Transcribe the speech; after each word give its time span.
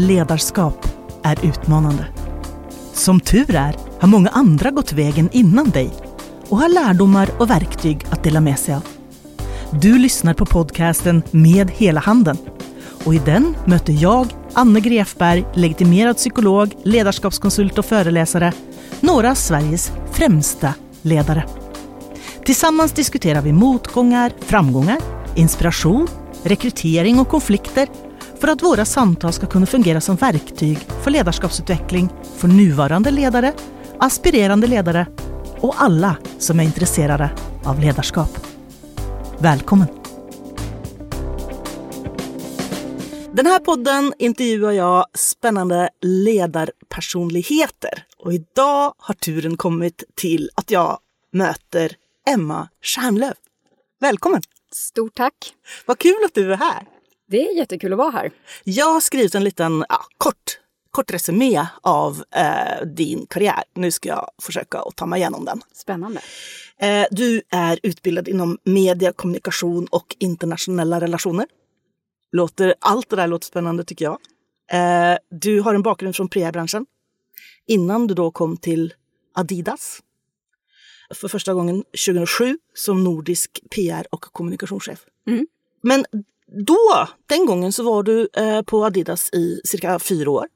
Ledarskap 0.00 0.88
är 1.22 1.46
utmanande. 1.46 2.06
Som 2.92 3.20
tur 3.20 3.54
är 3.54 3.76
har 4.00 4.08
många 4.08 4.28
andra 4.28 4.70
gått 4.70 4.92
vägen 4.92 5.28
innan 5.32 5.70
dig 5.70 5.90
och 6.48 6.58
har 6.58 6.68
lärdomar 6.68 7.30
och 7.38 7.50
verktyg 7.50 8.04
att 8.10 8.24
dela 8.24 8.40
med 8.40 8.58
sig 8.58 8.74
av. 8.74 8.82
Du 9.70 9.98
lyssnar 9.98 10.34
på 10.34 10.46
podcasten 10.46 11.22
Med 11.30 11.70
hela 11.70 12.00
handen 12.00 12.36
och 13.04 13.14
i 13.14 13.18
den 13.18 13.56
möter 13.66 13.92
jag, 13.92 14.26
Anne 14.52 14.80
Grefberg, 14.80 15.44
legitimerad 15.54 16.16
psykolog, 16.16 16.74
ledarskapskonsult 16.82 17.78
och 17.78 17.84
föreläsare, 17.84 18.52
några 19.00 19.30
av 19.30 19.34
Sveriges 19.34 19.92
främsta 20.12 20.74
ledare. 21.02 21.44
Tillsammans 22.44 22.92
diskuterar 22.92 23.42
vi 23.42 23.52
motgångar, 23.52 24.32
framgångar, 24.40 24.98
inspiration, 25.34 26.08
rekrytering 26.42 27.18
och 27.18 27.28
konflikter 27.28 27.88
för 28.40 28.48
att 28.48 28.62
våra 28.62 28.84
samtal 28.84 29.32
ska 29.32 29.46
kunna 29.46 29.66
fungera 29.66 30.00
som 30.00 30.16
verktyg 30.16 30.78
för 30.78 31.10
ledarskapsutveckling 31.10 32.08
för 32.36 32.48
nuvarande 32.48 33.10
ledare, 33.10 33.52
aspirerande 33.98 34.66
ledare 34.66 35.06
och 35.60 35.82
alla 35.82 36.16
som 36.38 36.60
är 36.60 36.64
intresserade 36.64 37.30
av 37.64 37.80
ledarskap. 37.80 38.30
Välkommen! 39.38 39.86
Den 43.32 43.46
här 43.46 43.58
podden 43.58 44.12
intervjuar 44.18 44.72
jag 44.72 45.06
spännande 45.14 45.88
ledarpersonligheter 46.02 48.04
och 48.18 48.32
idag 48.32 48.94
har 48.98 49.14
turen 49.14 49.56
kommit 49.56 50.04
till 50.14 50.50
att 50.54 50.70
jag 50.70 50.98
möter 51.32 51.92
Emma 52.28 52.68
Stjärnlöf. 52.82 53.36
Välkommen! 54.00 54.42
Stort 54.72 55.14
tack! 55.14 55.34
Vad 55.86 55.98
kul 55.98 56.24
att 56.24 56.34
du 56.34 56.52
är 56.52 56.56
här! 56.56 56.97
Det 57.30 57.48
är 57.48 57.56
jättekul 57.56 57.92
att 57.92 57.98
vara 57.98 58.10
här. 58.10 58.30
Jag 58.64 58.92
har 58.92 59.00
skrivit 59.00 59.34
en 59.34 59.44
liten 59.44 59.84
ja, 59.88 60.04
kort, 60.18 60.60
kort 60.90 61.10
resumé 61.10 61.66
av 61.82 62.22
eh, 62.36 62.86
din 62.86 63.26
karriär. 63.26 63.62
Nu 63.74 63.90
ska 63.90 64.08
jag 64.08 64.30
försöka 64.42 64.78
att 64.78 64.96
ta 64.96 65.06
mig 65.06 65.20
igenom 65.20 65.44
den. 65.44 65.60
Spännande. 65.72 66.20
Eh, 66.78 67.06
du 67.10 67.42
är 67.50 67.78
utbildad 67.82 68.28
inom 68.28 68.58
media, 68.64 69.12
kommunikation 69.12 69.86
och 69.86 70.16
internationella 70.18 71.00
relationer. 71.00 71.46
Låter, 72.32 72.74
allt 72.80 73.08
det 73.10 73.16
där 73.16 73.26
låter 73.26 73.46
spännande 73.46 73.84
tycker 73.84 74.04
jag. 74.04 74.18
Eh, 74.72 75.18
du 75.30 75.60
har 75.60 75.74
en 75.74 75.82
bakgrund 75.82 76.16
från 76.16 76.28
PR-branschen. 76.28 76.86
Innan 77.66 78.06
du 78.06 78.14
då 78.14 78.30
kom 78.30 78.56
till 78.56 78.94
Adidas. 79.34 80.02
För 81.14 81.28
första 81.28 81.54
gången 81.54 81.84
2007 82.06 82.58
som 82.74 83.04
nordisk 83.04 83.60
PR 83.70 84.06
och 84.10 84.20
kommunikationschef. 84.20 84.98
Mm. 85.26 85.46
Men 85.82 86.04
då, 86.66 87.08
den 87.26 87.46
gången 87.46 87.72
så 87.72 87.82
var 87.82 88.02
du 88.02 88.28
eh, 88.36 88.62
på 88.62 88.84
Adidas 88.84 89.30
i 89.32 89.60
cirka 89.64 89.98
fyra 89.98 90.30
år. 90.30 90.46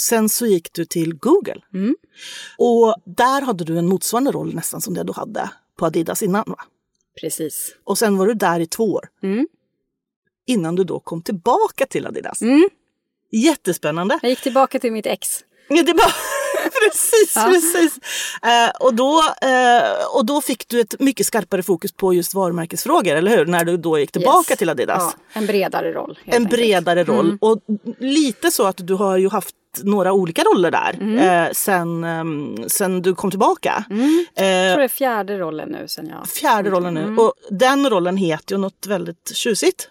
Sen 0.00 0.28
så 0.28 0.46
gick 0.46 0.72
du 0.72 0.84
till 0.84 1.14
Google. 1.14 1.60
Mm. 1.74 1.96
Och 2.58 2.94
där 3.04 3.42
hade 3.42 3.64
du 3.64 3.78
en 3.78 3.86
motsvarande 3.86 4.30
roll 4.30 4.54
nästan 4.54 4.80
som 4.80 4.94
det 4.94 5.02
du 5.02 5.12
hade 5.12 5.50
på 5.78 5.86
Adidas 5.86 6.22
innan 6.22 6.44
va? 6.46 6.58
Precis. 7.20 7.74
Och 7.84 7.98
sen 7.98 8.16
var 8.16 8.26
du 8.26 8.34
där 8.34 8.60
i 8.60 8.66
två 8.66 8.84
år. 8.92 9.08
Mm. 9.22 9.48
Innan 10.46 10.74
du 10.74 10.84
då 10.84 11.00
kom 11.00 11.22
tillbaka 11.22 11.86
till 11.86 12.06
Adidas. 12.06 12.42
Mm. 12.42 12.68
Jättespännande! 13.30 14.18
Jag 14.22 14.30
gick 14.30 14.42
tillbaka 14.42 14.78
till 14.78 14.92
mitt 14.92 15.06
ex. 15.06 15.44
Ja, 15.68 15.82
det 15.82 15.92
var, 15.92 16.12
precis, 16.84 17.32
Ja. 17.34 17.42
precis. 17.52 17.98
Eh, 18.42 18.70
och, 18.80 18.94
då, 18.94 19.22
eh, 19.42 20.06
och 20.16 20.26
då 20.26 20.40
fick 20.40 20.68
du 20.68 20.80
ett 20.80 21.00
mycket 21.00 21.26
skarpare 21.26 21.62
fokus 21.62 21.92
på 21.92 22.14
just 22.14 22.34
varumärkesfrågor, 22.34 23.14
eller 23.14 23.36
hur? 23.36 23.46
När 23.46 23.64
du 23.64 23.76
då 23.76 23.98
gick 23.98 24.12
tillbaka 24.12 24.52
Yes. 24.52 24.58
till 24.58 24.68
Adidas. 24.70 25.02
Ja, 25.16 25.40
en 25.40 25.46
bredare 25.46 25.92
roll. 25.92 26.18
en 26.24 26.32
enkelt. 26.34 26.50
bredare 26.50 27.04
roll. 27.04 27.26
Mm. 27.26 27.38
Och 27.40 27.58
lite 27.98 28.50
så 28.50 28.64
att 28.66 28.76
du 28.86 28.94
har 28.94 29.16
ju 29.16 29.28
haft 29.28 29.54
några 29.82 30.12
olika 30.12 30.42
roller 30.42 30.70
där 30.70 30.96
Mm. 31.00 31.18
eh, 31.18 31.52
sen, 31.52 32.04
ehm, 32.04 32.56
sen 32.68 33.02
du 33.02 33.14
kom 33.14 33.30
tillbaka. 33.30 33.84
Mm. 33.90 34.26
Jag 34.34 34.44
Eh, 34.68 34.72
tror 34.72 34.78
det 34.78 34.84
är 34.84 34.88
fjärde 34.88 35.38
rollen 35.38 35.68
nu 35.68 35.88
sen 35.88 36.06
jag... 36.08 36.28
fjärde 36.28 36.70
rollen 36.70 36.94
nu. 36.94 37.02
Mm. 37.02 37.18
Och 37.18 37.32
den 37.50 37.90
rollen 37.90 38.16
heter 38.16 38.54
ju 38.54 38.60
något 38.60 38.86
väldigt 38.86 39.36
tjusigt. 39.36 39.88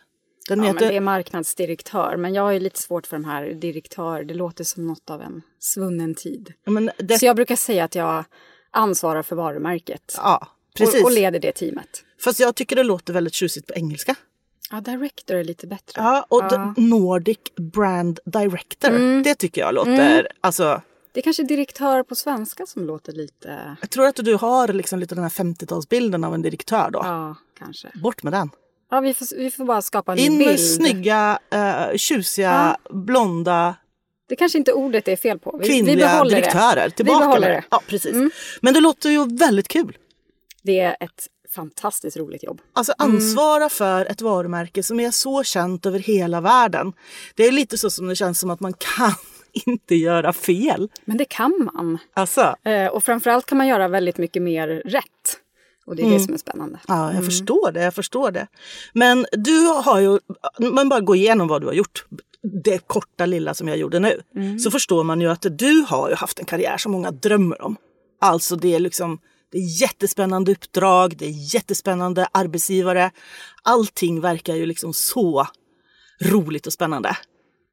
Den 0.50 0.60
Ja, 0.60 0.66
heter... 0.66 0.80
men 0.80 0.90
det 0.90 0.96
är 0.98 1.02
marknadsdirektör, 1.02 2.18
men 2.18 2.34
jag 2.34 2.44
har 2.44 2.52
ju 2.52 2.60
lite 2.60 2.80
svårt 2.80 3.08
för 3.08 3.16
de 3.16 3.26
här 3.26 3.46
direktör. 3.46 4.24
Det 4.24 4.34
låter 4.34 4.64
som 4.64 4.88
något 4.88 5.10
av 5.10 5.22
en 5.22 5.42
svunnen 5.60 6.16
tid. 6.16 6.54
Ja, 6.64 6.90
det... 6.98 7.20
Så 7.20 7.26
jag 7.26 7.36
brukar 7.36 7.56
säga 7.56 7.84
att 7.84 7.96
jag 7.96 8.24
ansvarar 8.72 9.24
för 9.24 9.36
varumärket. 9.36 10.14
Ja, 10.18 10.48
precis. 10.78 11.02
Och, 11.02 11.06
och 11.06 11.12
leder 11.12 11.40
det 11.40 11.52
teamet. 11.52 12.04
Fast 12.24 12.40
jag 12.40 12.56
tycker 12.56 12.76
det 12.76 12.84
låter 12.84 13.14
väldigt 13.14 13.34
tjusigt 13.34 13.68
på 13.68 13.74
engelska. 13.74 14.16
Ja, 14.72 14.82
director 14.82 15.36
är 15.36 15.44
lite 15.44 15.68
bättre. 15.68 16.02
Ja, 16.02 16.26
och 16.30 16.44
Ja. 16.50 16.74
Nordic 16.78 17.38
Brand 17.56 18.20
Director. 18.26 18.90
Mm. 18.90 19.24
Det 19.24 19.36
tycker 19.36 19.62
jag 19.62 19.74
låter... 19.74 20.28
Alltså, 20.42 20.82
Det 21.12 21.20
är 21.20 21.22
kanske 21.22 21.44
direktör 21.44 22.04
på 22.04 22.16
svenska 22.16 22.66
som 22.66 22.86
låter 22.86 23.14
lite... 23.14 23.78
jag 23.82 23.90
tror 23.90 24.06
att 24.06 24.16
du 24.16 24.36
har 24.36 24.68
liksom 24.68 25.00
lite 25.00 25.16
den 25.16 25.24
här 25.24 25.30
50-talsbilden 25.32 26.26
av 26.28 26.34
en 26.34 26.42
direktör 26.42 26.90
då. 26.92 27.00
Ja, 27.04 27.36
kanske. 27.60 27.92
Bort 28.04 28.24
med 28.24 28.34
den. 28.34 28.50
Ja, 28.96 29.02
vi 29.02 29.14
får, 29.14 29.38
vi 29.38 29.52
får 29.52 29.66
bara 29.66 29.82
skapa 29.82 30.12
en 30.12 30.18
In 30.18 30.38
bild. 30.38 30.50
med 30.50 30.60
snygga, 30.60 31.40
uh, 31.56 31.98
tjusiga, 31.98 32.78
blonda, 32.90 33.76
Det 34.30 34.36
kanske 34.36 34.58
inte 34.58 34.74
ordet 34.74 35.08
är 35.08 35.16
fel 35.16 35.40
på. 35.40 35.58
Vi, 35.58 35.68
kvinnliga 35.68 35.96
vi 35.96 36.02
behåller 36.02 36.36
direktörer. 36.36 36.86
Det. 36.86 36.92
Tillbaka 36.92 37.20
vi 37.20 37.26
behåller 37.26 37.50
det. 37.50 37.64
Ja, 37.72 37.82
precis. 37.88 38.14
Mm. 38.14 38.32
Men 38.62 38.74
det 38.74 38.80
låter 38.80 39.10
ju 39.10 39.38
väldigt 39.38 39.68
kul. 39.68 39.98
Det 40.64 40.80
är 40.80 40.98
ett 41.00 41.28
fantastiskt 41.56 42.18
roligt 42.18 42.44
jobb. 42.44 42.62
Alltså 42.74 42.94
ansvara 42.98 43.70
för 43.70 44.06
ett 44.06 44.22
varumärke 44.22 44.84
som 44.84 45.00
är 45.00 45.12
så 45.12 45.44
känt 45.44 45.86
över 45.86 46.00
hela 46.00 46.42
världen. 46.42 46.94
Det 47.36 47.44
är 47.44 47.52
lite 47.52 47.78
så 47.78 47.90
som 47.90 48.08
det 48.08 48.16
känns 48.16 48.40
som 48.40 48.50
att 48.50 48.60
man 48.60 48.74
kan 48.74 49.14
inte 49.66 49.96
göra 49.96 50.34
fel. 50.34 50.90
Men 51.06 51.18
det 51.18 51.26
kan 51.26 51.70
man. 51.74 51.98
Alltså, 52.14 52.56
Eh, 52.64 52.88
och 52.88 53.04
framförallt 53.04 53.46
kan 53.46 53.58
man 53.58 53.68
göra 53.68 53.88
väldigt 53.88 54.18
mycket 54.18 54.42
mer 54.42 54.68
rätt. 54.68 55.40
Och 55.88 55.96
det 55.96 56.04
är 56.04 56.10
det 56.10 56.20
som 56.20 56.34
är 56.34 56.38
spännande. 56.38 56.80
ja, 56.88 57.14
jag 57.14 57.26
förstår 57.26 57.72
det, 57.72 57.84
jag 57.84 57.94
förstår 57.94 58.32
det. 58.32 58.48
Men 58.94 59.26
du 59.32 59.66
har 59.66 60.00
ju, 60.00 60.20
man 60.72 60.90
bara 60.90 61.00
går 61.00 61.16
igenom 61.16 61.48
vad 61.48 61.62
du 61.62 61.68
har 61.68 61.74
gjort, 61.74 62.06
det 62.64 62.88
korta 62.88 63.26
lilla 63.26 63.54
som 63.54 63.68
jag 63.68 63.78
gjorde 63.78 64.00
nu, 64.00 64.22
så 64.60 64.72
förstår 64.72 65.04
man 65.04 65.22
ju 65.22 65.28
att 65.28 65.46
du 65.52 65.86
har 65.88 66.10
ju 66.10 66.16
haft 66.16 66.40
en 66.40 66.46
karriär 66.46 66.78
som 66.78 66.92
många 66.92 67.12
drömmer 67.12 67.62
om. 67.62 67.76
Alltså 68.22 68.56
det 68.56 68.76
är 68.76 68.80
liksom, 68.80 69.20
det 69.52 69.58
är 69.58 69.82
jättespännande 69.82 70.52
uppdrag, 70.52 71.18
det 71.18 71.26
är 71.26 71.56
jättespännande 71.56 72.28
arbetsgivare. 72.32 73.12
Allting 73.64 74.22
verkar 74.22 74.56
ju 74.56 74.66
liksom 74.66 74.94
så 74.94 75.48
roligt 76.22 76.68
och 76.68 76.74
spännande. 76.74 77.18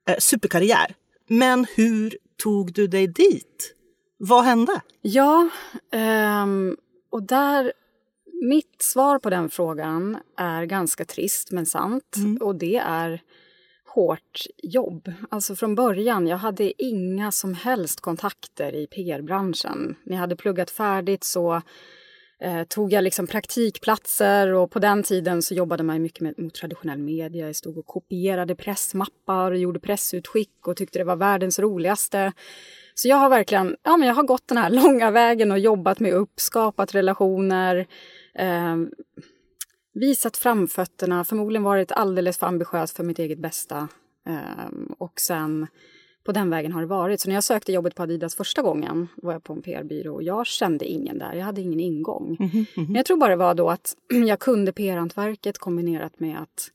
Eh, 0.09 0.17
superkarriär. 0.19 0.95
Men 1.29 1.67
hur 1.75 2.17
tog 2.43 2.73
du 2.73 2.87
dig 2.87 3.07
dit? 3.07 3.75
Vad 4.19 4.45
hände? 4.45 4.81
Ja, 5.03 5.49
ehm, 5.93 6.77
och 7.11 7.23
där... 7.23 7.73
Mitt 8.43 8.83
svar 8.83 9.19
på 9.19 9.31
den 9.31 9.51
frågan 9.51 10.19
är 10.37 10.65
ganska 10.65 11.05
trist 11.05 11.51
men 11.51 11.67
sant. 11.67 12.17
Och 12.41 12.57
det 12.57 12.77
är 12.77 13.23
hårt 13.95 14.47
jobb. 14.63 15.13
Alltså 15.31 15.57
från 15.57 15.75
början, 15.75 16.27
jag 16.27 16.37
hade 16.37 16.83
inga 16.83 17.33
som 17.33 17.55
helst 17.55 18.01
kontakter 18.01 18.75
i 18.75 18.87
PR-branschen. 18.87 19.97
När 20.05 20.15
jag 20.15 20.21
hade 20.21 20.37
pluggat 20.37 20.71
färdigt 20.71 21.25
så 21.25 21.63
eh, 22.41 22.63
tog 22.69 22.93
jag 22.93 23.05
liksom 23.05 23.27
praktikplatser 23.27 24.53
och 24.53 24.71
på 24.71 24.79
den 24.79 25.03
tiden 25.03 25.43
så 25.43 25.55
jobbade 25.55 25.83
man 25.83 26.03
mycket 26.03 26.21
med, 26.21 26.39
mot 26.39 26.55
traditionell 26.55 26.99
media. 26.99 27.47
Jag 27.47 27.57
stod 27.57 27.79
och 27.79 27.87
kopierade 27.87 28.55
pressmappar 28.55 29.51
och 29.51 29.59
gjorde 29.59 29.81
pressutskick 29.81 30.67
och 30.67 30.77
tyckte 30.77 30.99
det 30.99 31.05
var 31.05 31.17
världens 31.17 31.59
roligaste. 31.59 32.33
Så 32.95 33.09
jag 33.09 33.17
har 33.17 33.29
verkligen 33.29 33.77
ja, 33.83 33.97
men 33.97 34.09
jag 34.09 34.15
har 34.15 34.23
gått 34.23 34.49
den 34.49 34.59
här 34.59 34.71
långa 34.83 35.11
vägen 35.11 35.53
och 35.53 35.59
jobbat 35.59 36.01
mig 36.01 36.13
upp, 36.13 36.33
skapat 36.37 36.95
relationer, 36.95 37.87
eh, 38.39 38.77
visat 39.95 40.37
framfötterna, 40.37 41.25
förmodligen 41.25 41.63
varit 41.63 41.93
alldeles 41.93 42.39
för 42.39 42.47
ambitiös 42.47 42.93
för 42.93 43.05
mitt 43.05 43.19
eget 43.19 43.39
bästa. 43.39 43.89
Eh, 44.27 44.69
och 44.99 45.21
sen 45.21 45.67
på 46.25 46.33
den 46.33 46.51
vägen 46.51 46.73
har 46.73 46.81
det 46.81 46.87
varit. 46.87 47.21
Så 47.21 47.29
när 47.29 47.35
jag 47.35 47.45
sökte 47.45 47.73
jobbet 47.73 47.95
på 47.95 48.03
Adidas 48.03 48.35
första 48.35 48.63
gången 48.63 49.09
var 49.17 49.33
jag 49.33 49.45
på 49.45 49.53
en 49.53 49.63
PR-byrå 49.63 50.15
och 50.15 50.23
jag 50.23 50.47
kände 50.47 50.85
ingen 50.85 51.19
där. 51.19 51.33
Jag 51.33 51.45
hade 51.45 51.61
ingen 51.61 51.81
ingång. 51.81 52.37
Men 52.75 52.95
jag 52.95 53.07
tror 53.07 53.17
bara 53.17 53.31
det 53.31 53.37
var 53.37 53.55
då 53.55 53.71
att 53.71 53.97
jag 54.27 54.39
kunde 54.39 54.73
PR-hantverket 54.73 55.59
kombinerat 55.59 56.21
med 56.21 56.43
att 56.43 56.71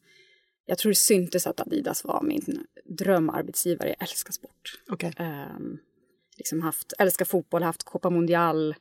jag 0.66 0.78
tror 0.78 0.90
det 0.92 0.96
syntes 0.96 1.48
att 1.48 1.60
Adidas 1.60 2.04
var 2.04 2.22
min 2.22 2.66
drömarbetsgivare. 2.86 3.90
Jag 3.90 4.02
älskar 4.02 4.32
sport. 4.32 4.82
Okej. 4.90 5.14
Ehm, 5.18 5.78
liksom 6.38 6.62
haft, 6.62 6.94
älskar 7.00 7.26
fotboll, 7.26 7.64
haft 7.64 7.84
Copa 7.84 8.10
Mundial 8.10 8.76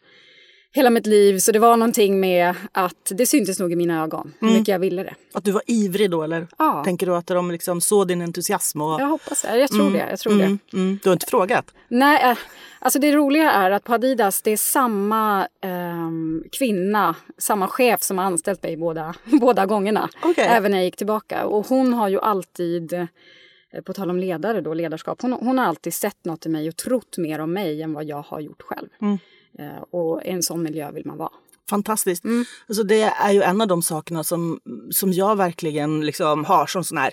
hela 0.77 0.91
mitt 0.91 1.07
liv. 1.07 1.39
Så 1.39 1.53
det 1.53 1.59
var 1.59 1.77
någonting 1.77 2.21
med 2.21 2.55
att 2.73 3.13
det 3.15 3.27
syntes 3.27 3.59
nog 3.59 3.73
i 3.73 3.77
mina 3.77 4.03
ögon 4.03 4.33
hur 4.41 4.51
mycket 4.51 4.69
jag 4.69 4.79
ville 4.79 5.03
det. 5.03 5.15
Att 5.35 5.45
du 5.45 5.53
var 5.53 5.63
ivrig 5.67 6.11
då 6.11 6.23
eller? 6.23 6.47
Ja. 6.59 6.85
Tänker 6.85 7.07
du 7.07 7.17
att 7.17 7.27
de 7.27 7.51
liksom 7.51 7.81
såg 7.81 8.09
din 8.09 8.23
entusiasm? 8.23 8.81
Och... 8.81 9.01
Jag 9.01 9.07
hoppas 9.07 9.43
det. 9.43 9.59
Jag 9.59 9.71
tror 9.71 9.91
det. 9.91 10.07
Jag 10.11 10.19
tror 10.19 10.33
det. 10.33 10.45
Mm, 10.45 10.59
mm. 10.73 10.99
Du 11.03 11.09
har 11.09 11.13
inte 11.13 11.27
frågat? 11.27 11.75
Nej, 11.89 12.31
eh, 12.31 12.39
alltså 12.79 12.99
det 12.99 13.13
roliga 13.13 13.53
är 13.53 13.71
att 13.71 13.85
på 13.85 13.95
Adidas 13.95 14.43
det 14.43 14.51
är 14.51 14.57
samma 14.57 15.49
ehm, 15.61 16.45
kvinna, 16.53 17.15
samma 17.39 17.69
chef 17.69 18.03
som 18.03 18.19
har 18.19 18.25
anställt 18.25 18.63
mig 18.63 18.77
båda, 18.77 19.15
båda 19.25 19.67
gångerna. 19.67 20.09
Okej. 20.23 20.47
Även 20.51 20.71
när 20.71 20.79
jag 20.79 20.85
gick 20.85 20.97
tillbaka. 20.97 21.47
Och 21.47 21.67
hon 21.67 21.95
har 21.95 22.09
ju 22.09 22.21
alltid 22.21 22.93
eh, 22.93 23.07
på 23.85 23.93
tal 23.93 24.11
om 24.11 24.19
ledare 24.19 24.61
då, 24.61 24.75
ledarskap, 24.75 25.23
hon, 25.23 25.33
hon, 25.33 25.59
har 25.59 25.67
alltid 25.67 25.95
sett 25.95 26.25
något 26.25 26.47
i 26.47 26.49
mig 26.49 26.69
och 26.69 26.77
trott 26.77 27.19
mer 27.19 27.39
om 27.39 27.53
mig 27.53 27.83
än 27.83 27.93
vad 27.93 28.05
jag 28.05 28.23
har 28.23 28.41
gjort 28.41 28.63
själv. 28.63 28.89
Eh, 29.59 29.83
och 29.91 30.23
i 30.25 30.31
en 30.31 30.43
sån 30.43 30.63
miljö 30.63 30.91
vill 30.91 31.07
man 31.07 31.19
vara 31.19 31.33
fantastiskt. 31.71 32.25
Mm. 32.25 32.45
Alltså 32.69 32.83
det 32.83 33.03
är 33.03 33.33
ju 33.33 33.43
en 33.43 33.61
av 33.61 33.69
de 33.69 33.83
sakerna 33.83 34.25
som, 34.25 34.61
som 34.91 35.13
jag 35.13 35.37
verkligen 35.37 36.07
liksom 36.07 36.45
har 36.45 36.67
som 36.67 36.85
sån 36.85 36.99
här 36.99 37.13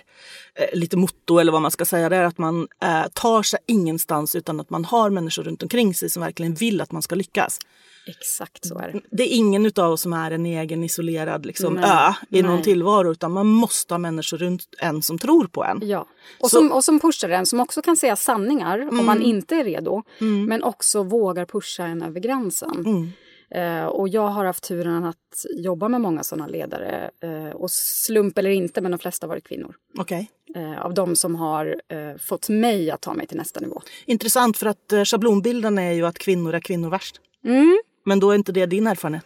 eh, 0.54 0.78
lite 0.78 0.96
motto 0.96 1.38
eller 1.38 1.52
vad 1.52 1.62
man 1.62 1.70
ska 1.70 1.84
säga. 1.84 2.08
Det 2.08 2.16
är 2.16 2.24
att 2.24 2.38
man 2.38 2.68
eh, 2.82 3.06
tar 3.12 3.42
sig 3.42 3.58
ingenstans 3.66 4.36
utan 4.36 4.60
att 4.60 4.70
man 4.70 4.84
har 4.84 5.10
människor 5.10 5.42
runt 5.42 5.62
omkring 5.62 5.94
sig 5.94 6.10
som 6.10 6.22
verkligen 6.22 6.54
vill 6.54 6.80
att 6.80 6.92
man 6.92 7.02
ska 7.02 7.14
lyckas. 7.14 7.58
Exakt 8.06 8.66
så 8.66 8.78
är 8.78 8.92
det. 8.92 9.00
Det 9.10 9.22
är 9.22 9.36
ingen 9.36 9.72
av 9.76 9.92
oss 9.92 10.00
som 10.00 10.12
är 10.12 10.30
en 10.30 10.46
egen 10.46 10.84
isolerad 10.84 11.46
liksom, 11.46 11.78
ö 11.78 12.12
i 12.30 12.42
någon 12.42 12.62
tillvaro 12.62 13.12
utan 13.12 13.32
man 13.32 13.46
måste 13.46 13.94
ha 13.94 13.98
människor 13.98 14.36
runt 14.36 14.62
en 14.78 15.02
som 15.02 15.18
tror 15.18 15.46
på 15.46 15.64
en. 15.64 15.80
Ja, 15.82 16.06
och, 16.40 16.50
som, 16.50 16.72
och 16.72 16.84
som 16.84 17.00
pushar 17.00 17.28
en, 17.28 17.46
som 17.46 17.60
också 17.60 17.82
kan 17.82 17.96
säga 17.96 18.16
sanningar 18.16 18.78
mm. 18.78 19.00
om 19.00 19.06
man 19.06 19.22
inte 19.22 19.56
är 19.56 19.64
redo. 19.64 20.02
Mm. 20.20 20.44
Men 20.44 20.62
också 20.62 21.02
vågar 21.02 21.44
pusha 21.44 21.84
en 21.84 22.02
över 22.02 22.20
gränsen. 22.20 22.86
Mm. 22.86 23.12
Eh, 23.54 23.84
och 23.84 24.08
jag 24.08 24.28
har 24.28 24.44
haft 24.44 24.64
turen 24.64 25.04
att 25.04 25.46
jobba 25.56 25.88
med 25.88 26.00
många 26.00 26.24
sådana 26.24 26.46
ledare. 26.46 27.10
Eh, 27.20 27.56
och 27.56 27.70
slump 27.70 28.38
eller 28.38 28.50
inte, 28.50 28.80
men 28.80 28.90
de 28.90 28.98
flesta 28.98 29.26
har 29.26 29.28
varit 29.28 29.48
kvinnor. 29.48 29.74
Okay. 29.98 30.26
Eh, 30.54 30.84
av 30.84 30.94
de 30.94 31.16
som 31.16 31.34
har 31.34 31.80
eh, 31.88 32.18
fått 32.18 32.48
mig 32.48 32.90
att 32.90 33.00
ta 33.00 33.14
mig 33.14 33.26
till 33.26 33.36
nästa 33.36 33.60
nivå. 33.60 33.82
Intressant, 34.06 34.56
för 34.56 34.66
att 34.66 34.92
eh, 34.92 35.04
schablonbilden 35.04 35.78
är 35.78 35.92
ju 35.92 36.06
att 36.06 36.18
kvinnor 36.18 36.54
är 36.54 36.60
kvinnor 36.60 36.90
värst. 36.90 37.20
Mm. 37.44 37.78
Men 38.04 38.20
då 38.20 38.30
är 38.30 38.34
inte 38.34 38.52
det 38.52 38.66
din 38.66 38.86
erfarenhet? 38.86 39.24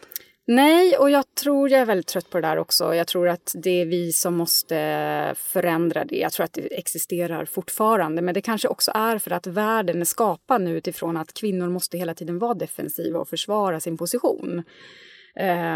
Nej, 0.51 0.97
och 0.97 1.11
jag 1.11 1.35
tror 1.35 1.71
jag 1.71 1.81
är 1.81 1.85
väldigt 1.85 2.07
trött 2.07 2.31
på 2.31 2.41
det 2.41 2.47
där 2.47 2.59
också. 2.59 2.95
Jag 2.95 3.07
tror 3.07 3.29
att 3.29 3.55
det 3.55 3.81
är 3.81 3.87
vi 3.87 4.13
som 4.13 4.35
måste 4.35 5.35
förändra 5.37 6.05
det. 6.05 6.17
Jag 6.17 6.33
tror 6.33 6.45
att 6.45 6.53
det 6.53 6.79
existerar 6.79 7.45
fortfarande, 7.45 8.23
men 8.23 8.35
det 8.35 8.41
kanske 8.41 8.69
också 8.69 8.93
är 8.95 9.19
för 9.19 9.31
att 9.31 9.47
världen 9.47 10.01
är 10.01 10.05
skapad 10.05 10.63
nu 10.63 10.77
utifrån 10.77 11.17
att 11.17 11.35
kvinnor 11.35 11.69
måste 11.69 11.99
hela 11.99 12.15
tiden 12.15 12.39
vara 12.39 12.55
defensiva 12.55 13.19
och 13.19 13.29
försvara 13.29 13.81
sin 13.81 13.97
position. 13.97 14.63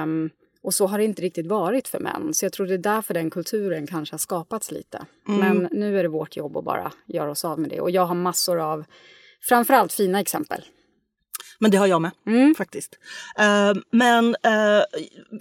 Um, 0.03 0.31
och 0.63 0.75
så 0.75 0.87
har 0.87 0.99
det 0.99 1.05
inte 1.05 1.23
riktigt 1.23 1.47
varit 1.47 1.89
för 1.89 1.99
män. 1.99 2.35
Så 2.35 2.45
jag 2.45 2.53
tror 2.53 2.67
det 2.67 2.75
är 2.75 2.79
därför 2.79 3.15
den 3.15 3.31
kulturen 3.31 3.87
kanske 3.87 4.13
har 4.13 4.19
skapats 4.19 4.71
lite. 4.71 5.07
Mm. 5.29 5.41
Men 5.41 5.69
nu 5.73 5.99
är 5.99 6.03
det 6.03 6.09
vårt 6.09 6.37
jobb 6.37 6.57
att 6.57 6.65
bara 6.65 6.93
göra 7.07 7.31
oss 7.31 7.45
av 7.45 7.59
med 7.59 7.71
det. 7.71 7.81
Och 7.81 7.91
jag 7.91 8.07
har 8.07 8.15
massor 8.15 8.59
av 8.59 8.85
framförallt 9.49 9.93
fina 9.93 10.21
exempel 10.21 10.65
men 11.63 11.71
det 11.71 11.77
har 11.77 11.87
jag 11.87 12.03
med 12.03 12.11
mm. 12.27 12.55
faktiskt. 12.55 12.99
Uh, 13.41 13.83
men 13.91 14.27
uh, 14.27 14.83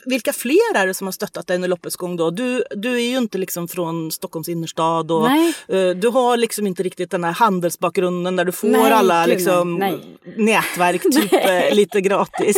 vilka 0.06 0.34
fler 0.34 0.76
är 0.76 0.88
det 0.88 0.94
som 0.94 1.08
har 1.08 1.12
stöttat 1.12 1.48
dig 1.48 1.56
under 1.56 1.70
loppets 1.70 1.96
gång 1.96 2.16
då? 2.16 2.32
Du, 2.32 2.64
du 2.72 2.96
är 2.96 3.10
ju 3.10 3.18
inte 3.18 3.38
liksom 3.38 3.68
från 3.68 4.12
Stockholms 4.12 4.50
innerstad 4.50 5.12
och 5.12 5.28
uh, 5.74 5.90
du 5.96 6.08
har 6.08 6.38
liksom 6.38 6.68
inte 6.68 6.84
riktigt 6.84 7.12
den 7.12 7.24
här 7.24 7.32
handelsbakgrunden 7.32 8.36
där 8.36 8.46
du 8.46 8.52
får 8.52 8.68
nej, 8.68 8.92
alla 8.92 9.26
liksom, 9.26 10.00
nätverk 10.38 11.02
typ 11.02 11.32
lite 11.74 12.02
gratis. 12.02 12.58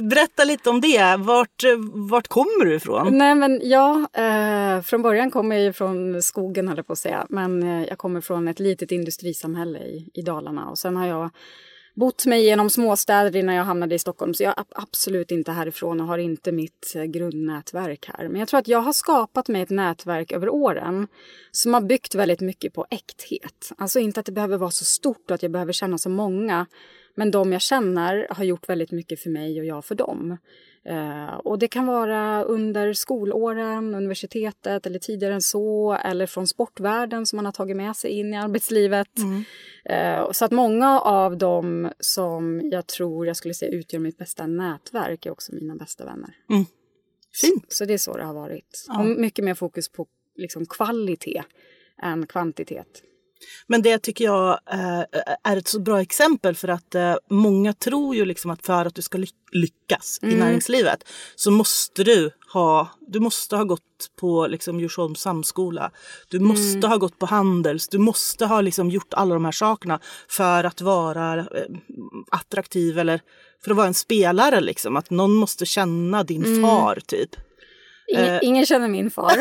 berätta 0.00 0.44
lite 0.44 0.70
om 0.70 0.80
det. 0.80 1.16
Vart, 1.18 1.64
vart 2.10 2.28
kommer 2.28 2.64
du 2.64 2.74
ifrån? 2.74 3.18
Nej 3.18 3.34
men 3.34 3.60
ja, 3.62 4.08
från 4.84 5.02
början 5.02 5.30
kommer 5.30 5.56
jag 5.56 5.64
ju 5.64 5.72
från 5.72 6.22
skogen 6.22 6.68
höll 6.68 6.76
jag 6.76 6.86
på 6.86 6.92
att 6.92 6.98
säga. 6.98 7.26
Men 7.28 7.62
jag 7.88 7.98
kommer 7.98 8.20
från 8.20 8.48
ett 8.48 8.60
litet 8.60 8.92
industrisamhälle 8.92 9.78
i, 9.78 10.10
i 10.14 10.22
Dalarna 10.22 10.68
och 10.68 10.78
sen 10.78 10.96
har 10.96 11.06
jag 11.06 11.30
bott 12.00 12.26
mig 12.26 12.44
genom 12.44 12.70
småstäder 12.70 13.36
innan 13.36 13.54
jag 13.54 13.64
hamnade 13.64 13.94
i 13.94 13.98
Stockholm. 13.98 14.34
Så 14.34 14.42
jag 14.42 14.58
är 14.58 14.64
absolut 14.70 15.30
inte 15.30 15.52
härifrån 15.52 16.00
och 16.00 16.06
har 16.06 16.18
inte 16.18 16.52
mitt 16.52 16.92
eh, 16.96 17.04
grundnätverk 17.04 18.10
här. 18.14 18.28
Men 18.28 18.38
jag 18.38 18.48
tror 18.48 18.60
att 18.60 18.68
jag 18.68 18.80
har 18.80 18.92
skapat 18.92 19.48
mig 19.48 19.62
ett 19.62 19.70
nätverk 19.70 20.32
över 20.32 20.48
åren 20.48 21.08
som 21.50 21.74
har 21.74 21.80
byggt 21.80 22.14
väldigt 22.14 22.40
mycket 22.40 22.74
på 22.74 22.86
äkthet. 22.90 23.72
Alltså 23.78 23.98
inte 23.98 24.20
att 24.20 24.26
det 24.26 24.32
behöver 24.32 24.56
vara 24.56 24.70
så 24.70 24.84
stort 24.84 25.30
och 25.30 25.34
att 25.34 25.42
jag 25.42 25.52
behöver 25.52 25.72
känna 25.72 25.98
så 25.98 26.08
många. 26.08 26.66
Men 27.14 27.30
de 27.30 27.52
jag 27.52 27.62
känner 27.62 28.26
har 28.30 28.44
gjort 28.44 28.68
väldigt 28.68 28.92
mycket 28.92 29.20
för 29.20 29.30
mig 29.30 29.60
och 29.60 29.66
jag 29.66 29.84
för 29.84 29.94
dem. 29.94 30.36
Uh, 30.88 31.34
och 31.34 31.58
det 31.58 31.68
kan 31.68 31.86
vara 31.86 32.42
under 32.42 32.92
skolåren, 32.92 33.94
universitetet 33.94 34.86
eller 34.86 34.98
tidigare 34.98 35.34
än 35.34 35.42
så 35.42 35.92
eller 36.04 36.26
från 36.26 36.46
sportvärlden 36.46 37.26
som 37.26 37.36
man 37.36 37.44
har 37.44 37.52
tagit 37.52 37.76
med 37.76 37.96
sig 37.96 38.10
in 38.10 38.34
i 38.34 38.36
arbetslivet. 38.36 39.18
Mm. 39.18 39.44
Uh, 39.90 40.32
så 40.32 40.44
att 40.44 40.50
många 40.50 41.00
av 41.00 41.38
dem 41.38 41.90
som 41.98 42.60
jag 42.64 42.86
tror 42.86 43.26
jag 43.26 43.36
skulle 43.36 43.54
säga 43.54 43.72
utgör 43.72 44.00
mitt 44.00 44.18
bästa 44.18 44.46
nätverk 44.46 45.26
är 45.26 45.30
också 45.30 45.54
mina 45.54 45.76
bästa 45.76 46.04
vänner. 46.04 46.36
Mm. 46.50 46.64
Fint. 47.40 47.64
Så, 47.68 47.76
så, 47.76 47.84
det 47.84 47.94
är 47.94 47.98
så 47.98 48.16
det 48.16 48.24
har 48.24 48.34
varit. 48.34 48.84
Ja. 48.88 49.00
Och 49.00 49.06
mycket 49.06 49.44
mer 49.44 49.54
fokus 49.54 49.88
på 49.88 50.06
liksom, 50.36 50.66
kvalitet 50.66 51.42
än 52.02 52.26
kvantitet. 52.26 53.02
Men 53.66 53.82
det 53.82 53.98
tycker 53.98 54.24
jag 54.24 54.60
eh, 54.72 55.00
är 55.44 55.56
ett 55.56 55.68
så 55.68 55.80
bra 55.80 56.00
exempel 56.00 56.54
för 56.54 56.68
att 56.68 56.94
eh, 56.94 57.14
många 57.30 57.72
tror 57.72 58.16
ju 58.16 58.24
liksom 58.24 58.50
att 58.50 58.66
för 58.66 58.86
att 58.86 58.94
du 58.94 59.02
ska 59.02 59.18
lyckas 59.52 60.18
mm. 60.22 60.34
i 60.34 60.38
näringslivet 60.38 61.04
så 61.36 61.50
måste 61.50 62.04
du 62.04 62.30
ha, 62.52 62.88
du 63.06 63.20
måste 63.20 63.56
ha 63.56 63.64
gått 63.64 64.10
på 64.20 64.46
liksom 64.46 64.80
Djursholms 64.80 65.20
samskola. 65.20 65.90
Du 66.28 66.36
mm. 66.36 66.48
måste 66.48 66.78
mm. 66.78 66.90
ha 66.90 66.96
gått 66.96 67.18
på 67.18 67.26
Handels. 67.26 67.88
Du 67.88 67.98
måste 67.98 68.46
ha 68.46 68.60
liksom 68.60 68.90
gjort 68.90 69.14
alla 69.14 69.34
de 69.34 69.44
här 69.44 69.52
sakerna 69.52 70.00
för 70.28 70.64
att 70.64 70.80
vara 70.80 71.38
eh, 71.38 71.44
attraktiv 72.30 72.98
eller 72.98 73.20
för 73.64 73.70
att 73.70 73.76
vara 73.76 73.86
en 73.86 73.94
spelare. 73.94 74.60
Liksom. 74.60 74.96
Att 74.96 75.10
någon 75.10 75.34
måste 75.34 75.66
känna 75.66 76.24
din 76.24 76.44
mm. 76.44 76.62
far 76.62 76.98
typ. 77.06 77.30
Ingen, 78.10 78.34
uh. 78.34 78.38
ingen 78.42 78.66
känner 78.66 78.88
min 78.88 79.10
far. 79.10 79.32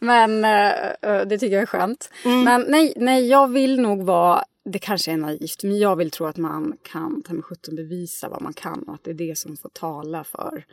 men 0.04 0.30
uh, 0.30 1.26
det 1.28 1.38
tycker 1.38 1.54
jag 1.54 1.62
är 1.62 1.66
skönt. 1.66 2.10
Mm. 2.24 2.44
Men 2.44 2.64
nej, 2.68 2.92
nej, 2.96 3.28
jag 3.28 3.48
vill 3.48 3.80
nog 3.80 4.02
vara 4.02 4.44
det 4.64 4.78
kanske 4.78 5.12
är 5.12 5.16
naivt, 5.16 5.62
men 5.62 5.78
jag 5.78 5.96
vill 5.96 6.10
tro 6.10 6.26
att 6.26 6.36
man 6.36 6.78
kan 6.82 7.22
ta 7.22 7.34
med 7.34 7.44
sjutton 7.44 7.76
bevisa 7.76 8.28
vad 8.28 8.42
man 8.42 8.52
kan 8.52 8.82
och 8.82 8.94
att 8.94 9.04
det 9.04 9.10
är 9.10 9.14
det 9.14 9.38
som 9.38 9.56
får 9.56 9.68
tala 9.68 10.24
för 10.24 10.64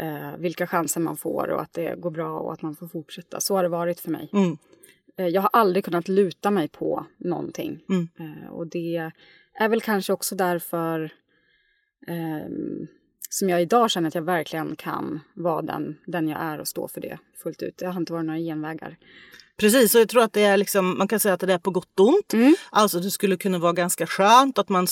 uh, 0.00 0.36
vilka 0.38 0.66
chanser 0.66 1.00
man 1.00 1.16
får 1.16 1.48
och 1.48 1.62
att 1.62 1.72
det 1.72 2.00
går 2.00 2.10
bra 2.10 2.38
och 2.38 2.52
att 2.52 2.62
man 2.62 2.76
får 2.76 2.88
fortsätta. 2.88 3.40
Så 3.40 3.56
har 3.56 3.62
det 3.62 3.68
varit 3.68 4.00
för 4.00 4.10
mig. 4.10 4.30
Mm. 4.32 4.56
jag 5.32 5.42
har 5.42 5.50
aldrig 5.52 5.84
kunnat 5.84 6.08
luta 6.08 6.50
mig 6.50 6.68
på 6.68 7.06
någonting. 7.18 7.84
Mm. 7.88 8.08
och 8.50 8.66
det 8.66 9.12
är 9.58 9.68
väl 9.68 9.80
kanske 9.80 10.12
också 10.12 10.34
därför 10.34 11.12
um, 12.08 12.88
som 13.30 13.48
jag 13.48 13.62
idag 13.62 13.90
känner 13.90 14.08
att 14.08 14.14
jag 14.14 14.22
verkligen 14.22 14.76
kan 14.76 15.20
vara 15.34 15.62
den, 15.62 15.98
den 16.06 16.28
jag 16.28 16.40
är 16.40 16.60
och 16.60 16.68
stå 16.68 16.88
för 16.88 17.00
det 17.00 17.18
fullt 17.42 17.62
ut. 17.62 17.74
Det 17.78 17.86
har 17.86 18.00
inte 18.00 18.12
varit 18.12 18.26
några 18.26 18.38
genvägar. 18.38 18.96
Precis, 19.56 19.94
och 19.94 20.00
jag 20.00 20.08
tror 20.08 20.22
att 20.22 20.32
det 20.32 20.44
är 20.44 20.56
liksom, 20.56 20.98
man 20.98 21.08
kan 21.08 21.20
säga 21.20 21.34
att 21.34 21.40
det 21.40 21.52
är 21.52 21.58
på 21.58 21.70
gott 21.70 22.00
och 22.00 22.08
ont. 22.08 22.32
Mm. 22.32 22.54
Alltså 22.70 23.00
det 23.00 23.10
skulle 23.10 23.36
kunna 23.36 23.58
vara 23.58 23.72
ganska 23.72 24.06
skönt 24.06 24.58
att 24.58 24.68
man, 24.68 24.86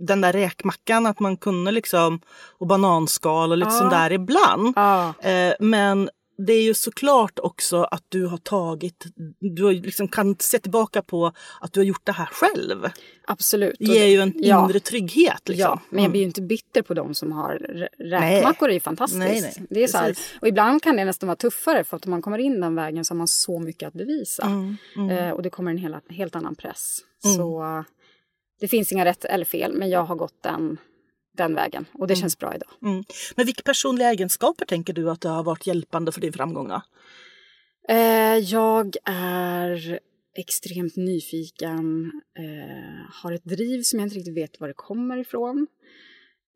den 0.00 0.20
där 0.20 0.32
räkmackan, 0.32 1.06
att 1.06 1.20
man 1.20 1.36
kunde 1.36 1.70
liksom, 1.70 2.20
och 2.58 2.66
bananskal 2.66 3.50
och 3.50 3.58
lite 3.58 3.70
ja. 3.70 3.78
sånt 3.78 3.90
där 3.90 4.12
ibland. 4.12 4.72
Ja. 4.76 5.14
Eh, 5.20 5.54
men 5.60 6.10
det 6.38 6.52
är 6.52 6.62
ju 6.62 6.74
såklart 6.74 7.38
också 7.38 7.82
att 7.82 8.04
du 8.08 8.26
har 8.26 8.38
tagit, 8.38 9.06
du 9.40 9.72
liksom 9.72 10.08
kan 10.08 10.36
se 10.38 10.58
tillbaka 10.58 11.02
på 11.02 11.32
att 11.60 11.72
du 11.72 11.80
har 11.80 11.84
gjort 11.84 12.06
det 12.06 12.12
här 12.12 12.26
själv. 12.26 12.90
Absolut. 13.26 13.76
Det 13.78 13.84
ger 13.84 14.06
ju 14.06 14.20
en 14.20 14.32
ja. 14.36 14.64
inre 14.64 14.80
trygghet. 14.80 15.48
Liksom. 15.48 15.62
Ja, 15.62 15.80
men 15.90 16.02
jag 16.02 16.10
blir 16.10 16.20
ju 16.20 16.26
inte 16.26 16.42
bitter 16.42 16.82
på 16.82 16.94
de 16.94 17.14
som 17.14 17.32
har 17.32 17.54
räkmackor. 17.98 18.68
Det 18.68 18.72
är 18.72 18.74
ju 18.74 18.80
fantastiskt. 18.80 19.18
Nej, 19.18 19.40
nej. 19.40 19.66
Det 19.70 19.82
är 19.82 19.88
så 19.88 19.98
här, 19.98 20.16
och 20.40 20.48
ibland 20.48 20.82
kan 20.82 20.96
det 20.96 21.04
nästan 21.04 21.26
vara 21.26 21.36
tuffare 21.36 21.84
för 21.84 21.96
att 21.96 22.04
om 22.04 22.10
man 22.10 22.22
kommer 22.22 22.38
in 22.38 22.60
den 22.60 22.74
vägen 22.74 23.04
så 23.04 23.14
har 23.14 23.18
man 23.18 23.28
så 23.28 23.58
mycket 23.58 23.86
att 23.86 23.94
bevisa. 23.94 24.42
Mm, 24.42 24.76
mm. 24.96 25.10
Eh, 25.10 25.30
och 25.30 25.42
det 25.42 25.50
kommer 25.50 25.70
en 25.70 25.78
helt, 25.78 26.12
helt 26.12 26.36
annan 26.36 26.54
press. 26.54 26.98
Mm. 27.24 27.36
Så 27.36 27.84
det 28.60 28.68
finns 28.68 28.92
inga 28.92 29.04
rätt 29.04 29.24
eller 29.24 29.44
fel, 29.44 29.72
men 29.72 29.90
jag 29.90 30.04
har 30.04 30.16
gått 30.16 30.42
den 30.42 30.78
den 31.36 31.54
vägen 31.54 31.86
och 31.92 32.06
det 32.06 32.14
mm. 32.14 32.20
känns 32.20 32.38
bra 32.38 32.54
idag. 32.54 32.70
Mm. 32.82 33.04
Men 33.36 33.46
vilka 33.46 33.62
personliga 33.62 34.10
egenskaper 34.10 34.64
tänker 34.64 34.92
du 34.92 35.10
att 35.10 35.20
det 35.20 35.28
har 35.28 35.42
varit 35.42 35.66
hjälpande 35.66 36.12
för 36.12 36.20
din 36.20 36.32
framgång? 36.32 36.70
Eh, 37.88 38.36
jag 38.38 38.96
är 39.04 40.00
extremt 40.38 40.96
nyfiken, 40.96 42.12
eh, 42.38 43.22
har 43.22 43.32
ett 43.32 43.44
driv 43.44 43.82
som 43.82 43.98
jag 43.98 44.06
inte 44.06 44.16
riktigt 44.16 44.36
vet 44.36 44.60
var 44.60 44.68
det 44.68 44.74
kommer 44.74 45.16
ifrån 45.16 45.66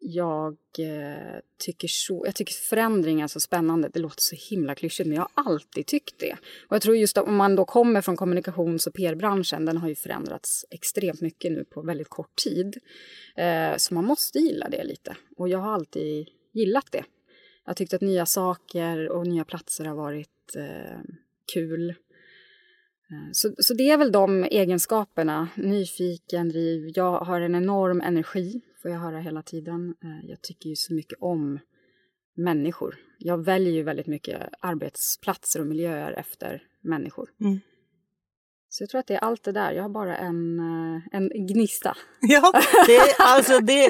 jag 0.01 0.57
eh, 0.79 1.39
tycker 1.59 1.89
så, 1.89 2.23
jag 2.27 2.35
tycker 2.35 2.53
förändring 2.53 3.21
är 3.21 3.27
så 3.27 3.41
spännande. 3.41 3.89
Det 3.89 3.99
låter 3.99 4.23
så 4.23 4.37
himla 4.51 4.75
klyschigt 4.75 5.09
men 5.09 5.17
jag 5.17 5.29
har 5.35 5.45
alltid 5.45 5.87
tyckt 5.87 6.19
det. 6.19 6.37
Och 6.69 6.75
jag 6.75 6.83
tror 6.83 6.97
just 6.97 7.19
att 7.19 7.27
om 7.27 7.37
man 7.37 7.57
då 7.57 7.65
kommer 7.65 8.01
från 8.01 8.17
kommunikations 8.17 8.87
och 8.87 8.95
PR-branschen, 8.95 9.65
den 9.65 9.77
har 9.77 9.89
ju 9.89 9.95
förändrats 9.95 10.65
extremt 10.71 11.21
mycket 11.21 11.53
nu 11.53 11.65
på 11.65 11.83
väldigt 11.83 12.09
kort 12.09 12.37
tid. 12.45 12.77
Eh, 13.37 13.77
så 13.77 13.95
man 13.95 14.05
måste 14.05 14.39
gilla 14.39 14.69
det 14.69 14.85
lite. 14.85 15.17
Och 15.37 15.49
jag 15.49 15.59
har 15.59 15.73
alltid 15.73 16.29
gillat 16.53 16.93
det. 16.93 17.05
Jag 17.67 17.77
tyckte 17.77 17.97
att 17.97 18.03
nya 18.03 18.27
saker 18.27 19.09
och 19.09 19.27
nya 19.27 19.45
platser 19.45 19.85
har 19.85 19.95
varit 19.95 20.57
eh, 20.57 21.01
kul. 21.55 21.91
Eh, 21.91 23.31
så, 23.33 23.55
så 23.59 23.75
det 23.75 23.91
är 23.91 23.97
väl 23.97 24.13
de 24.13 24.45
egenskaperna. 24.45 25.49
Nyfiken, 25.57 26.49
driv. 26.49 26.93
Jag 26.95 27.21
har 27.21 27.41
en 27.41 27.55
enorm 27.55 28.01
energi 28.01 28.61
får 28.83 28.91
jag 28.91 28.99
höra 28.99 29.21
hela 29.21 29.43
tiden. 29.43 29.95
Eh, 30.05 30.31
jag 30.31 30.43
tycker 30.43 30.69
ju 30.69 30.77
så 30.77 30.95
mycket 30.95 31.19
om 31.21 31.59
människor. 32.37 32.97
Jag 33.19 33.45
väljer 33.45 33.73
ju 33.73 33.83
väldigt 33.83 34.07
mycket 34.07 34.43
arbetsplatser 34.61 35.61
och 35.61 35.67
miljöer 35.67 36.13
efter 36.13 36.63
människor. 36.81 37.31
Mm. 37.41 37.61
Så 38.69 38.83
jag 38.83 38.91
tror 38.91 38.99
att 38.99 39.07
det 39.07 39.15
är 39.15 39.19
allt 39.19 39.43
det 39.43 39.53
där. 39.53 39.73
Jag 39.73 39.83
har 39.83 39.89
bara 39.89 40.17
en, 40.17 40.59
eh, 40.59 41.03
en 41.13 41.47
gnista. 41.47 41.97
Ja, 42.21 42.53
det, 42.87 43.01
alltså 43.19 43.59
det, 43.59 43.89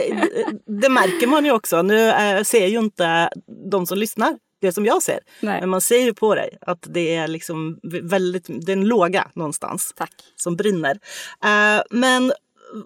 det 0.80 0.88
märker 0.88 1.26
man 1.26 1.44
ju 1.44 1.52
också. 1.52 1.82
Nu 1.82 2.08
äh, 2.08 2.42
ser 2.42 2.66
ju 2.66 2.78
inte 2.78 3.30
de 3.70 3.86
som 3.86 3.98
lyssnar 3.98 4.38
det 4.60 4.72
som 4.72 4.86
jag 4.86 5.02
ser. 5.02 5.20
Nej. 5.40 5.60
Men 5.60 5.68
man 5.68 5.80
ser 5.80 6.04
ju 6.04 6.14
på 6.14 6.34
dig 6.34 6.58
att 6.60 6.86
det 6.88 7.14
är 7.14 7.28
liksom 7.28 7.80
väldigt, 8.02 8.46
det 8.46 8.72
är 8.72 8.76
en 8.76 8.88
låga 8.88 9.30
någonstans. 9.34 9.92
Tack. 9.96 10.12
Som 10.36 10.56
brinner. 10.56 10.98
Men 11.90 12.32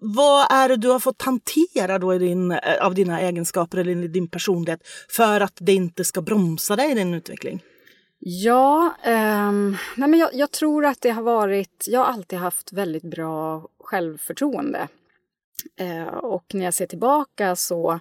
vad 0.01 0.53
är 0.53 0.69
det 0.69 0.77
du 0.77 0.89
har 0.89 1.01
fått 1.01 1.23
hantera 1.23 1.99
då 1.99 2.15
i 2.15 2.19
din, 2.19 2.51
eh, 2.51 2.87
av 2.87 2.95
dina 2.95 3.21
egenskaper 3.21 3.79
eller 3.79 3.97
i 4.05 4.09
din 4.09 4.29
personlighet 4.29 4.81
för 5.09 5.41
att 5.41 5.57
det 5.61 5.73
inte 5.73 6.05
ska 6.05 6.23
bromsa 6.23 6.77
dig 6.77 6.91
i 6.91 6.95
din 6.95 7.15
utveckling? 7.15 7.63
Ja, 8.19 8.95
um, 9.07 9.77
nej 9.97 10.09
men 10.09 10.21
jag, 10.21 10.31
jag, 10.35 10.51
tror 10.51 10.85
att 10.85 11.01
det 11.01 11.11
har 11.11 11.23
varit... 11.23 11.85
Jag 11.89 12.01
har 12.01 12.07
alltid 12.07 12.39
haft 12.39 12.73
väldigt 12.73 13.03
bra 13.03 13.69
självförtroende. 13.79 14.89
Uh, 15.81 16.07
och 16.07 16.45
när 16.55 16.65
jag 16.65 16.75
ser 16.75 16.87
tillbaka 16.87 17.57
så 17.57 18.01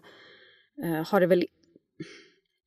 uh, 0.83 1.07
har 1.07 1.19
det 1.19 1.27
väl 1.27 1.45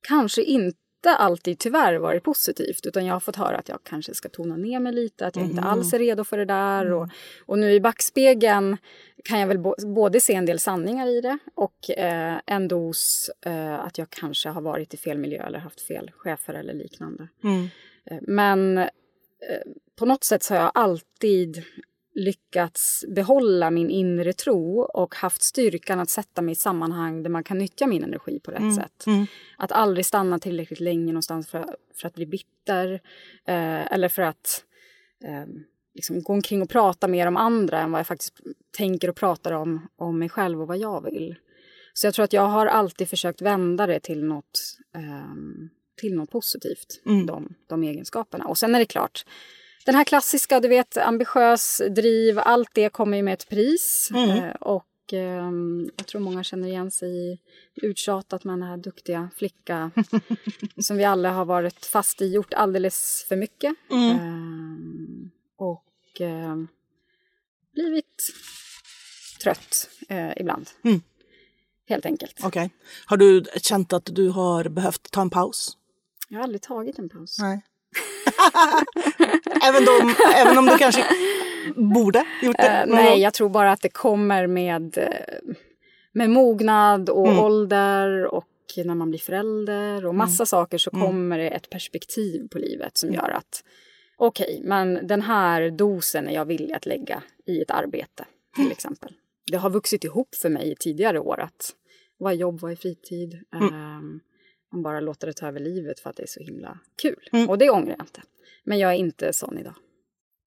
kanske 0.07 0.43
inte 0.43 0.79
inte 1.07 1.17
alltid 1.17 1.59
tyvärr 1.59 1.95
varit 1.95 2.23
positivt 2.23 2.85
utan 2.85 3.05
jag 3.05 3.15
har 3.15 3.19
fått 3.19 3.35
höra 3.35 3.57
att 3.57 3.69
jag 3.69 3.79
kanske 3.83 4.13
ska 4.13 4.29
tona 4.29 4.57
ner 4.57 4.79
mig 4.79 4.93
lite, 4.93 5.27
att 5.27 5.35
jag 5.35 5.45
mm. 5.45 5.57
inte 5.57 5.69
alls 5.69 5.93
är 5.93 5.99
redo 5.99 6.23
för 6.23 6.37
det 6.37 6.45
där. 6.45 6.85
Mm. 6.85 6.97
Och, 6.97 7.09
och 7.45 7.59
nu 7.59 7.71
i 7.71 7.79
backspegeln 7.79 8.77
kan 9.23 9.39
jag 9.39 9.47
väl 9.47 9.57
både 9.95 10.19
se 10.19 10.33
en 10.33 10.45
del 10.45 10.59
sanningar 10.59 11.07
i 11.07 11.21
det 11.21 11.37
och 11.55 11.89
eh, 11.89 12.39
en 12.45 12.67
dos 12.67 13.29
eh, 13.45 13.79
att 13.79 13.97
jag 13.97 14.09
kanske 14.09 14.49
har 14.49 14.61
varit 14.61 14.93
i 14.93 14.97
fel 14.97 15.17
miljö 15.17 15.43
eller 15.43 15.59
haft 15.59 15.81
fel 15.81 16.11
chefer 16.17 16.53
eller 16.53 16.73
liknande. 16.73 17.27
Mm. 17.43 17.67
Eh, 18.05 18.17
men 18.21 18.77
eh, 18.77 18.87
på 19.95 20.05
något 20.05 20.23
sätt 20.23 20.43
så 20.43 20.53
har 20.53 20.61
jag 20.61 20.71
alltid 20.73 21.63
lyckats 22.17 23.05
behålla 23.07 23.71
min 23.71 23.89
inre 23.89 24.33
tro 24.33 24.81
och 24.81 25.15
haft 25.15 25.41
styrkan 25.41 25.99
att 25.99 26.09
sätta 26.09 26.41
mig 26.41 26.51
i 26.51 26.55
sammanhang 26.55 27.23
där 27.23 27.29
man 27.29 27.43
kan 27.43 27.57
nyttja 27.57 27.87
min 27.87 28.03
energi 28.03 28.39
på 28.39 28.51
rätt 28.51 28.59
mm. 28.59 28.75
sätt. 28.75 29.07
Mm. 29.07 29.25
Att 29.57 29.71
aldrig 29.71 30.05
stanna 30.05 30.39
tillräckligt 30.39 30.79
länge 30.79 31.05
någonstans 31.05 31.47
för, 31.47 31.75
för 31.93 32.07
att 32.07 32.15
bli 32.15 32.25
bitter 32.25 32.93
eh, 33.47 33.93
eller 33.93 34.09
för 34.09 34.21
att 34.21 34.63
eh, 35.23 35.45
liksom 35.93 36.23
gå 36.23 36.33
omkring 36.33 36.61
och 36.61 36.69
prata 36.69 37.07
mer 37.07 37.27
om 37.27 37.37
andra 37.37 37.79
än 37.79 37.91
vad 37.91 37.99
jag 37.99 38.07
faktiskt 38.07 38.33
tänker 38.77 39.09
och 39.09 39.15
pratar 39.15 39.51
om, 39.51 39.87
om 39.95 40.19
mig 40.19 40.29
själv 40.29 40.61
och 40.61 40.67
vad 40.67 40.77
jag 40.77 41.03
vill. 41.03 41.35
Så 41.93 42.07
jag 42.07 42.13
tror 42.13 42.23
att 42.23 42.33
jag 42.33 42.47
har 42.47 42.65
alltid 42.65 43.09
försökt 43.09 43.41
vända 43.41 43.87
det 43.87 43.99
till 43.99 44.23
något, 44.23 44.77
eh, 44.95 45.33
till 45.95 46.15
något 46.15 46.31
positivt, 46.31 47.01
mm. 47.05 47.25
de, 47.25 47.53
de 47.67 47.83
egenskaperna. 47.83 48.45
Och 48.45 48.57
sen 48.57 48.75
är 48.75 48.79
det 48.79 48.85
klart, 48.85 49.25
den 49.87 49.95
här 49.95 50.03
klassiska, 50.03 50.59
du 50.59 50.67
vet, 50.67 50.97
ambitiös, 50.97 51.81
driv, 51.89 52.39
allt 52.39 52.69
det 52.73 52.89
kommer 52.89 53.17
ju 53.17 53.23
med 53.23 53.33
ett 53.33 53.49
pris. 53.49 54.09
Mm. 54.13 54.29
Eh, 54.29 54.51
och 54.51 55.13
eh, 55.13 55.51
jag 55.97 56.07
tror 56.07 56.21
många 56.21 56.43
känner 56.43 56.67
igen 56.67 56.91
sig 56.91 57.09
i 57.09 57.39
uttjatat 57.75 58.43
med 58.43 58.53
den 58.53 58.63
här 58.63 58.77
duktiga 58.77 59.29
flicka 59.35 59.91
som 60.77 60.97
vi 60.97 61.03
alla 61.03 61.31
har 61.31 61.45
varit 61.45 61.85
fast 61.85 62.21
i, 62.21 62.25
gjort 62.25 62.53
alldeles 62.53 63.25
för 63.29 63.35
mycket. 63.35 63.75
Mm. 63.91 64.11
Eh, 64.11 65.29
och 65.57 66.21
ehm, 66.21 66.67
blivit 67.73 68.33
trött 69.43 69.89
eh, 70.09 70.31
ibland. 70.37 70.69
Mm. 70.83 71.01
Helt 71.85 72.05
enkelt. 72.05 72.35
Okej. 72.43 72.47
Okay. 72.47 72.69
Har 73.05 73.17
du 73.17 73.43
känt 73.61 73.93
att 73.93 74.05
du 74.05 74.29
har 74.29 74.69
behövt 74.69 75.11
ta 75.11 75.21
en 75.21 75.29
paus? 75.29 75.77
Jag 76.29 76.37
har 76.37 76.43
aldrig 76.43 76.61
tagit 76.61 76.99
en 76.99 77.09
paus. 77.09 77.39
Nej. 77.39 77.61
även, 79.67 79.83
om, 80.01 80.15
även 80.35 80.57
om 80.57 80.65
du 80.65 80.77
kanske 80.77 81.05
borde 81.75 82.25
gjort 82.41 82.57
det? 82.57 82.85
Uh, 82.87 82.93
nej, 82.95 83.21
jag 83.21 83.33
tror 83.33 83.49
bara 83.49 83.71
att 83.71 83.81
det 83.81 83.89
kommer 83.89 84.47
med, 84.47 84.97
eh, 84.97 85.53
med 86.11 86.29
mognad 86.29 87.09
och 87.09 87.27
mm. 87.27 87.39
ålder 87.39 88.25
och 88.25 88.45
när 88.85 88.95
man 88.95 89.09
blir 89.09 89.19
förälder 89.19 90.05
och 90.05 90.15
massa 90.15 90.41
mm. 90.41 90.45
saker 90.45 90.77
så 90.77 90.89
mm. 90.93 91.07
kommer 91.07 91.37
det 91.37 91.49
ett 91.49 91.69
perspektiv 91.69 92.47
på 92.47 92.57
livet 92.57 92.97
som 92.97 93.13
gör 93.13 93.29
att 93.29 93.63
okej, 94.17 94.55
okay, 94.57 94.69
men 94.69 95.07
den 95.07 95.21
här 95.21 95.69
dosen 95.69 96.27
är 96.27 96.33
jag 96.33 96.45
villig 96.45 96.73
att 96.73 96.85
lägga 96.85 97.23
i 97.45 97.61
ett 97.61 97.71
arbete 97.71 98.25
till 98.55 98.71
exempel. 98.71 99.13
Det 99.51 99.57
har 99.57 99.69
vuxit 99.69 100.03
ihop 100.03 100.35
för 100.35 100.49
mig 100.49 100.71
i 100.71 100.75
tidigare 100.75 101.19
år 101.19 101.39
att 101.39 101.73
vad 102.17 102.33
är 102.33 102.37
jobb, 102.37 102.59
vad 102.59 102.71
är 102.71 102.75
fritid? 102.75 103.39
Um, 103.51 104.19
man 104.73 104.83
bara 104.83 104.99
låter 104.99 105.27
det 105.27 105.33
ta 105.33 105.47
över 105.47 105.59
livet 105.59 105.99
för 105.99 106.09
att 106.09 106.15
det 106.15 106.23
är 106.23 106.27
så 106.27 106.39
himla 106.39 106.79
kul. 107.01 107.29
Mm. 107.31 107.49
Och 107.49 107.57
det 107.57 107.69
ångrar 107.69 107.95
jag 107.97 108.01
inte. 108.01 108.21
Men 108.63 108.79
jag 108.79 108.91
är 108.91 108.95
inte 108.95 109.33
sån 109.33 109.57
idag. 109.57 109.75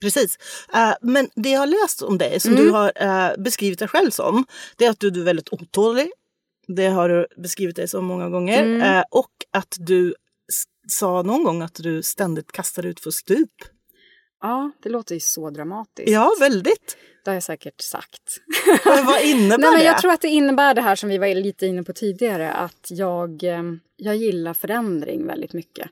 Precis. 0.00 0.38
Uh, 0.74 0.94
men 1.00 1.28
det 1.34 1.50
jag 1.50 1.60
har 1.60 1.66
läst 1.66 2.02
om 2.02 2.18
dig, 2.18 2.40
som 2.40 2.52
mm. 2.52 2.64
du 2.64 2.70
har 2.70 2.92
uh, 3.02 3.42
beskrivit 3.42 3.78
dig 3.78 3.88
själv 3.88 4.10
som, 4.10 4.44
det 4.76 4.84
är 4.84 4.90
att 4.90 5.00
du, 5.00 5.10
du 5.10 5.20
är 5.20 5.24
väldigt 5.24 5.52
otålig. 5.52 6.10
Det 6.68 6.86
har 6.86 7.08
du 7.08 7.26
beskrivit 7.36 7.76
dig 7.76 7.88
som 7.88 8.04
många 8.04 8.28
gånger. 8.28 8.62
Mm. 8.62 8.96
Uh, 8.96 9.04
och 9.10 9.30
att 9.50 9.76
du 9.78 10.14
sa 10.88 11.22
någon 11.22 11.44
gång 11.44 11.62
att 11.62 11.74
du 11.74 12.02
ständigt 12.02 12.52
kastar 12.52 12.86
ut 12.86 13.00
för 13.00 13.10
stup. 13.10 13.50
Ja, 14.40 14.70
det 14.82 14.88
låter 14.88 15.14
ju 15.14 15.20
så 15.20 15.50
dramatiskt. 15.50 16.10
Ja, 16.10 16.30
väldigt. 16.40 16.96
Det 17.24 17.30
har 17.30 17.34
jag 17.34 17.42
säkert 17.42 17.80
sagt. 17.80 18.40
Men 18.84 19.06
vad 19.06 19.22
innebär 19.24 19.58
Nej, 19.58 19.72
men? 19.72 19.84
Jag 19.84 19.98
tror 19.98 20.12
att 20.12 20.20
det 20.20 20.28
innebär 20.28 20.74
det 20.74 20.80
här 20.80 20.96
som 20.96 21.08
vi 21.08 21.18
var 21.18 21.34
lite 21.34 21.66
inne 21.66 21.82
på 21.82 21.92
tidigare, 21.92 22.52
att 22.52 22.88
jag, 22.90 23.44
eh, 23.44 23.62
jag 23.96 24.16
gillar 24.16 24.54
förändring 24.54 25.26
väldigt 25.26 25.52
mycket. 25.52 25.90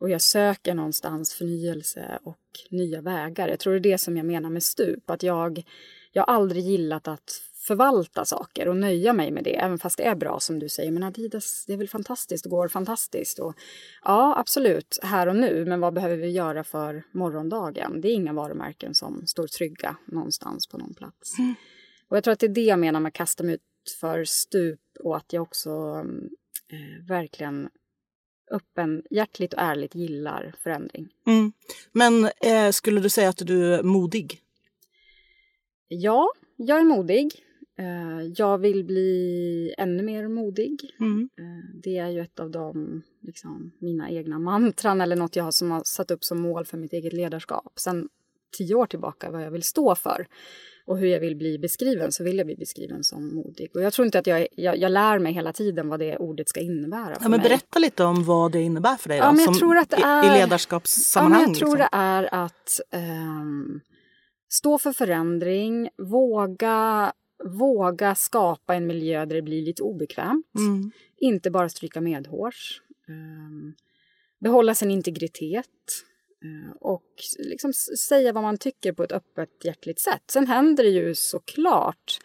Och 0.00 0.10
jag 0.10 0.22
söker 0.22 0.74
någonstans 0.74 1.34
förnyelse 1.34 2.18
och 2.22 2.38
nya 2.70 3.00
vägar. 3.00 3.48
Jag 3.48 3.58
tror 3.58 3.72
det 3.72 3.78
är 3.78 3.92
det 3.92 3.98
som 3.98 4.16
jag 4.16 4.26
menar 4.26 4.50
med 4.50 4.62
stup, 4.62 5.10
att 5.10 5.22
jag, 5.22 5.62
jag 6.12 6.22
har 6.26 6.34
aldrig 6.34 6.64
gillat 6.64 7.08
att 7.08 7.42
förvalta 7.60 8.24
saker 8.24 8.68
och 8.68 8.76
nöja 8.76 9.12
mig 9.12 9.30
med 9.30 9.44
det, 9.44 9.56
även 9.56 9.78
fast 9.78 9.96
det 9.96 10.04
är 10.04 10.14
bra 10.14 10.40
som 10.40 10.58
du 10.58 10.68
säger. 10.68 10.90
Men 10.90 11.02
Adidas, 11.02 11.64
det 11.66 11.72
är 11.72 11.76
väl 11.76 11.88
fantastiskt 11.88 12.44
och 12.46 12.50
går 12.50 12.68
fantastiskt. 12.68 13.38
Och, 13.38 13.54
ja, 14.04 14.34
absolut, 14.38 14.98
här 15.02 15.26
och 15.26 15.36
nu, 15.36 15.64
men 15.64 15.80
vad 15.80 15.94
behöver 15.94 16.16
vi 16.16 16.30
göra 16.30 16.64
för 16.64 17.02
morgondagen? 17.12 18.00
Det 18.00 18.08
är 18.08 18.14
inga 18.14 18.32
varumärken 18.32 18.94
som 18.94 19.26
står 19.26 19.46
trygga 19.46 19.96
någonstans 20.04 20.66
på 20.66 20.78
någon 20.78 20.94
plats. 20.94 21.38
Mm. 21.38 21.54
Och 22.08 22.16
jag 22.16 22.24
tror 22.24 22.32
att 22.32 22.40
det 22.40 22.46
är 22.46 22.54
det 22.54 22.60
jag 22.60 22.78
menar 22.78 23.00
med 23.00 23.08
att 23.08 23.14
kasta 23.14 23.44
mig 23.44 23.54
ut 23.54 23.96
för 24.00 24.24
stup 24.24 24.80
och 25.00 25.16
att 25.16 25.32
jag 25.32 25.42
också 25.42 25.70
eh, 26.68 27.06
verkligen 27.08 27.68
öppen, 28.50 29.02
hjärtligt 29.10 29.52
och 29.52 29.60
ärligt 29.60 29.94
gillar 29.94 30.54
förändring. 30.62 31.08
Mm. 31.26 31.52
Men 31.92 32.24
eh, 32.24 32.70
skulle 32.70 33.00
du 33.00 33.08
säga 33.08 33.28
att 33.28 33.46
du 33.46 33.74
är 33.74 33.82
modig? 33.82 34.40
Ja, 35.88 36.32
jag 36.56 36.80
är 36.80 36.84
modig. 36.84 37.44
Eh, 37.80 38.32
jag 38.36 38.58
vill 38.58 38.84
bli 38.84 39.74
ännu 39.78 40.02
mer 40.02 40.28
modig. 40.28 40.94
Mm. 41.00 41.28
Eh, 41.38 41.80
det 41.82 41.98
är 41.98 42.08
ju 42.08 42.20
ett 42.20 42.40
av 42.40 42.50
de, 42.50 43.02
liksom, 43.20 43.72
mina 43.78 44.10
egna 44.10 44.38
mantran 44.38 45.00
eller 45.00 45.16
något 45.16 45.36
jag 45.36 45.44
har, 45.44 45.50
som 45.50 45.70
har 45.70 45.82
satt 45.84 46.10
upp 46.10 46.24
som 46.24 46.40
mål 46.40 46.64
för 46.64 46.78
mitt 46.78 46.92
eget 46.92 47.12
ledarskap. 47.12 47.72
Sen 47.76 48.08
tio 48.58 48.74
år 48.74 48.86
tillbaka 48.86 49.30
vad 49.30 49.42
jag 49.42 49.50
vill 49.50 49.62
stå 49.62 49.94
för 49.94 50.26
och 50.86 50.98
hur 50.98 51.06
jag 51.06 51.20
vill 51.20 51.36
bli 51.36 51.58
beskriven 51.58 52.12
så 52.12 52.24
vill 52.24 52.38
jag 52.38 52.46
bli 52.46 52.56
beskriven 52.56 53.04
som 53.04 53.34
modig. 53.34 53.70
Och 53.74 53.82
jag 53.82 53.92
tror 53.92 54.06
inte 54.06 54.18
att 54.18 54.26
jag, 54.26 54.46
jag, 54.52 54.78
jag 54.78 54.92
lär 54.92 55.18
mig 55.18 55.32
hela 55.32 55.52
tiden 55.52 55.88
vad 55.88 56.00
det 56.00 56.16
ordet 56.16 56.48
ska 56.48 56.60
innebära 56.60 57.14
för 57.14 57.22
ja, 57.22 57.28
men 57.28 57.40
Berätta 57.40 57.78
lite 57.78 58.04
om 58.04 58.24
vad 58.24 58.52
det 58.52 58.60
innebär 58.60 58.96
för 58.96 59.08
dig 59.08 59.18
då, 59.18 59.24
ja, 59.24 59.32
men 59.32 59.44
jag 59.44 59.58
tror 59.58 59.78
att 59.78 59.90
det 59.90 59.96
är, 59.96 60.36
i 60.36 60.40
ledarskapssammanhang. 60.40 61.42
Ja, 61.42 61.48
jag 61.48 61.56
tror 61.56 61.76
liksom. 61.76 61.88
det 61.92 61.96
är 61.96 62.34
att 62.34 62.80
um, 62.92 63.80
stå 64.48 64.78
för 64.78 64.92
förändring, 64.92 65.88
våga 65.98 67.12
våga 67.58 68.14
skapa 68.14 68.74
en 68.74 68.86
miljö 68.86 69.26
där 69.26 69.36
det 69.36 69.42
blir 69.42 69.62
lite 69.62 69.82
obekvämt. 69.82 70.46
Mm. 70.58 70.90
Inte 71.16 71.50
bara 71.50 71.68
stryka 71.68 72.00
medhårs. 72.00 72.82
Um, 73.08 73.74
behålla 74.40 74.74
sin 74.74 74.90
integritet. 74.90 75.66
Uh, 76.44 76.72
och 76.80 77.12
liksom 77.38 77.72
säga 78.08 78.32
vad 78.32 78.42
man 78.42 78.58
tycker 78.58 78.92
på 78.92 79.02
ett 79.02 79.12
öppet, 79.12 79.64
hjärtligt 79.64 80.00
sätt. 80.00 80.22
Sen 80.32 80.46
händer 80.46 80.84
det 80.84 80.90
ju 80.90 81.14
såklart 81.14 82.18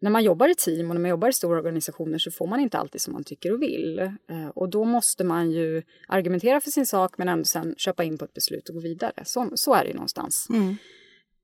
när 0.00 0.10
man 0.10 0.24
jobbar 0.24 0.48
i 0.48 0.54
team 0.54 0.88
och 0.90 0.94
när 0.94 1.00
man 1.00 1.10
jobbar 1.10 1.28
i 1.28 1.32
stora 1.32 1.58
organisationer 1.58 2.18
så 2.18 2.30
får 2.30 2.46
man 2.46 2.60
inte 2.60 2.78
alltid 2.78 3.00
som 3.00 3.12
man 3.12 3.24
tycker 3.24 3.52
och 3.52 3.62
vill. 3.62 4.00
Uh, 4.30 4.48
och 4.48 4.68
då 4.68 4.84
måste 4.84 5.24
man 5.24 5.50
ju 5.50 5.82
argumentera 6.08 6.60
för 6.60 6.70
sin 6.70 6.86
sak 6.86 7.18
men 7.18 7.28
ändå 7.28 7.44
sen 7.44 7.74
köpa 7.78 8.04
in 8.04 8.18
på 8.18 8.24
ett 8.24 8.34
beslut 8.34 8.68
och 8.68 8.74
gå 8.74 8.80
vidare. 8.80 9.22
Så, 9.24 9.50
så 9.54 9.74
är 9.74 9.82
det 9.82 9.88
ju 9.88 9.94
någonstans. 9.94 10.46
Mm. 10.50 10.76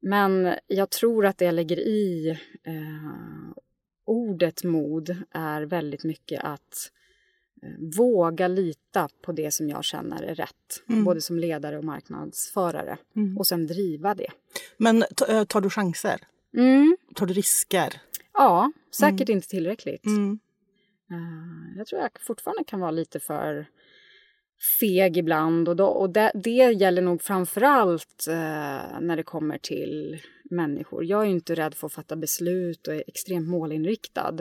Men 0.07 0.55
jag 0.67 0.91
tror 0.91 1.27
att 1.27 1.39
det 1.39 1.45
jag 1.45 1.55
lägger 1.55 1.79
i 1.79 2.29
eh, 2.65 3.53
ordet 4.05 4.65
mod 4.65 5.17
är 5.31 5.63
väldigt 5.63 6.05
mycket 6.05 6.45
att 6.45 6.91
eh, 7.63 7.99
våga 7.99 8.49
lita 8.49 9.09
på 9.23 9.33
det 9.33 9.51
som 9.51 9.69
jag 9.69 9.85
känner 9.85 10.23
är 10.23 10.35
rätt. 10.35 10.83
Mm. 10.89 11.05
Både 11.05 11.21
som 11.21 11.39
ledare 11.39 11.79
och 11.79 11.85
marknadsförare. 11.85 12.99
Mm. 13.17 13.39
Och 13.39 13.47
sen 13.47 13.67
driva 13.67 14.15
det. 14.15 14.31
Men 14.77 15.05
eh, 15.29 15.45
tar 15.45 15.61
du 15.61 15.71
chanser? 15.71 16.21
Mm. 16.57 16.97
Tar 17.15 17.27
du 17.27 17.35
risker? 17.35 18.01
Ja, 18.33 18.73
säkert 18.91 19.29
mm. 19.29 19.37
inte 19.37 19.49
tillräckligt. 19.49 20.07
Uh, 20.07 20.35
jag 21.77 21.87
tror 21.87 22.01
jag 22.01 22.11
fortfarande 22.21 22.65
kan 22.65 22.81
vara 22.81 22.91
lite 22.91 23.21
för 23.21 23.67
feg 24.81 25.17
ibland 25.17 25.69
och, 25.69 25.77
då, 25.77 25.87
och 25.87 26.11
det, 26.11 26.31
det 26.35 26.51
gäller 26.51 27.03
nog 27.03 27.23
framförallt 27.23 28.27
eh, 28.29 29.01
när 29.01 29.17
det 29.17 29.23
kommer 29.23 29.59
till 29.59 30.21
människor. 30.51 31.05
Jag 31.05 31.23
är 31.23 31.27
inte 31.27 31.55
rädd 31.55 31.75
för 31.75 31.87
att 31.87 31.93
fatta 31.93 32.17
beslut 32.17 32.89
och 32.89 32.95
är 32.95 33.05
extremt 33.07 33.49
målinriktad. 33.49 34.37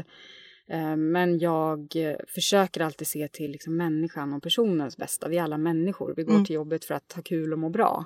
Eh, 0.70 0.96
men 0.96 1.40
jag 1.40 1.96
försöker 2.28 2.82
alltid 2.82 3.08
se 3.08 3.28
till 3.28 3.52
liksom 3.52 3.78
människan 3.78 4.34
och 4.34 4.44
personens 4.44 4.98
bästa. 4.98 5.28
Vi 5.28 5.38
är 5.38 5.44
alla 5.44 5.58
människor. 5.58 6.14
Vi 6.18 6.24
går 6.24 6.34
mm. 6.34 6.46
till 6.46 6.56
jobbet 6.56 6.86
för 6.86 6.96
att 6.96 7.14
ha 7.14 7.22
kul 7.22 7.54
och 7.54 7.60
må 7.60 7.70
bra. 7.70 8.06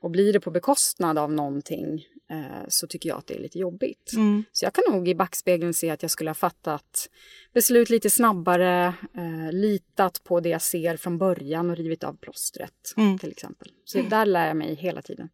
Och 0.00 0.10
blir 0.10 0.32
det 0.32 0.40
på 0.40 0.50
bekostnad 0.50 1.18
av 1.18 1.32
någonting 1.32 2.06
eh, 2.30 2.68
så 2.68 2.86
tycker 2.86 3.08
jag 3.08 3.18
att 3.18 3.26
det 3.26 3.34
är 3.34 3.40
lite 3.40 3.58
jobbigt. 3.58 4.12
Mm. 4.16 4.44
Så 4.52 4.64
jag 4.64 4.72
kan 4.72 4.84
nog 4.94 5.08
i 5.08 5.14
backspegeln 5.14 5.74
se 5.74 5.90
att 5.90 6.02
jag 6.02 6.10
skulle 6.10 6.30
ha 6.30 6.34
fattat 6.34 7.10
beslut 7.54 7.90
lite 7.90 8.10
snabbare, 8.10 8.94
eh, 9.14 9.52
litat 9.52 10.24
på 10.24 10.40
det 10.40 10.48
jag 10.48 10.62
ser 10.62 10.96
från 10.96 11.18
början 11.18 11.70
och 11.70 11.76
rivit 11.76 12.04
av 12.04 12.16
plåstret 12.16 12.94
mm. 12.96 13.18
till 13.18 13.30
exempel. 13.30 13.68
Så 13.84 14.02
där 14.02 14.26
lär 14.26 14.46
jag 14.46 14.56
mig 14.56 14.74
hela 14.74 15.02
tiden. 15.02 15.28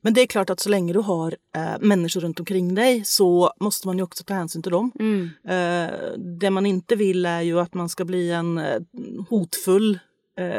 Men 0.00 0.14
det 0.14 0.20
är 0.20 0.26
klart 0.26 0.50
att 0.50 0.60
så 0.60 0.68
länge 0.68 0.92
du 0.92 0.98
har 0.98 1.36
äh, 1.56 1.78
människor 1.80 2.20
runt 2.20 2.40
omkring 2.40 2.74
dig 2.74 3.04
så 3.04 3.52
måste 3.60 3.86
man 3.86 3.96
ju 3.96 4.02
också 4.02 4.24
ta 4.24 4.34
hänsyn 4.34 4.62
till 4.62 4.72
dem. 4.72 4.92
Mm. 4.98 5.30
Äh, 5.48 5.94
det 6.40 6.50
man 6.50 6.66
inte 6.66 6.96
vill 6.96 7.26
är 7.26 7.40
ju 7.40 7.60
att 7.60 7.74
man 7.74 7.88
ska 7.88 8.04
bli 8.04 8.30
en 8.30 8.58
äh, 8.58 8.80
hotfull 9.28 9.98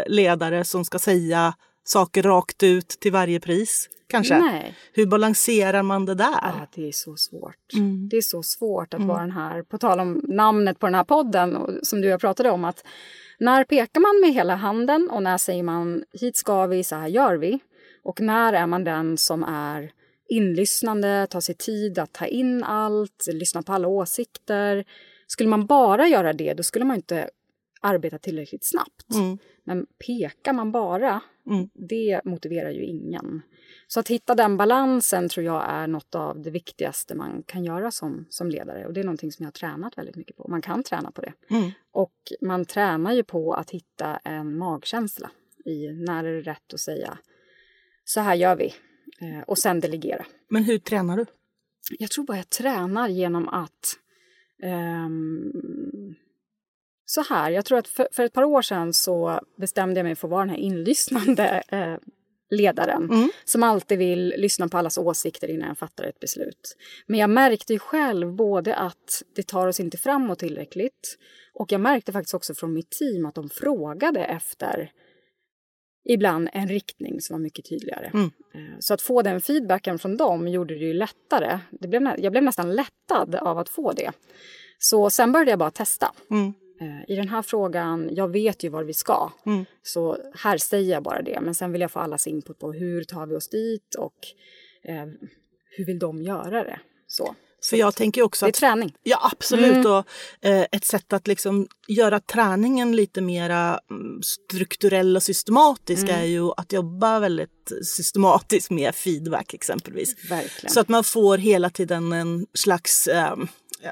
ledare 0.07 0.63
som 0.63 0.85
ska 0.85 0.99
säga 0.99 1.53
saker 1.83 2.23
rakt 2.23 2.63
ut 2.63 2.87
till 2.87 3.11
varje 3.11 3.39
pris. 3.39 3.89
Kanske. 4.09 4.39
Nej. 4.39 4.75
Hur 4.93 5.05
balanserar 5.05 5.83
man 5.83 6.05
det 6.05 6.15
där? 6.15 6.39
Ja, 6.41 6.67
det 6.75 6.87
är 6.87 6.91
så 6.91 7.15
svårt. 7.15 7.73
Mm. 7.73 8.09
Det 8.09 8.17
är 8.17 8.21
så 8.21 8.43
svårt 8.43 8.93
att 8.93 8.99
mm. 8.99 9.07
vara 9.07 9.21
den 9.21 9.31
här, 9.31 9.63
på 9.63 9.77
tal 9.77 9.99
om 9.99 10.21
namnet 10.23 10.79
på 10.79 10.87
den 10.87 10.95
här 10.95 11.03
podden 11.03 11.79
som 11.83 12.01
du 12.01 12.07
och 12.07 12.11
jag 12.11 12.21
pratade 12.21 12.51
om, 12.51 12.65
att 12.65 12.85
när 13.39 13.63
pekar 13.63 14.01
man 14.01 14.21
med 14.21 14.33
hela 14.33 14.55
handen 14.55 15.09
och 15.09 15.23
när 15.23 15.37
säger 15.37 15.63
man 15.63 16.03
hit 16.21 16.37
ska 16.37 16.65
vi, 16.65 16.83
så 16.83 16.95
här 16.95 17.07
gör 17.07 17.35
vi? 17.35 17.59
Och 18.07 18.21
när 18.21 18.53
är 18.53 18.67
man 18.67 18.83
den 18.83 19.17
som 19.17 19.43
är 19.43 19.91
inlyssnande, 20.29 21.27
tar 21.29 21.39
sig 21.39 21.55
tid 21.55 21.99
att 21.99 22.13
ta 22.13 22.25
in 22.25 22.63
allt, 22.63 23.27
lyssna 23.33 23.63
på 23.63 23.73
alla 23.73 23.87
åsikter. 23.87 24.85
Skulle 25.27 25.49
man 25.49 25.65
bara 25.65 26.07
göra 26.07 26.33
det, 26.33 26.53
då 26.53 26.63
skulle 26.63 26.85
man 26.85 26.95
inte 26.95 27.29
arbeta 27.81 28.17
tillräckligt 28.17 28.65
snabbt. 28.65 29.13
Mm. 29.13 29.37
Men 29.63 29.85
pekar 30.07 30.53
man 30.53 30.71
bara, 30.71 31.21
mm. 31.49 31.69
det 31.73 32.21
motiverar 32.25 32.69
ju 32.69 32.85
ingen. 32.85 33.41
Så 33.87 33.99
att 33.99 34.07
hitta 34.07 34.35
den 34.35 34.57
balansen 34.57 35.29
tror 35.29 35.45
jag 35.45 35.65
är 35.69 35.87
något 35.87 36.15
av 36.15 36.41
det 36.41 36.51
viktigaste 36.51 37.15
man 37.15 37.43
kan 37.45 37.63
göra 37.63 37.91
som, 37.91 38.25
som 38.29 38.49
ledare. 38.49 38.85
Och 38.85 38.93
det 38.93 38.99
är 38.99 39.05
någonting 39.05 39.31
som 39.31 39.43
jag 39.43 39.47
har 39.47 39.51
tränat 39.51 39.97
väldigt 39.97 40.15
mycket 40.15 40.37
på. 40.37 40.47
Man 40.49 40.61
kan 40.61 40.83
träna 40.83 41.11
på 41.11 41.21
det. 41.21 41.33
Mm. 41.49 41.71
Och 41.91 42.15
man 42.41 42.65
tränar 42.65 43.13
ju 43.13 43.23
på 43.23 43.53
att 43.53 43.69
hitta 43.69 44.17
en 44.17 44.57
magkänsla 44.57 45.31
i 45.65 45.87
när 45.87 46.23
är 46.23 46.33
det 46.33 46.41
rätt 46.41 46.73
att 46.73 46.79
säga 46.79 47.17
så 48.07 48.19
här 48.21 48.35
gör 48.35 48.55
vi. 48.55 48.73
Eh, 49.21 49.43
och 49.47 49.57
sen 49.57 49.79
delegera. 49.79 50.25
Men 50.49 50.63
hur 50.63 50.77
tränar 50.77 51.17
du? 51.17 51.25
Jag 51.99 52.11
tror 52.11 52.25
bara 52.25 52.37
jag 52.37 52.49
tränar 52.49 53.07
genom 53.07 53.49
att 53.49 53.97
um, 54.63 56.15
så 57.05 57.23
här, 57.29 57.51
jag 57.51 57.65
tror 57.65 57.77
att 57.77 57.87
för, 57.87 58.07
för, 58.11 58.23
ett 58.23 58.33
par 58.33 58.43
år 58.43 58.61
sedan 58.61 58.93
så 58.93 59.41
bestämde 59.57 59.99
jag 59.99 60.05
mig 60.05 60.15
för 60.15 60.27
att 60.27 60.31
vara 60.31 60.41
den 60.41 60.49
här 60.49 60.57
inlyssnande 60.57 61.63
eh, 61.67 61.95
ledaren 62.49 63.03
mm. 63.03 63.29
som 63.45 63.63
alltid 63.63 63.97
vill 63.97 64.33
lyssna 64.37 64.67
på 64.67 64.77
allas 64.77 64.97
åsikter 64.97 65.47
innan 65.47 65.67
jag 65.67 65.77
fattar 65.77 66.03
ett 66.03 66.19
beslut. 66.19 66.77
Men 67.05 67.19
jag 67.19 67.29
märkte 67.29 67.73
ju 67.73 67.79
själv 67.79 68.33
både 68.33 68.75
att 68.75 69.23
det 69.35 69.47
tar 69.47 69.67
oss 69.67 69.79
inte 69.79 69.97
framåt 69.97 70.39
tillräckligt 70.39 71.17
och 71.53 71.71
jag 71.71 71.81
märkte 71.81 72.11
faktiskt 72.11 72.33
också 72.33 72.53
från 72.53 72.73
mitt 72.73 72.91
team 72.91 73.25
att 73.25 73.35
de 73.35 73.49
frågade 73.49 74.23
efter 74.25 74.91
ibland 76.09 76.49
en 76.53 76.67
riktning 76.67 77.21
som 77.21 77.33
var 77.33 77.39
mycket 77.39 77.69
tydligare. 77.69 78.11
Mm. 78.13 78.31
Eh, 78.53 78.75
så 78.79 78.93
att 78.93 79.01
få 79.01 79.21
den 79.21 79.41
feedbacken 79.41 79.99
från 79.99 80.17
dem 80.17 80.47
gjorde 80.47 80.73
det 80.73 80.85
ju 80.85 80.93
lättare. 80.93 81.59
Det 81.71 81.87
blev, 81.87 82.13
jag 82.17 82.31
blev 82.31 82.43
nästan 82.43 82.75
lättad 82.75 83.35
av 83.35 83.57
att 83.57 83.69
få 83.69 83.91
det. 83.91 84.11
Så 84.79 85.09
sen 85.09 85.31
började 85.31 85.51
jag 85.51 85.59
bara 85.59 85.71
testa. 85.71 86.13
Mm. 86.31 86.53
Eh, 86.81 87.13
I 87.13 87.15
den 87.15 87.29
här 87.29 87.41
frågan, 87.41 88.09
jag 88.11 88.31
vet 88.31 88.63
ju 88.63 88.69
var 88.69 88.83
vi 88.83 88.93
ska. 88.93 89.31
Mm. 89.45 89.65
Så 89.83 90.17
här 90.33 90.57
säger 90.57 90.93
jag 90.93 91.03
bara 91.03 91.21
det. 91.21 91.39
Men 91.41 91.55
sen 91.55 91.71
vill 91.71 91.81
jag 91.81 91.91
få 91.91 91.99
allas 91.99 92.27
input 92.27 92.59
på 92.59 92.73
hur 92.73 93.03
tar 93.03 93.27
vi 93.27 93.35
oss 93.35 93.49
dit 93.49 93.95
och 93.95 94.17
eh, 94.83 95.05
hur 95.77 95.85
vill 95.85 95.99
de 95.99 96.21
göra 96.21 96.63
det. 96.63 96.79
Så. 97.07 97.35
För 97.69 97.77
jag 97.77 97.95
tänker 97.95 98.21
också 98.21 98.45
att, 98.45 98.53
det 98.53 98.57
är 98.57 98.69
träning. 98.69 98.93
Ja, 99.03 99.29
absolut. 99.31 99.71
Mm. 99.71 99.91
Och, 99.91 100.05
eh, 100.41 100.65
ett 100.71 100.85
sätt 100.85 101.13
att 101.13 101.27
liksom 101.27 101.67
göra 101.87 102.19
träningen 102.19 102.95
lite 102.95 103.21
mer 103.21 103.49
mm, 103.49 104.21
strukturell 104.23 105.15
och 105.15 105.23
systematisk 105.23 106.03
mm. 106.03 106.21
är 106.21 106.25
ju 106.25 106.51
att 106.57 106.73
jobba 106.73 107.19
väldigt 107.19 107.71
systematiskt 107.83 108.71
med 108.71 108.95
feedback 108.95 109.53
exempelvis. 109.53 110.29
Verkligen. 110.29 110.73
Så 110.73 110.79
att 110.79 110.89
man 110.89 111.03
får 111.03 111.37
hela 111.37 111.69
tiden 111.69 112.11
en 112.11 112.45
slags 112.53 113.07
eh, 113.07 113.35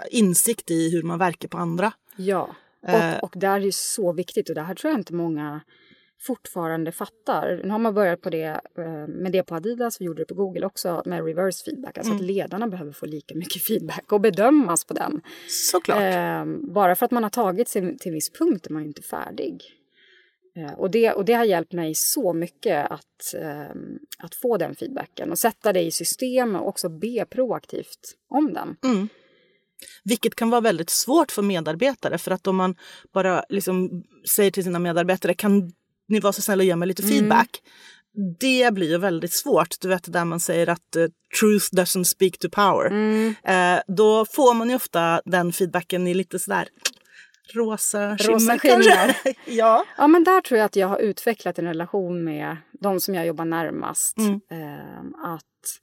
insikt 0.09 0.71
i 0.71 0.91
hur 0.91 1.03
man 1.03 1.19
verkar 1.19 1.47
på 1.47 1.57
andra. 1.57 1.91
Ja, 2.15 2.55
och, 2.83 2.89
eh. 2.89 3.19
och 3.19 3.33
det 3.35 3.47
är 3.47 3.59
ju 3.59 3.71
så 3.71 4.13
viktigt 4.13 4.49
och 4.49 4.55
det 4.55 4.61
här 4.61 4.75
tror 4.75 4.91
jag 4.91 4.99
inte 4.99 5.13
många 5.13 5.61
fortfarande 6.19 6.91
fattar. 6.91 7.61
Nu 7.63 7.69
har 7.69 7.79
man 7.79 7.93
börjat 7.93 8.21
på 8.21 8.29
det, 8.29 8.61
eh, 8.77 9.07
med 9.07 9.31
det 9.31 9.43
på 9.43 9.55
Adidas, 9.55 10.01
vi 10.01 10.05
gjorde 10.05 10.21
det 10.21 10.25
på 10.25 10.33
Google 10.33 10.65
också 10.65 11.03
med 11.05 11.25
reverse 11.25 11.65
feedback. 11.65 11.97
Alltså 11.97 12.11
mm. 12.11 12.21
att 12.21 12.27
ledarna 12.27 12.67
behöver 12.67 12.91
få 12.91 13.05
lika 13.05 13.35
mycket 13.35 13.61
feedback 13.63 14.11
och 14.11 14.21
bedömas 14.21 14.85
på 14.85 14.93
den. 14.93 15.21
Såklart. 15.49 16.01
Eh, 16.01 16.45
bara 16.73 16.95
för 16.95 17.05
att 17.05 17.11
man 17.11 17.23
har 17.23 17.29
tagit 17.29 17.69
sig 17.69 17.97
till 17.97 18.09
en 18.09 18.13
viss 18.13 18.29
punkt 18.29 18.67
är 18.67 18.71
man 18.71 18.81
ju 18.81 18.87
inte 18.87 19.01
färdig. 19.01 19.63
Eh, 20.57 20.73
och, 20.73 20.91
det, 20.91 21.11
och 21.11 21.25
det 21.25 21.33
har 21.33 21.45
hjälpt 21.45 21.73
mig 21.73 21.95
så 21.95 22.33
mycket 22.33 22.91
att, 22.91 23.33
eh, 23.41 23.75
att 24.17 24.35
få 24.35 24.57
den 24.57 24.75
feedbacken 24.75 25.31
och 25.31 25.39
sätta 25.39 25.73
det 25.73 25.81
i 25.81 25.91
system 25.91 26.55
och 26.55 26.67
också 26.67 26.89
be 26.89 27.25
proaktivt 27.25 28.15
om 28.29 28.53
den. 28.53 28.77
Mm. 28.83 29.07
Vilket 30.03 30.35
kan 30.35 30.49
vara 30.49 30.61
väldigt 30.61 30.89
svårt 30.89 31.31
för 31.31 31.41
medarbetare 31.41 32.17
för 32.17 32.31
att 32.31 32.47
om 32.47 32.55
man 32.55 32.75
bara 33.13 33.43
liksom 33.49 34.03
säger 34.35 34.51
till 34.51 34.63
sina 34.63 34.79
medarbetare 34.79 35.33
kan 35.33 35.71
ni 36.07 36.19
vara 36.19 36.33
så 36.33 36.41
snälla 36.41 36.61
och 36.61 36.65
ge 36.65 36.75
mig 36.75 36.87
lite 36.87 37.03
mm. 37.03 37.15
feedback. 37.15 37.61
Det 38.39 38.73
blir 38.73 38.89
ju 38.89 38.97
väldigt 38.97 39.33
svårt. 39.33 39.81
Du 39.81 39.87
vet 39.87 40.13
där 40.13 40.25
man 40.25 40.39
säger 40.39 40.69
att 40.69 40.95
uh, 40.97 41.07
truth 41.39 41.65
doesn't 41.71 42.03
speak 42.03 42.37
to 42.37 42.49
power. 42.49 42.85
Mm. 42.85 43.27
Uh, 43.27 43.81
då 43.87 44.25
får 44.25 44.53
man 44.53 44.69
ju 44.69 44.75
ofta 44.75 45.21
den 45.25 45.53
feedbacken 45.53 46.07
i 46.07 46.13
lite 46.13 46.39
sådär 46.39 46.67
rosa 47.53 48.17
skimmer. 48.17 48.57
skimmer. 48.57 49.15
ja. 49.45 49.85
ja, 49.97 50.07
men 50.07 50.23
där 50.23 50.41
tror 50.41 50.57
jag 50.57 50.65
att 50.65 50.75
jag 50.75 50.87
har 50.87 50.99
utvecklat 50.99 51.59
en 51.59 51.65
relation 51.65 52.23
med 52.23 52.57
de 52.81 52.99
som 52.99 53.15
jag 53.15 53.27
jobbar 53.27 53.45
närmast. 53.45 54.17
Mm. 54.17 54.33
Uh, 54.33 54.99
att 55.23 55.79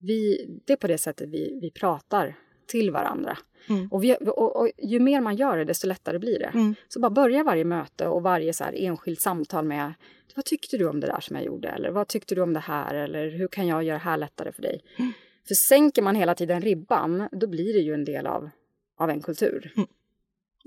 vi, 0.00 0.46
det 0.66 0.72
är 0.72 0.76
på 0.76 0.86
det 0.86 0.98
sättet 0.98 1.28
vi, 1.28 1.58
vi 1.62 1.70
pratar 1.70 2.36
till 2.66 2.90
varandra. 2.90 3.38
Mm. 3.68 3.88
Och, 3.90 4.04
vi, 4.04 4.16
och, 4.20 4.56
och, 4.56 4.70
ju 4.78 5.00
mer 5.00 5.20
man 5.20 5.36
gör 5.36 5.56
det, 5.56 5.64
desto 5.64 5.86
lättare 5.86 6.18
blir 6.18 6.38
det. 6.38 6.50
Mm. 6.54 6.74
Så 6.88 7.00
bara 7.00 7.10
börja 7.10 7.44
varje 7.44 7.64
möte 7.64 8.06
och 8.06 8.22
varje 8.22 8.52
så 8.52 8.64
här 8.64 8.74
enskilt 8.76 9.20
samtal 9.20 9.64
med 9.64 9.92
vad 10.34 10.44
tyckte 10.44 10.76
du 10.76 10.88
om 10.88 11.00
det 11.00 11.06
där 11.06 11.20
som 11.20 11.36
jag 11.36 11.44
gjorde? 11.44 11.68
Eller 11.68 11.90
vad 11.90 12.08
tyckte 12.08 12.34
du 12.34 12.40
om 12.40 12.52
det 12.52 12.60
här? 12.60 12.94
Eller 12.94 13.30
hur 13.30 13.48
kan 13.48 13.66
jag 13.66 13.84
göra 13.84 13.98
det 13.98 14.04
här 14.04 14.16
lättare 14.16 14.52
för 14.52 14.62
dig? 14.62 14.80
Mm. 14.96 15.12
För 15.48 15.54
sänker 15.54 16.02
man 16.02 16.14
hela 16.14 16.34
tiden 16.34 16.60
ribban, 16.60 17.28
då 17.32 17.46
blir 17.46 17.72
det 17.72 17.80
ju 17.80 17.94
en 17.94 18.04
del 18.04 18.26
av, 18.26 18.50
av 18.98 19.10
en 19.10 19.22
kultur. 19.22 19.72
Mm. 19.76 19.88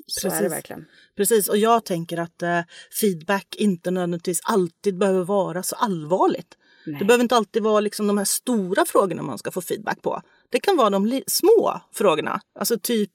Så 0.07 0.27
Precis. 0.27 0.39
är 0.39 0.43
det 0.43 0.49
verkligen. 0.49 0.86
Precis, 1.15 1.49
och 1.49 1.57
jag 1.57 1.86
tänker 1.86 2.17
att 2.17 2.41
eh, 2.43 2.62
feedback 3.01 3.55
inte 3.55 3.91
nödvändigtvis 3.91 4.39
alltid 4.43 4.97
behöver 4.97 5.23
vara 5.23 5.63
så 5.63 5.75
allvarligt. 5.75 6.57
Nej. 6.86 6.99
Det 6.99 7.05
behöver 7.05 7.23
inte 7.23 7.36
alltid 7.36 7.63
vara 7.63 7.79
liksom 7.79 8.07
de 8.07 8.17
här 8.17 8.25
stora 8.25 8.86
frågorna 8.86 9.21
man 9.23 9.38
ska 9.38 9.51
få 9.51 9.62
feedback 9.62 10.01
på. 10.01 10.21
Det 10.51 10.60
kan 10.60 10.77
vara 10.77 10.89
de 10.89 11.21
små 11.27 11.81
frågorna. 11.93 12.41
Alltså 12.60 12.79
typ 12.79 13.12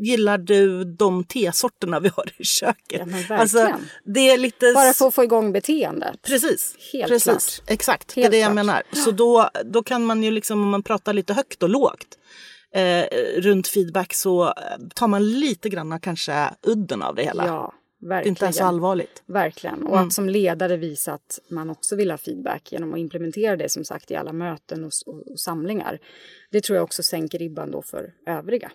Gillar 0.00 0.38
du 0.38 0.84
de 0.84 1.24
tesorterna 1.24 2.00
vi 2.00 2.10
har 2.16 2.24
i 2.38 2.44
köket? 2.44 3.08
Ja, 3.28 3.36
alltså, 3.36 3.76
det 4.04 4.30
är 4.30 4.38
lite... 4.38 4.72
Bara 4.74 4.92
för 4.92 5.06
att 5.06 5.14
få 5.14 5.24
igång 5.24 5.52
beteendet. 5.52 6.22
Precis. 6.22 6.76
Helt 6.92 7.08
Precis. 7.08 7.24
Klart. 7.24 7.70
Exakt, 7.70 8.12
Helt 8.12 8.30
det 8.30 8.36
är 8.36 8.40
det 8.40 8.44
jag 8.44 8.54
menar. 8.54 8.82
Så 8.92 9.10
då, 9.10 9.50
då 9.64 9.82
kan 9.82 10.04
man 10.04 10.22
ju 10.22 10.30
liksom, 10.30 10.62
om 10.62 10.68
man 10.68 10.82
pratar 10.82 11.12
lite 11.12 11.34
högt 11.34 11.62
och 11.62 11.68
lågt 11.68 12.18
eh, 12.74 13.04
runt 13.40 13.68
feedback 13.68 14.14
så 14.14 14.44
eh, 14.44 14.52
tar 14.94 15.08
man 15.08 15.30
lite 15.30 15.68
grann 15.68 16.00
kanske 16.00 16.50
udden 16.62 17.02
av 17.02 17.14
det 17.14 17.22
hela. 17.22 17.46
Ja. 17.46 17.74
Verkligen. 18.00 18.34
Det 18.34 18.46
inte 18.46 18.58
så 18.58 18.64
allvarligt. 18.64 19.22
Verkligen. 19.26 19.82
Och 19.82 19.96
mm. 19.96 20.06
att 20.06 20.12
som 20.12 20.28
ledare 20.28 20.76
visa 20.76 21.12
att 21.12 21.38
man 21.48 21.70
också 21.70 21.96
vill 21.96 22.10
ha 22.10 22.18
feedback 22.18 22.72
genom 22.72 22.92
att 22.92 22.98
implementera 22.98 23.56
det 23.56 23.68
som 23.68 23.84
sagt 23.84 24.10
i 24.10 24.14
alla 24.14 24.32
möten 24.32 24.84
och, 24.84 24.92
och, 25.06 25.30
och 25.30 25.40
samlingar. 25.40 25.98
Det 26.50 26.60
tror 26.60 26.76
jag 26.76 26.84
också 26.84 27.02
sänker 27.02 27.38
ribban 27.38 27.70
då 27.70 27.82
för 27.82 28.12
övriga. 28.26 28.70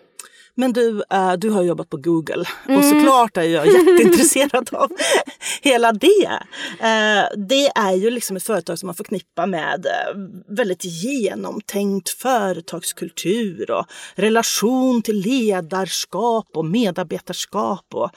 Men 0.56 0.72
du, 0.72 0.88
uh, 0.90 1.32
du 1.38 1.50
har 1.50 1.62
jobbat 1.62 1.90
på 1.90 1.96
Google 1.96 2.44
mm. 2.68 2.78
och 2.78 2.84
såklart 2.84 3.36
är 3.36 3.42
jag 3.42 3.66
jätteintresserad 3.72 4.74
av 4.74 4.90
hela 5.62 5.92
det. 5.92 6.40
Uh, 6.72 7.46
det 7.46 7.66
är 7.74 7.92
ju 7.92 8.10
liksom 8.10 8.36
ett 8.36 8.42
företag 8.42 8.78
som 8.78 8.86
man 8.86 8.94
förknippar 8.94 9.46
med 9.46 9.86
uh, 9.86 10.20
väldigt 10.56 10.84
genomtänkt 10.84 12.08
företagskultur 12.08 13.70
och 13.70 13.86
relation 14.14 15.02
till 15.02 15.20
ledarskap 15.20 16.48
och 16.54 16.64
medarbetarskap. 16.64 17.86
Och, 17.94 18.10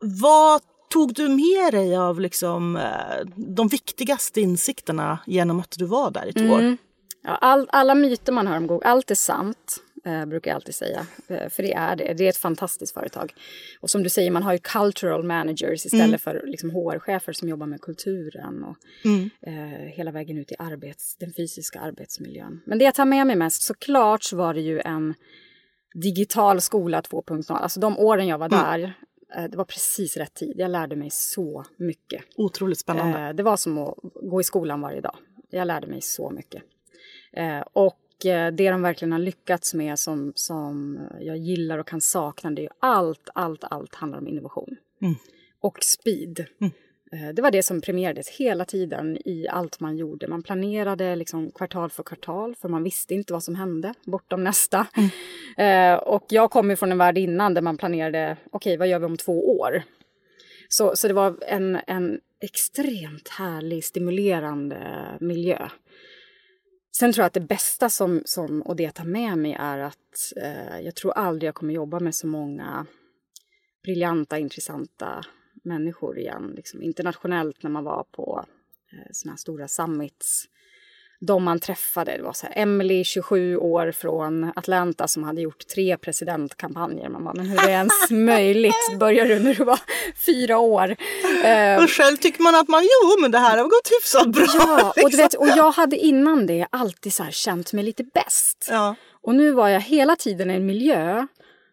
vad 0.00 0.60
tog 0.90 1.14
du 1.14 1.28
med 1.28 1.72
dig 1.72 1.96
av 1.96 2.20
liksom, 2.20 2.76
eh, 2.76 3.26
de 3.36 3.68
viktigaste 3.68 4.40
insikterna 4.40 5.18
genom 5.26 5.60
att 5.60 5.74
du 5.78 5.84
var 5.84 6.10
där 6.10 6.26
i 6.26 6.32
två 6.32 6.54
år? 6.54 6.58
Mm. 6.58 6.76
Ja, 7.24 7.36
all, 7.36 7.66
alla 7.72 7.94
myter 7.94 8.32
man 8.32 8.46
hör 8.46 8.56
om 8.56 8.66
Google, 8.66 8.86
allt 8.86 9.10
är 9.10 9.14
sant 9.14 9.76
eh, 10.06 10.26
brukar 10.26 10.50
jag 10.50 10.54
alltid 10.56 10.74
säga. 10.74 11.06
Eh, 11.28 11.48
för 11.48 11.62
det 11.62 11.72
är 11.72 11.96
det. 11.96 12.14
Det 12.14 12.24
är 12.24 12.28
ett 12.28 12.36
fantastiskt 12.36 12.94
företag. 12.94 13.34
Och 13.80 13.90
som 13.90 14.02
du 14.02 14.08
säger, 14.08 14.30
man 14.30 14.42
har 14.42 14.52
ju 14.52 14.58
cultural 14.58 15.24
managers 15.24 15.86
istället 15.86 16.06
mm. 16.06 16.18
för 16.18 16.42
liksom 16.46 16.70
HR-chefer 16.70 17.32
som 17.32 17.48
jobbar 17.48 17.66
med 17.66 17.80
kulturen 17.80 18.64
och 18.64 18.76
mm. 19.04 19.30
eh, 19.42 19.86
hela 19.96 20.10
vägen 20.10 20.38
ut 20.38 20.52
i 20.52 20.54
arbets, 20.58 21.16
den 21.16 21.32
fysiska 21.32 21.80
arbetsmiljön. 21.80 22.62
Men 22.66 22.78
det 22.78 22.84
jag 22.84 22.94
tar 22.94 23.04
med 23.04 23.26
mig 23.26 23.36
mest, 23.36 23.62
såklart 23.62 24.22
så 24.22 24.36
var 24.36 24.54
det 24.54 24.60
ju 24.60 24.80
en 24.80 25.14
digital 25.94 26.60
skola 26.60 27.00
2.0. 27.00 27.52
Alltså 27.52 27.80
de 27.80 27.98
åren 27.98 28.26
jag 28.26 28.38
var 28.38 28.54
mm. 28.54 28.60
där, 28.60 28.92
eh, 29.36 29.50
det 29.50 29.56
var 29.56 29.64
precis 29.64 30.16
rätt 30.16 30.34
tid. 30.34 30.54
Jag 30.56 30.70
lärde 30.70 30.96
mig 30.96 31.10
så 31.10 31.64
mycket. 31.78 32.22
Otroligt 32.36 32.78
spännande. 32.78 33.20
Eh, 33.20 33.34
det 33.34 33.42
var 33.42 33.56
som 33.56 33.78
att 33.78 33.94
gå 34.30 34.40
i 34.40 34.44
skolan 34.44 34.80
varje 34.80 35.00
dag. 35.00 35.16
Jag 35.50 35.66
lärde 35.66 35.86
mig 35.86 36.00
så 36.00 36.30
mycket. 36.30 36.62
Eh, 37.32 37.62
och 38.18 38.26
Eh, 38.26 38.52
det 38.52 38.70
de 38.70 38.82
verkligen 38.82 39.12
har 39.12 39.18
lyckats 39.18 39.74
med 39.74 39.98
som, 39.98 40.32
som 40.34 40.98
jag 41.20 41.36
gillar 41.36 41.78
och 41.78 41.88
kan 41.88 42.00
sakna 42.00 42.50
det 42.50 42.60
är 42.60 42.62
ju 42.62 42.68
allt, 42.80 43.28
allt, 43.34 43.64
allt 43.64 43.94
handlar 43.94 44.18
om 44.18 44.28
innovation. 44.28 44.76
Mm. 45.02 45.14
Och 45.60 45.78
speed. 45.80 46.44
Mm. 46.60 46.72
Eh, 47.12 47.34
det 47.34 47.42
var 47.42 47.50
det 47.50 47.62
som 47.62 47.80
premierades 47.80 48.28
hela 48.28 48.64
tiden 48.64 49.18
i 49.24 49.48
allt 49.48 49.80
man 49.80 49.96
gjorde. 49.96 50.28
Man 50.28 50.42
planerade 50.42 51.16
liksom 51.16 51.50
kvartal 51.50 51.90
för 51.90 52.02
kvartal 52.02 52.54
för 52.54 52.68
man 52.68 52.82
visste 52.82 53.14
inte 53.14 53.32
vad 53.32 53.42
som 53.42 53.54
hände 53.54 53.94
bortom 54.06 54.44
nästa. 54.44 54.86
Mm. 54.96 55.10
Eh, 55.58 55.98
och 55.98 56.24
jag 56.28 56.50
kom 56.50 56.70
ju 56.70 56.76
från 56.76 56.92
en 56.92 56.98
värld 56.98 57.18
innan 57.18 57.54
där 57.54 57.62
man 57.62 57.76
planerade, 57.76 58.36
okej 58.46 58.56
okay, 58.56 58.76
vad 58.76 58.88
gör 58.88 58.98
vi 58.98 59.06
om 59.06 59.16
två 59.16 59.58
år? 59.58 59.82
Så, 60.68 60.96
så 60.96 61.08
det 61.08 61.14
var 61.14 61.38
en, 61.48 61.78
en 61.86 62.20
extremt 62.40 63.28
härlig, 63.28 63.84
stimulerande 63.84 64.78
miljö. 65.20 65.68
Sen 66.98 67.12
tror 67.12 67.22
jag 67.22 67.26
att 67.26 67.32
det 67.32 67.40
bästa 67.40 67.88
som, 67.88 68.22
som, 68.24 68.62
och 68.62 68.76
det 68.76 68.82
jag 68.82 68.94
tar 68.94 69.04
med 69.04 69.38
mig 69.38 69.56
är 69.58 69.78
att 69.78 70.32
eh, 70.36 70.80
jag 70.80 70.94
tror 70.94 71.12
aldrig 71.12 71.48
jag 71.48 71.54
kommer 71.54 71.74
jobba 71.74 72.00
med 72.00 72.14
så 72.14 72.26
många 72.26 72.86
briljanta, 73.82 74.38
intressanta 74.38 75.24
människor 75.64 76.18
igen. 76.18 76.52
Liksom 76.56 76.82
internationellt 76.82 77.62
när 77.62 77.70
man 77.70 77.84
var 77.84 78.04
på 78.12 78.44
eh, 78.92 79.08
såna 79.12 79.32
här 79.32 79.36
stora 79.36 79.68
summits 79.68 80.44
de 81.20 81.44
man 81.44 81.58
träffade. 81.58 82.16
Det 82.16 82.22
var 82.22 82.32
så 82.32 82.46
här, 82.46 82.62
Emily, 82.62 83.04
27 83.04 83.56
år 83.56 83.92
från 83.92 84.52
Atlanta 84.56 85.08
som 85.08 85.24
hade 85.24 85.40
gjort 85.40 85.66
tre 85.66 85.96
presidentkampanjer. 85.96 87.08
Man 87.08 87.24
bara, 87.24 87.34
men 87.34 87.46
hur 87.46 87.58
är 87.58 87.66
det 87.66 87.72
ens 87.72 87.92
möjligt? 88.10 88.98
Började 88.98 89.34
du 89.34 89.40
när 89.40 89.54
du 89.54 89.64
var 89.64 89.80
fyra 90.26 90.58
år? 90.58 90.88
Uh, 90.88 91.84
och 91.84 91.90
själv 91.90 92.16
tycker 92.16 92.42
man 92.42 92.54
att 92.54 92.68
man, 92.68 92.82
jo 92.82 93.20
men 93.20 93.30
det 93.30 93.38
här 93.38 93.58
har 93.58 93.64
gått 93.64 93.90
hyfsat 94.00 94.28
bra. 94.28 94.46
Ja, 94.58 94.94
och, 95.04 95.10
du 95.10 95.16
vet, 95.16 95.34
och 95.34 95.48
jag 95.48 95.70
hade 95.70 95.96
innan 95.96 96.46
det 96.46 96.66
alltid 96.70 97.12
så 97.12 97.24
känt 97.30 97.72
mig 97.72 97.84
lite 97.84 98.04
bäst. 98.04 98.68
Ja. 98.70 98.94
Och 99.22 99.34
nu 99.34 99.52
var 99.52 99.68
jag 99.68 99.80
hela 99.80 100.16
tiden 100.16 100.50
i 100.50 100.54
en 100.54 100.66
miljö 100.66 101.26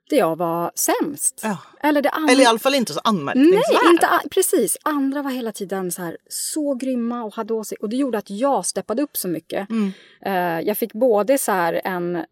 där 0.10 0.18
jag 0.18 0.36
var 0.36 0.72
sämst. 0.76 1.42
Ja. 1.44 1.58
Eller, 1.80 2.02
det 2.02 2.10
and... 2.10 2.30
Eller 2.30 2.44
i 2.44 2.46
alla 2.46 2.60
fall 2.60 2.76
inte 2.76 2.94
så 2.94 3.00
anmärkningsvärd. 3.04 3.63
Nej, 3.84 3.92
inte, 3.92 4.08
precis. 4.32 4.78
Andra 4.84 5.22
var 5.22 5.32
hela 5.32 5.52
tiden 5.52 5.92
så, 5.92 6.02
här, 6.02 6.18
så 6.30 6.76
grymma 6.76 7.24
och 7.24 7.36
hade 7.36 7.54
åsikter. 7.54 7.84
Och 7.84 7.89
det 7.89 7.96
gjorde 7.96 8.18
att 8.18 8.30
jag 8.30 8.66
steppade 8.66 9.02
upp 9.02 9.18
så 9.18 9.28
mycket. 9.28 9.70
Mm. 9.70 9.92
Uh, 10.26 10.68
jag 10.68 10.78
fick 10.78 10.94
både 10.94 11.38
så 11.38 11.52
här 11.52 11.82
en 11.84 12.26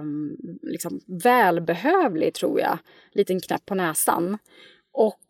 um, 0.00 0.36
liksom 0.62 1.00
välbehövlig, 1.06 2.34
tror 2.34 2.60
jag, 2.60 2.78
liten 3.12 3.40
knäpp 3.40 3.66
på 3.66 3.74
näsan. 3.74 4.38
Och 4.92 5.20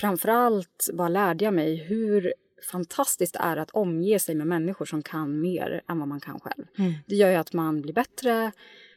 framförallt 0.00 0.90
bara 0.92 1.08
lärde 1.08 1.44
jag 1.44 1.54
mig 1.54 1.76
hur 1.76 2.32
fantastiskt 2.72 3.32
det 3.32 3.38
är 3.38 3.56
att 3.56 3.70
omge 3.70 4.18
sig 4.18 4.34
med 4.34 4.46
människor 4.46 4.84
som 4.84 5.02
kan 5.02 5.40
mer 5.40 5.82
än 5.88 5.98
vad 5.98 6.08
man 6.08 6.20
kan 6.20 6.40
själv. 6.40 6.64
Mm. 6.78 6.92
Det 7.06 7.14
gör 7.14 7.30
ju 7.30 7.36
att 7.36 7.52
man 7.52 7.82
blir 7.82 7.94
bättre, 7.94 8.52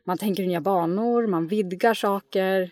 man 0.10 0.18
tänker 0.18 0.44
i 0.44 0.48
nya 0.48 0.62
banor, 0.62 1.28
man 1.28 1.48
vidgar 1.48 1.94
saker. 1.94 2.72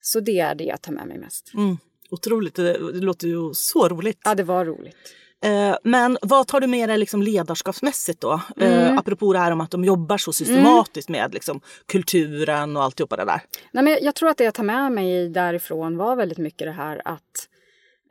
Så 0.00 0.20
det 0.20 0.38
är 0.38 0.54
det 0.54 0.64
jag 0.64 0.82
tar 0.82 0.92
med 0.92 1.06
mig 1.06 1.18
mest. 1.18 1.54
Mm. 1.54 1.78
Otroligt, 2.10 2.54
det, 2.54 2.92
det 2.92 3.00
låter 3.00 3.28
ju 3.28 3.54
så 3.54 3.88
roligt. 3.88 4.18
Ja, 4.24 4.34
det 4.34 4.42
var 4.42 4.64
roligt. 4.64 4.96
Eh, 5.44 5.76
men 5.82 6.18
vad 6.22 6.46
tar 6.46 6.60
du 6.60 6.66
med 6.66 6.88
dig 6.88 6.98
liksom 6.98 7.22
ledarskapsmässigt 7.22 8.20
då? 8.20 8.40
Eh, 8.56 8.86
mm. 8.86 8.98
Apropå 8.98 9.32
det 9.32 9.38
här 9.38 9.50
om 9.50 9.60
att 9.60 9.70
de 9.70 9.84
jobbar 9.84 10.18
så 10.18 10.32
systematiskt 10.32 11.08
mm. 11.08 11.20
med 11.20 11.34
liksom, 11.34 11.60
kulturen 11.86 12.76
och 12.76 12.82
alltihopa 12.82 13.16
det 13.16 13.24
där. 13.24 13.42
Nej, 13.72 13.84
men 13.84 13.98
jag 14.02 14.14
tror 14.14 14.28
att 14.28 14.36
det 14.36 14.44
jag 14.44 14.54
tar 14.54 14.64
med 14.64 14.92
mig 14.92 15.28
därifrån 15.28 15.96
var 15.96 16.16
väldigt 16.16 16.38
mycket 16.38 16.66
det 16.66 16.72
här 16.72 17.02
att 17.04 17.48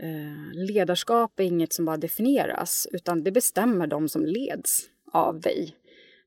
eh, 0.04 0.68
ledarskap 0.68 1.40
är 1.40 1.44
inget 1.44 1.74
som 1.74 1.86
bara 1.86 1.98
definieras 1.98 2.88
utan 2.92 3.24
det 3.24 3.32
bestämmer 3.32 3.88
de 3.88 4.10
som 4.10 4.26
leds 4.26 4.86
av 5.12 5.40
dig. 5.40 5.76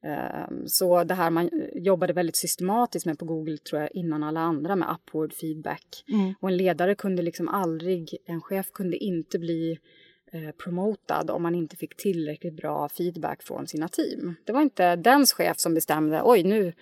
Ehm, 0.04 0.68
så 0.68 1.04
det 1.04 1.14
här 1.14 1.30
man 1.30 1.50
jobbade 1.74 2.12
väldigt 2.12 2.36
systematiskt 2.36 3.06
med 3.06 3.18
på 3.18 3.24
Google 3.24 3.58
tror 3.58 3.80
jag 3.80 3.90
innan 3.94 4.22
alla 4.22 4.40
andra 4.40 4.76
med 4.76 4.88
upward 4.94 5.32
feedback. 5.32 6.04
Mm. 6.08 6.34
Och 6.40 6.48
en 6.48 6.56
ledare 6.56 6.94
kunde 6.94 7.22
liksom 7.22 7.48
aldrig, 7.48 8.16
en 8.26 8.40
chef 8.40 8.72
kunde 8.72 8.96
inte 8.96 9.38
bli 9.38 9.78
eh, 10.32 10.50
promotad 10.64 11.30
om 11.30 11.42
man 11.42 11.54
inte 11.54 11.76
fick 11.76 11.96
tillräckligt 11.96 12.56
bra 12.56 12.88
feedback 12.88 13.42
från 13.42 13.66
sina 13.66 13.88
team. 13.88 14.34
Det 14.44 14.52
var 14.52 14.62
inte 14.62 14.96
dens 14.96 15.32
chef 15.32 15.58
som 15.58 15.74
bestämde, 15.74 16.22
oj 16.24 16.42
nu 16.42 16.72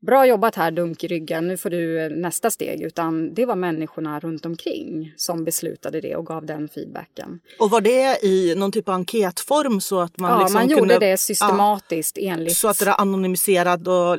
bra 0.00 0.26
jobbat 0.26 0.54
här 0.54 0.70
dunk 0.70 1.04
i 1.04 1.08
ryggen, 1.08 1.48
nu 1.48 1.56
får 1.56 1.70
du 1.70 2.04
eh, 2.04 2.10
nästa 2.10 2.50
steg. 2.50 2.82
Utan 2.82 3.34
det 3.34 3.46
var 3.46 3.56
människorna 3.56 4.20
runt 4.20 4.46
omkring 4.46 5.12
som 5.16 5.44
beslutade 5.44 6.00
det 6.00 6.16
och 6.16 6.26
gav 6.26 6.46
den 6.46 6.68
feedbacken. 6.68 7.40
Och 7.58 7.70
var 7.70 7.80
det 7.80 8.24
i 8.24 8.54
någon 8.54 8.72
typ 8.72 8.88
av 8.88 8.94
enkätform 8.94 9.80
så 9.80 10.00
att 10.00 10.18
man 10.18 10.30
Ja, 10.30 10.38
liksom 10.38 10.54
man 10.54 10.68
gjorde 10.68 10.80
kunde, 10.80 10.98
det 10.98 11.16
systematiskt 11.16 12.18
ja, 12.20 12.32
enligt... 12.32 12.56
Så 12.56 12.68
att 12.68 12.78
det 12.78 12.86
är 12.86 13.00
anonymiserat 13.00 13.80
och 13.88 14.18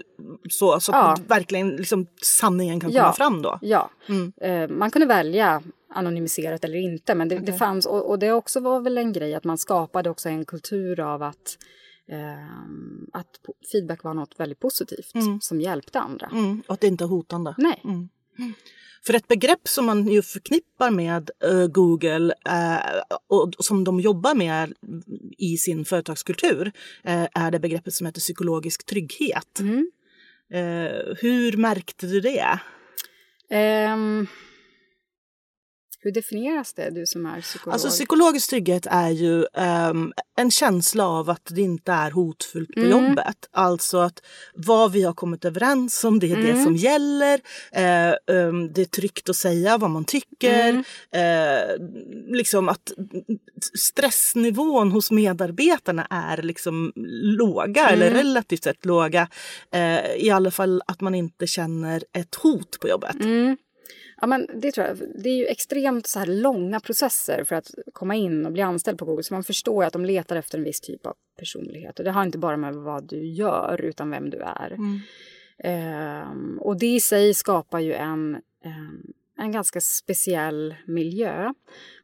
så, 0.49 0.79
så 0.79 0.91
att 0.91 1.19
ja. 1.19 1.25
verkligen 1.27 1.69
liksom 1.69 2.07
sanningen 2.21 2.79
kan 2.79 2.91
ja, 2.91 3.01
komma 3.01 3.13
fram 3.13 3.41
då? 3.41 3.59
Ja, 3.61 3.89
mm. 4.09 4.33
Eh, 4.41 4.77
man 4.77 4.91
kunde 4.91 5.07
välja 5.07 5.61
anonymiserat 5.93 6.63
eller 6.63 6.77
inte 6.77 7.15
men 7.15 7.29
det, 7.29 7.35
okay. 7.35 7.45
det 7.45 7.53
fanns 7.53 7.85
och, 7.85 8.09
och 8.09 8.19
det 8.19 8.31
också 8.31 8.59
var 8.59 8.79
väl 8.79 8.97
en 8.97 9.13
grej 9.13 9.35
att 9.35 9.43
man 9.43 9.57
skapade 9.57 10.09
också 10.09 10.29
en 10.29 10.45
kultur 10.45 10.99
av 10.99 11.23
att 11.23 11.57
Ehm, 12.11 13.07
att 13.13 13.39
feedback 13.71 14.03
var 14.03 14.13
något 14.13 14.39
väldigt 14.39 14.59
positivt 14.59 15.15
mm. 15.15 15.41
som 15.41 15.61
hjälpte 15.61 15.99
andra. 15.99 16.29
Mm, 16.31 16.63
och 16.67 16.73
att 16.73 16.81
det 16.81 16.87
inte 16.87 17.03
är 17.03 17.07
hotande. 17.07 17.55
Nej. 17.57 17.81
Mm. 17.83 18.09
För 19.05 19.13
ett 19.13 19.27
begrepp 19.27 19.67
som 19.67 19.85
man 19.85 20.07
ju 20.07 20.21
förknippar 20.21 20.91
med 20.91 21.31
uh, 21.45 21.67
Google 21.67 22.33
uh, 22.49 23.01
och 23.27 23.53
som 23.59 23.83
de 23.83 23.99
jobbar 23.99 24.35
med 24.35 24.73
i 25.37 25.57
sin 25.57 25.85
företagskultur 25.85 26.67
uh, 27.07 27.27
är 27.33 27.51
det 27.51 27.59
begreppet 27.59 27.93
som 27.93 28.05
heter 28.05 28.19
psykologisk 28.19 28.85
trygghet. 28.85 29.59
Mm. 29.59 29.91
hur 31.17 31.57
märkte 31.57 32.07
du 32.07 32.21
det? 32.21 32.59
Um, 33.93 34.27
hur 36.09 36.13
definieras 36.13 36.73
det, 36.73 36.89
du 36.89 37.05
som 37.05 37.25
är 37.25 37.41
psykolog? 37.41 37.73
Alltså 37.73 37.89
psykologisk 37.89 38.49
trygghet 38.49 38.87
är 38.89 39.09
ju 39.09 39.45
um, 39.89 40.13
en 40.37 40.51
känsla 40.51 41.07
av 41.07 41.29
att 41.29 41.45
det 41.55 41.61
inte 41.61 41.91
är 41.91 42.11
hotfullt 42.11 42.73
på 42.73 42.79
mm. 42.79 42.91
jobbet. 42.91 43.37
Alltså 43.51 43.97
att 43.97 44.21
vad 44.53 44.91
vi 44.91 45.03
har 45.03 45.13
kommit 45.13 45.45
överens 45.45 46.03
om, 46.03 46.19
det 46.19 46.31
är 46.31 46.35
mm. 46.35 46.57
det 46.57 46.63
som 46.63 46.75
gäller. 46.75 47.35
Uh, 47.77 48.15
um, 48.47 48.73
det 48.73 48.81
är 48.81 48.85
tryggt 48.85 49.29
att 49.29 49.35
säga 49.35 49.77
vad 49.77 49.89
man 49.89 50.05
tycker. 50.05 50.73
Uh, 50.73 51.87
liksom 52.27 52.69
att 52.69 52.91
stressnivån 53.77 54.91
hos 54.91 55.11
medarbetarna 55.11 56.07
är 56.09 56.41
liksom 56.41 56.91
låga 57.39 57.89
eller 57.89 58.07
mm. 58.07 58.17
relativt 58.17 58.63
sett 58.63 58.85
låga. 58.85 59.27
Uh, 59.75 60.15
I 60.17 60.29
alla 60.29 60.51
fall 60.51 60.81
att 60.85 61.01
man 61.01 61.15
inte 61.15 61.47
känner 61.47 62.03
ett 62.13 62.35
hot 62.35 62.79
på 62.81 62.89
jobbet. 62.89 63.15
Mm. 63.15 63.57
Ja, 64.21 64.27
men 64.27 64.47
det 64.55 64.71
tror 64.71 64.87
jag. 64.87 64.97
Det 65.15 65.29
är 65.29 65.37
ju 65.37 65.45
extremt 65.45 66.07
så 66.07 66.19
här 66.19 66.25
långa 66.25 66.79
processer 66.79 67.43
för 67.43 67.55
att 67.55 67.71
komma 67.93 68.15
in 68.15 68.45
och 68.45 68.51
bli 68.51 68.61
anställd 68.61 68.97
på 68.97 69.05
Google. 69.05 69.23
Så 69.23 69.33
man 69.33 69.43
förstår 69.43 69.83
att 69.83 69.93
de 69.93 70.05
letar 70.05 70.35
efter 70.35 70.57
en 70.57 70.63
viss 70.63 70.81
typ 70.81 71.05
av 71.05 71.15
personlighet. 71.37 71.99
Och 71.99 72.05
det 72.05 72.11
har 72.11 72.23
inte 72.23 72.37
bara 72.37 72.57
med 72.57 72.75
vad 72.75 73.09
du 73.09 73.25
gör, 73.25 73.81
utan 73.81 74.09
vem 74.11 74.29
du 74.29 74.37
är. 74.37 74.71
Mm. 74.71 74.99
Um, 75.63 76.59
och 76.59 76.79
det 76.79 76.95
i 76.95 76.99
sig 76.99 77.33
skapar 77.33 77.79
ju 77.79 77.93
en, 77.93 78.41
um, 78.65 79.13
en 79.37 79.51
ganska 79.51 79.81
speciell 79.81 80.75
miljö. 80.87 81.53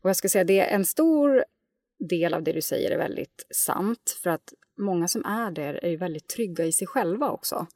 Och 0.01 0.09
jag 0.09 0.15
ska 0.15 0.29
säga 0.29 0.43
det 0.43 0.59
är 0.59 0.75
en 0.75 0.85
stor 0.85 1.43
del 1.99 2.33
av 2.33 2.43
det 2.43 2.51
du 2.51 2.61
säger 2.61 2.91
är 2.91 2.97
väldigt 2.97 3.45
sant. 3.49 4.19
För 4.23 4.29
att 4.29 4.53
många 4.77 5.07
som 5.07 5.25
är 5.25 5.51
där 5.51 5.73
är 5.85 5.89
ju 5.89 5.97
väldigt 5.97 6.27
trygga 6.27 6.65
i 6.65 6.71
sig 6.71 6.87
själva 6.87 7.29
också. 7.29 7.67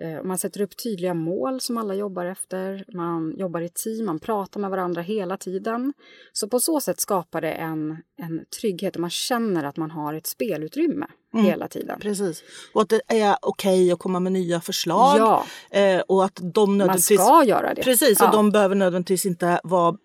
Eh, 0.00 0.22
man 0.22 0.38
sätter 0.38 0.60
upp 0.60 0.76
tydliga 0.76 1.14
mål 1.14 1.60
som 1.60 1.78
alla 1.78 1.94
jobbar 1.94 2.24
efter. 2.24 2.84
Man 2.94 3.34
jobbar 3.38 3.60
i 3.60 3.68
team, 3.68 4.06
man 4.06 4.18
pratar 4.18 4.60
med 4.60 4.70
varandra 4.70 5.02
hela 5.02 5.36
tiden. 5.36 5.92
Så 6.32 6.48
på 6.48 6.60
så 6.60 6.80
sätt 6.80 7.00
skapar 7.00 7.40
det 7.40 7.52
en, 7.52 7.96
en 8.22 8.44
trygghet 8.60 8.94
och 8.94 9.00
man 9.00 9.10
känner 9.10 9.64
att 9.64 9.76
man 9.76 9.90
har 9.90 10.14
ett 10.14 10.26
spelutrymme 10.26 11.06
mm. 11.34 11.46
hela 11.46 11.68
tiden. 11.68 12.00
Preokay. 12.00 12.34
Och 12.72 12.82
att 12.82 12.88
det 12.88 13.00
är 13.06 13.36
okej 13.42 13.92
att 13.92 13.98
komma 13.98 14.20
med 14.20 14.32
nya 14.32 14.60
förslag. 14.60 15.18
Ja. 15.18 15.44
Eh, 15.70 16.00
och 16.00 16.24
att 16.24 16.40
de 16.54 16.78
nödvändigtvis... 16.78 17.18
Man 17.18 17.26
ska 17.26 17.48
göra 17.48 17.74
det. 17.74 17.82
Precis, 17.82 18.20
och 18.20 18.32
de 18.32 18.50
behöver 18.50 18.74
nödvändigtvis 18.74 19.26
inte 19.26 19.60
vara 19.64 19.96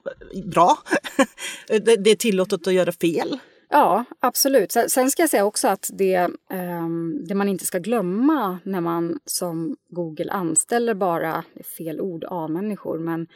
bra. 0.45 0.77
det, 1.67 1.95
det 1.95 2.12
är 2.12 2.15
tillåtet 2.15 2.67
att 2.67 2.73
göra 2.73 2.91
fel. 2.91 3.39
Ja, 3.73 4.05
absolut. 4.19 4.71
Sen 4.71 5.12
ska 5.12 5.23
jag 5.23 5.29
säga 5.29 5.45
också 5.45 5.67
att 5.67 5.89
det, 5.93 6.29
um, 6.49 7.25
det 7.27 7.36
man 7.36 7.49
inte 7.49 7.65
ska 7.65 7.79
glömma 7.79 8.59
när 8.63 8.81
man 8.81 9.19
som 9.25 9.77
Google 9.89 10.31
anställer 10.31 10.93
bara, 10.93 11.43
fel 11.77 12.01
ord, 12.01 12.25
A-människor, 12.27 12.99
men 12.99 13.27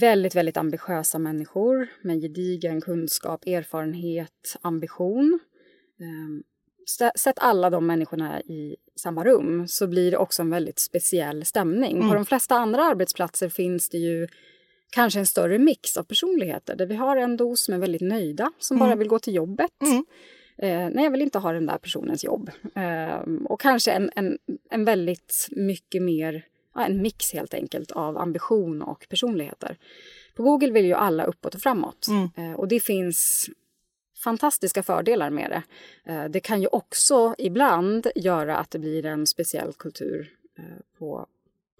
väldigt, 0.00 0.34
väldigt 0.34 0.56
ambitiösa 0.56 1.18
människor 1.18 1.88
med 2.02 2.20
gedigen 2.20 2.80
kunskap, 2.80 3.46
erfarenhet, 3.46 4.56
ambition. 4.60 5.40
Um, 6.00 6.42
sätt 7.18 7.38
alla 7.38 7.70
de 7.70 7.86
människorna 7.86 8.40
i 8.40 8.76
samma 9.00 9.24
rum 9.24 9.68
så 9.68 9.86
blir 9.86 10.10
det 10.10 10.16
också 10.16 10.42
en 10.42 10.50
väldigt 10.50 10.78
speciell 10.78 11.44
stämning. 11.44 11.96
Mm. 11.96 12.08
På 12.08 12.14
de 12.14 12.26
flesta 12.26 12.54
andra 12.54 12.84
arbetsplatser 12.84 13.48
finns 13.48 13.88
det 13.88 13.98
ju 13.98 14.28
kanske 14.94 15.18
en 15.18 15.26
större 15.26 15.58
mix 15.58 15.96
av 15.96 16.02
personligheter 16.02 16.76
där 16.76 16.86
vi 16.86 16.94
har 16.94 17.16
en 17.16 17.36
dos 17.36 17.64
som 17.64 17.74
är 17.74 17.78
väldigt 17.78 18.02
nöjda, 18.02 18.52
som 18.58 18.76
mm. 18.76 18.88
bara 18.88 18.96
vill 18.96 19.08
gå 19.08 19.18
till 19.18 19.34
jobbet. 19.34 19.70
Mm. 19.82 20.04
Eh, 20.58 20.94
nej, 20.94 21.04
jag 21.04 21.10
vill 21.10 21.22
inte 21.22 21.38
ha 21.38 21.52
den 21.52 21.66
där 21.66 21.78
personens 21.78 22.24
jobb. 22.24 22.50
Eh, 22.74 23.18
och 23.44 23.60
kanske 23.60 23.92
en, 23.92 24.10
en, 24.16 24.38
en 24.70 24.84
väldigt 24.84 25.48
mycket 25.50 26.02
mer, 26.02 26.46
ja, 26.74 26.86
en 26.86 27.02
mix 27.02 27.32
helt 27.32 27.54
enkelt 27.54 27.90
av 27.90 28.18
ambition 28.18 28.82
och 28.82 29.06
personligheter. 29.08 29.78
På 30.34 30.42
Google 30.42 30.70
vill 30.70 30.84
ju 30.84 30.94
alla 30.94 31.24
uppåt 31.24 31.54
och 31.54 31.60
framåt. 31.60 32.06
Mm. 32.08 32.28
Eh, 32.36 32.58
och 32.58 32.68
det 32.68 32.80
finns 32.80 33.50
fantastiska 34.24 34.82
fördelar 34.82 35.30
med 35.30 35.50
det. 35.50 35.62
Eh, 36.12 36.24
det 36.24 36.40
kan 36.40 36.60
ju 36.60 36.66
också 36.66 37.34
ibland 37.38 38.06
göra 38.14 38.56
att 38.56 38.70
det 38.70 38.78
blir 38.78 39.06
en 39.06 39.26
speciell 39.26 39.72
kultur 39.72 40.32
eh, 40.58 40.98
på, 40.98 41.26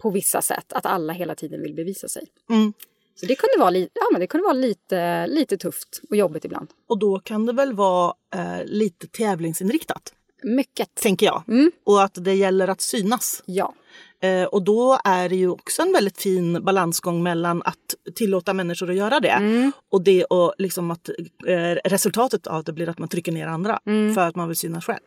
på 0.03 0.11
vissa 0.11 0.43
sätt. 0.43 0.73
Att 0.73 0.87
alla 0.87 1.13
hela 1.13 1.35
tiden 1.35 1.63
vill 1.63 1.75
bevisa 1.75 2.09
sig. 2.09 2.27
Mm. 2.51 2.73
Så 3.15 3.27
det 3.27 3.35
kunde 3.35 3.59
vara, 3.59 3.71
li 3.71 3.89
ja, 3.95 4.09
men 4.13 4.21
det 4.21 4.27
kunde 4.27 4.45
vara 4.45 4.53
lite, 4.53 5.27
lite 5.27 5.57
tufft 5.57 6.01
och 6.11 6.17
jobbigt 6.17 6.45
ibland. 6.45 6.69
Och 6.89 6.99
då 6.99 7.19
kan 7.19 7.47
det 7.47 7.53
väl 7.53 7.73
vara 7.73 8.15
eh, 8.35 8.65
lite 8.65 9.07
tävlingsinriktat? 9.07 10.13
Mycket. 10.43 10.95
Tänker 10.95 11.27
jag. 11.27 11.43
Mm. 11.49 11.73
Och 11.85 12.03
att 12.03 12.25
det 12.25 12.35
gäller 12.35 12.69
att 12.69 12.81
synas. 12.81 13.43
Ja. 13.47 13.75
Eh, 14.21 14.45
och 14.45 14.63
då 14.63 14.99
är 15.05 15.29
det 15.29 15.37
ju 15.37 15.49
också 15.49 15.83
en 15.83 15.93
väldigt 15.93 16.19
fin 16.19 16.65
balansgång 16.65 17.23
mellan 17.23 17.63
att 17.63 18.15
tillåta 18.15 18.55
människor 18.55 18.91
att 18.91 18.97
göra 18.97 19.21
det 19.21 19.29
mm. 19.29 19.73
och 19.91 20.03
det 20.03 20.25
och 20.25 20.55
liksom 20.59 20.91
att 20.91 21.09
eh, 21.47 21.55
resultatet 21.85 22.47
av 22.47 22.65
det 22.65 22.73
blir 22.73 22.89
att 22.89 22.99
man 22.99 23.09
trycker 23.09 23.33
ner 23.33 23.47
andra 23.47 23.81
mm. 23.87 24.15
för 24.15 24.29
att 24.29 24.37
man 24.37 24.49
vill 24.49 24.57
synas 24.57 24.85
själv. 24.85 25.01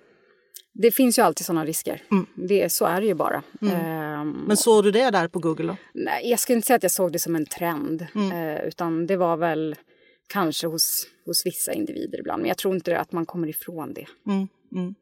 Det 0.82 0.92
finns 0.92 1.20
ju 1.20 1.24
alltid 1.24 1.46
sådana 1.46 1.66
risker. 1.66 2.04
Mm. 2.12 2.26
Det, 2.36 2.72
så 2.72 2.86
är 2.86 3.02
det 3.02 3.08
ju 3.08 3.14
bara. 3.14 3.44
Mm. 3.62 4.22
Um, 4.22 4.44
Men 4.48 4.58
såg 4.58 4.84
du 4.84 4.92
det 4.92 5.10
där 5.10 5.28
på 5.28 5.40
Google? 5.40 5.68
Då? 5.68 5.78
Nej, 5.94 6.30
jag 6.30 6.40
skulle 6.40 6.56
inte 6.56 6.66
säga 6.66 6.78
att 6.78 6.84
jag 6.84 6.92
såg 6.92 7.12
det 7.12 7.20
som 7.20 7.36
en 7.36 7.46
trend. 7.46 8.08
Mm. 8.16 8.32
Uh, 8.32 8.68
utan 8.68 9.08
det 9.08 9.18
var 9.18 9.38
väl 9.38 9.76
kanske 10.28 10.68
hos, 10.68 11.08
hos 11.26 11.46
vissa 11.46 11.74
individer 11.74 12.20
ibland. 12.20 12.42
Men 12.42 12.48
jag 12.48 12.58
tror 12.58 12.76
inte 12.76 13.00
att 13.00 13.12
man 13.12 13.26
kommer 13.26 13.48
ifrån 13.48 13.94
det. 13.94 14.06
Mm. 14.28 14.48
Mm. 14.76 14.96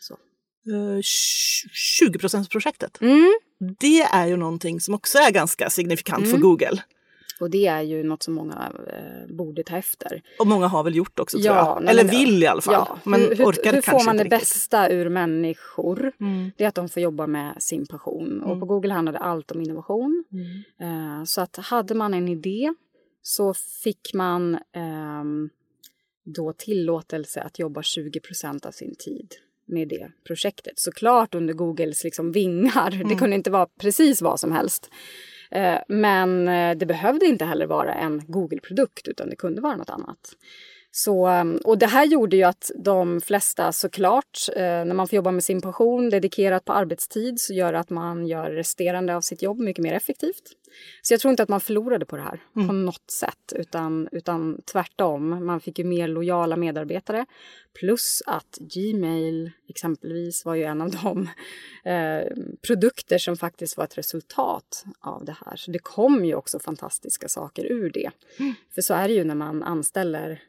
så. 0.00 0.14
Uh, 0.70 1.00
20 1.02 2.18
projektet 2.50 2.98
Det 3.78 4.02
är 4.02 4.26
ju 4.26 4.36
någonting 4.36 4.80
som 4.80 4.94
också 4.94 5.18
är 5.18 5.30
ganska 5.30 5.70
signifikant 5.70 6.30
för 6.30 6.38
Google. 6.38 6.82
Och 7.40 7.50
det 7.50 7.66
är 7.66 7.82
ju 7.82 8.02
något 8.02 8.22
som 8.22 8.34
många 8.34 8.72
eh, 8.88 9.34
borde 9.34 9.62
ta 9.62 9.76
efter. 9.76 10.22
Och 10.38 10.46
många 10.46 10.66
har 10.66 10.82
väl 10.82 10.96
gjort 10.96 11.18
också 11.18 11.38
tror 11.38 11.56
ja, 11.56 11.78
jag. 11.80 11.90
Eller 11.90 12.04
vill 12.04 12.42
i 12.42 12.46
alla 12.46 12.60
fall. 12.60 12.74
Ja. 12.74 12.98
Men 13.04 13.20
hur, 13.20 13.44
orkar 13.44 13.72
hur 13.72 13.80
får 13.80 14.04
man 14.04 14.16
det 14.16 14.24
riktigt. 14.24 14.40
bästa 14.40 14.90
ur 14.90 15.08
människor? 15.08 16.12
Mm. 16.20 16.50
Det 16.56 16.64
är 16.64 16.68
att 16.68 16.74
de 16.74 16.88
får 16.88 17.02
jobba 17.02 17.26
med 17.26 17.54
sin 17.58 17.86
passion. 17.86 18.32
Mm. 18.32 18.50
Och 18.50 18.60
på 18.60 18.66
Google 18.66 18.92
handlar 18.94 19.12
det 19.12 19.18
allt 19.18 19.50
om 19.50 19.60
innovation. 19.60 20.24
Mm. 20.32 21.18
Eh, 21.18 21.24
så 21.24 21.40
att 21.40 21.56
hade 21.56 21.94
man 21.94 22.14
en 22.14 22.28
idé 22.28 22.74
så 23.22 23.54
fick 23.54 24.14
man 24.14 24.54
eh, 24.54 25.24
då 26.24 26.52
tillåtelse 26.52 27.40
att 27.40 27.58
jobba 27.58 27.80
20% 27.80 28.66
av 28.66 28.70
sin 28.70 28.94
tid 28.94 29.34
med 29.66 29.88
det 29.88 30.10
projektet. 30.26 30.78
Såklart 30.78 31.34
under 31.34 31.54
Googles 31.54 32.04
liksom 32.04 32.32
vingar. 32.32 32.90
Det 32.90 32.96
mm. 32.96 33.18
kunde 33.18 33.36
inte 33.36 33.50
vara 33.50 33.66
precis 33.80 34.22
vad 34.22 34.40
som 34.40 34.52
helst. 34.52 34.90
Eh, 35.50 35.78
men 35.88 36.48
eh, 36.48 36.76
det 36.76 36.86
behövde 36.86 37.26
inte 37.26 37.44
heller 37.44 37.66
vara 37.66 37.94
en 37.94 38.22
Google-produkt 38.26 39.08
utan 39.08 39.30
det 39.30 39.36
kunde 39.36 39.60
vara 39.60 39.76
något 39.76 39.90
annat. 39.90 40.36
Så, 40.90 41.26
ehm, 41.26 41.56
och 41.64 41.78
det 41.78 41.86
här 41.86 42.06
gjorde 42.06 42.36
ju 42.36 42.42
att 42.42 42.70
de 42.74 43.20
flesta 43.20 43.72
såklart, 43.72 44.38
eh, 44.56 44.62
när 44.62 44.94
man 44.94 45.08
får 45.08 45.16
jobba 45.16 45.30
med 45.30 45.44
sin 45.44 45.60
passion 45.60 46.10
dedikerat 46.10 46.64
på 46.64 46.72
arbetstid 46.72 47.40
så 47.40 47.52
gör 47.52 47.72
det 47.72 47.78
att 47.78 47.90
man 47.90 48.26
gör 48.26 48.50
resterande 48.50 49.16
av 49.16 49.20
sitt 49.20 49.42
jobb 49.42 49.58
mycket 49.58 49.82
mer 49.82 49.92
effektivt. 49.92 50.52
Så 51.02 51.14
jag 51.14 51.20
tror 51.20 51.30
inte 51.30 51.42
att 51.42 51.48
man 51.48 51.60
förlorade 51.60 52.06
på 52.06 52.16
det 52.16 52.22
här 52.22 52.40
mm. 52.56 52.68
på 52.68 52.74
något 52.74 53.10
sätt 53.10 53.52
utan, 53.54 54.08
utan 54.12 54.60
tvärtom. 54.72 55.46
Man 55.46 55.60
fick 55.60 55.78
ju 55.78 55.84
mer 55.84 56.08
lojala 56.08 56.56
medarbetare. 56.56 57.26
Plus 57.74 58.22
att 58.26 58.58
Gmail 58.60 59.50
exempelvis 59.68 60.44
var 60.44 60.54
ju 60.54 60.62
en 60.62 60.80
av 60.80 60.90
de 60.90 61.28
eh, 61.90 62.26
produkter 62.66 63.18
som 63.18 63.36
faktiskt 63.36 63.76
var 63.76 63.84
ett 63.84 63.98
resultat 63.98 64.84
av 65.00 65.24
det 65.24 65.36
här. 65.46 65.56
Så 65.56 65.70
det 65.70 65.78
kom 65.78 66.24
ju 66.24 66.34
också 66.34 66.58
fantastiska 66.58 67.28
saker 67.28 67.64
ur 67.72 67.90
det. 67.90 68.10
Mm. 68.38 68.54
För 68.74 68.82
så 68.82 68.94
är 68.94 69.08
det 69.08 69.14
ju 69.14 69.24
när 69.24 69.34
man 69.34 69.62
anställer 69.62 70.42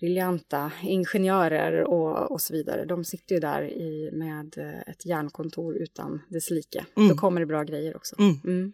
briljanta 0.00 0.72
ingenjörer 0.82 1.84
och, 1.84 2.30
och 2.32 2.40
så 2.40 2.52
vidare. 2.52 2.84
De 2.84 3.04
sitter 3.04 3.34
ju 3.34 3.40
där 3.40 3.62
i, 3.62 4.10
med 4.12 4.58
eh, 4.58 4.92
ett 4.92 5.06
järnkontor 5.06 5.76
utan 5.76 6.22
dess 6.28 6.50
like. 6.50 6.84
Mm. 6.96 7.08
Då 7.08 7.14
kommer 7.14 7.40
det 7.40 7.46
bra 7.46 7.62
grejer 7.62 7.96
också. 7.96 8.16
Mm. 8.18 8.40
Mm. 8.44 8.72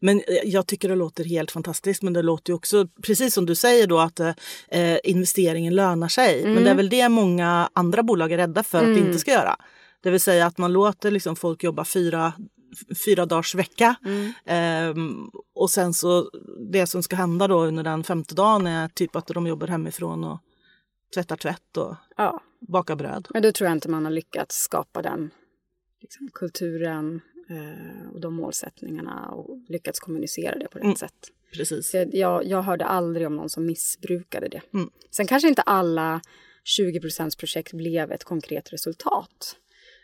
Men 0.00 0.16
eh, 0.16 0.24
jag 0.44 0.66
tycker 0.66 0.88
det 0.88 0.94
låter 0.94 1.24
helt 1.24 1.50
fantastiskt. 1.50 2.02
Men 2.02 2.12
det 2.12 2.22
låter 2.22 2.50
ju 2.50 2.54
också, 2.54 2.88
precis 3.02 3.34
som 3.34 3.46
du 3.46 3.54
säger 3.54 3.86
då, 3.86 3.98
att 3.98 4.20
eh, 4.20 4.36
investeringen 5.04 5.74
lönar 5.74 6.08
sig. 6.08 6.44
Men 6.44 6.54
det 6.54 6.60
är 6.60 6.64
mm. 6.64 6.76
väl 6.76 6.88
det 6.88 7.08
många 7.08 7.70
andra 7.72 8.02
bolag 8.02 8.32
är 8.32 8.36
rädda 8.36 8.62
för 8.62 8.78
att 8.78 8.84
det 8.84 8.90
inte 8.90 9.00
mm. 9.00 9.18
ska 9.18 9.30
göra. 9.30 9.56
Det 10.02 10.10
vill 10.10 10.20
säga 10.20 10.46
att 10.46 10.58
man 10.58 10.72
låter 10.72 11.10
liksom 11.10 11.36
folk 11.36 11.64
jobba 11.64 11.84
fyra 11.84 12.32
fyra 13.04 13.26
dagars 13.26 13.54
vecka. 13.54 13.94
Mm. 14.04 14.90
Um, 14.96 15.30
och 15.54 15.70
sen 15.70 15.94
så 15.94 16.30
det 16.72 16.86
som 16.86 17.02
ska 17.02 17.16
hända 17.16 17.48
då 17.48 17.64
under 17.64 17.82
den 17.82 18.04
femte 18.04 18.34
dagen 18.34 18.66
är 18.66 18.88
typ 18.88 19.16
att 19.16 19.26
de 19.26 19.46
jobbar 19.46 19.66
hemifrån 19.66 20.24
och 20.24 20.38
tvättar 21.14 21.36
tvätt 21.36 21.76
och 21.76 21.96
ja. 22.16 22.42
bakar 22.60 22.96
bröd. 22.96 23.28
Men 23.30 23.42
då 23.42 23.52
tror 23.52 23.68
jag 23.68 23.76
inte 23.76 23.88
man 23.90 24.04
har 24.04 24.12
lyckats 24.12 24.56
skapa 24.56 25.02
den 25.02 25.30
liksom, 26.00 26.28
kulturen 26.34 27.20
eh, 27.48 28.12
och 28.12 28.20
de 28.20 28.34
målsättningarna 28.34 29.28
och 29.28 29.58
lyckats 29.68 30.00
kommunicera 30.00 30.58
det 30.58 30.68
på 30.68 30.78
rätt 30.78 30.84
mm. 30.84 30.96
sätt. 30.96 31.30
Precis. 31.52 31.94
Jag, 32.12 32.44
jag 32.44 32.62
hörde 32.62 32.84
aldrig 32.84 33.26
om 33.26 33.36
någon 33.36 33.48
som 33.48 33.66
missbrukade 33.66 34.48
det. 34.48 34.62
Mm. 34.74 34.90
Sen 35.10 35.26
kanske 35.26 35.48
inte 35.48 35.62
alla 35.62 36.20
20 36.64 37.00
projekt 37.38 37.72
blev 37.72 38.12
ett 38.12 38.24
konkret 38.24 38.72
resultat. 38.72 39.56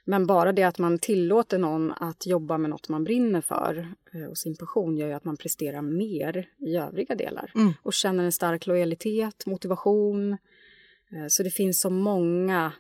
Men 0.05 0.27
bara 0.27 0.53
det 0.53 0.63
att 0.63 0.79
man 0.79 0.99
tillåter 0.99 1.59
någon 1.59 1.93
att 1.93 2.27
jobba 2.27 2.59
med 2.59 2.71
något 2.71 2.89
man 2.89 3.05
brinner 3.05 3.41
för 3.41 3.95
eh, 4.13 4.25
och 4.25 4.39
sin 4.39 4.57
passion 4.57 4.97
gör 4.97 5.09
ju 5.09 5.13
att 5.13 5.25
man 5.25 5.37
presterar 5.37 5.83
mer 5.83 6.49
i 6.59 6.77
övriga 6.77 7.15
delar 7.15 7.53
mm. 7.55 7.73
och 7.83 7.93
känner 7.93 8.25
en 8.25 8.33
stark 8.33 8.67
lojalitet, 8.67 9.47
motivation, 9.47 10.37
så 11.29 11.43
det 11.43 11.51
finns 11.51 11.81
så 11.81 11.91
många 11.91 12.73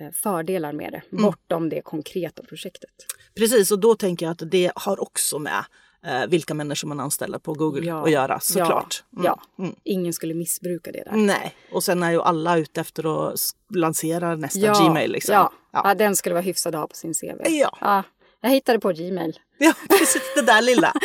eh, 0.00 0.10
fördelar 0.14 0.72
med 0.72 0.92
det, 0.92 1.02
mm. 1.12 1.24
bortom 1.24 1.68
det 1.68 1.82
konkreta 1.82 2.42
projektet. 2.42 2.90
Precis, 3.34 3.70
och 3.70 3.78
då 3.78 3.94
tänker 3.94 4.26
jag 4.26 4.32
att 4.32 4.50
det 4.50 4.72
har 4.74 5.02
också 5.02 5.38
med 5.38 5.64
eh, 6.06 6.26
vilka 6.26 6.54
människor 6.54 6.88
man 6.88 7.00
anställer 7.00 7.38
på 7.38 7.52
Google 7.52 7.86
ja. 7.86 8.04
att 8.04 8.10
göra 8.10 8.40
såklart. 8.40 9.04
Ja, 9.10 9.18
mm. 9.18 9.24
ja. 9.24 9.64
Mm. 9.64 9.76
ingen 9.84 10.12
skulle 10.12 10.34
missbruka 10.34 10.92
det 10.92 11.02
där. 11.04 11.12
Nej, 11.12 11.54
och 11.72 11.84
sen 11.84 12.02
är 12.02 12.10
ju 12.10 12.20
alla 12.20 12.58
ute 12.58 12.80
efter 12.80 13.30
att 13.32 13.40
lansera 13.74 14.36
nästa 14.36 14.60
ja. 14.60 14.88
Gmail. 14.88 15.12
Liksom. 15.12 15.34
Ja. 15.34 15.52
Ja. 15.72 15.82
ja, 15.84 15.94
den 15.94 16.16
skulle 16.16 16.34
vara 16.34 16.42
hyfsad 16.42 16.74
att 16.74 16.80
ha 16.80 16.88
på 16.88 16.96
sin 16.96 17.14
CV. 17.14 17.40
Ja. 17.48 18.04
Jag 18.40 18.50
hittade 18.50 18.78
på 18.78 18.92
Gmail. 18.92 19.38
Ja, 19.58 19.72
precis 19.88 20.22
det 20.34 20.42
där 20.42 20.62
lilla. 20.62 20.92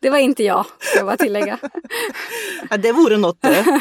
Det 0.00 0.10
var 0.10 0.18
inte 0.18 0.44
jag, 0.44 0.66
ska 0.78 0.98
jag 0.98 1.06
bara 1.06 1.16
tillägga. 1.16 1.58
ja, 2.70 2.76
det 2.76 2.92
vore 2.92 3.16
något 3.16 3.42
det. 3.42 3.80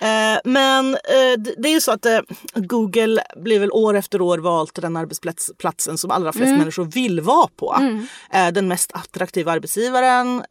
Eh, 0.00 0.40
men 0.44 0.94
eh, 0.94 1.40
det 1.56 1.68
är 1.68 1.72
ju 1.72 1.80
så 1.80 1.92
att 1.92 2.06
eh, 2.06 2.20
Google 2.54 3.22
blir 3.36 3.60
väl 3.60 3.72
år 3.72 3.94
efter 3.94 4.20
år 4.20 4.38
valt 4.38 4.74
den 4.74 4.96
arbetsplatsen 4.96 5.98
som 5.98 6.10
allra 6.10 6.32
flest 6.32 6.46
mm. 6.46 6.58
människor 6.58 6.84
vill 6.84 7.20
vara 7.20 7.48
på. 7.56 7.76
Mm. 7.80 8.06
Den 8.54 8.68
mest 8.68 8.92
attraktiva 8.94 9.52
arbetsgivaren, 9.52 10.42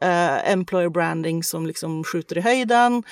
employer 0.45 0.89
branding 0.89 1.43
som 1.43 1.67
liksom 1.67 2.03
skjuter 2.03 2.37
i 2.37 2.41
höjden. 2.41 3.03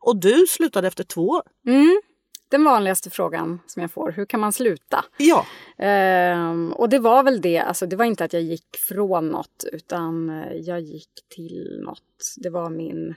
Och 0.00 0.16
du 0.16 0.46
slutade 0.48 0.88
efter 0.88 1.04
två 1.04 1.28
år. 1.28 1.42
Mm 1.66 2.00
den 2.54 2.64
vanligaste 2.64 3.10
frågan 3.10 3.60
som 3.66 3.82
jag 3.82 3.90
får. 3.90 4.10
Hur 4.10 4.24
kan 4.26 4.40
man 4.40 4.52
sluta? 4.52 5.04
Ja. 5.16 5.46
Ehm, 5.78 6.72
och 6.72 6.88
det 6.88 6.98
var 6.98 7.22
väl 7.22 7.40
det, 7.40 7.58
alltså 7.58 7.86
det 7.86 7.96
var 7.96 8.04
inte 8.04 8.24
att 8.24 8.32
jag 8.32 8.42
gick 8.42 8.76
från 8.88 9.28
något 9.28 9.64
utan 9.72 10.30
eh, 10.30 10.52
jag 10.52 10.80
gick 10.80 11.10
till 11.34 11.80
något. 11.84 12.34
Det 12.36 12.50
var 12.50 12.70
min 12.70 13.14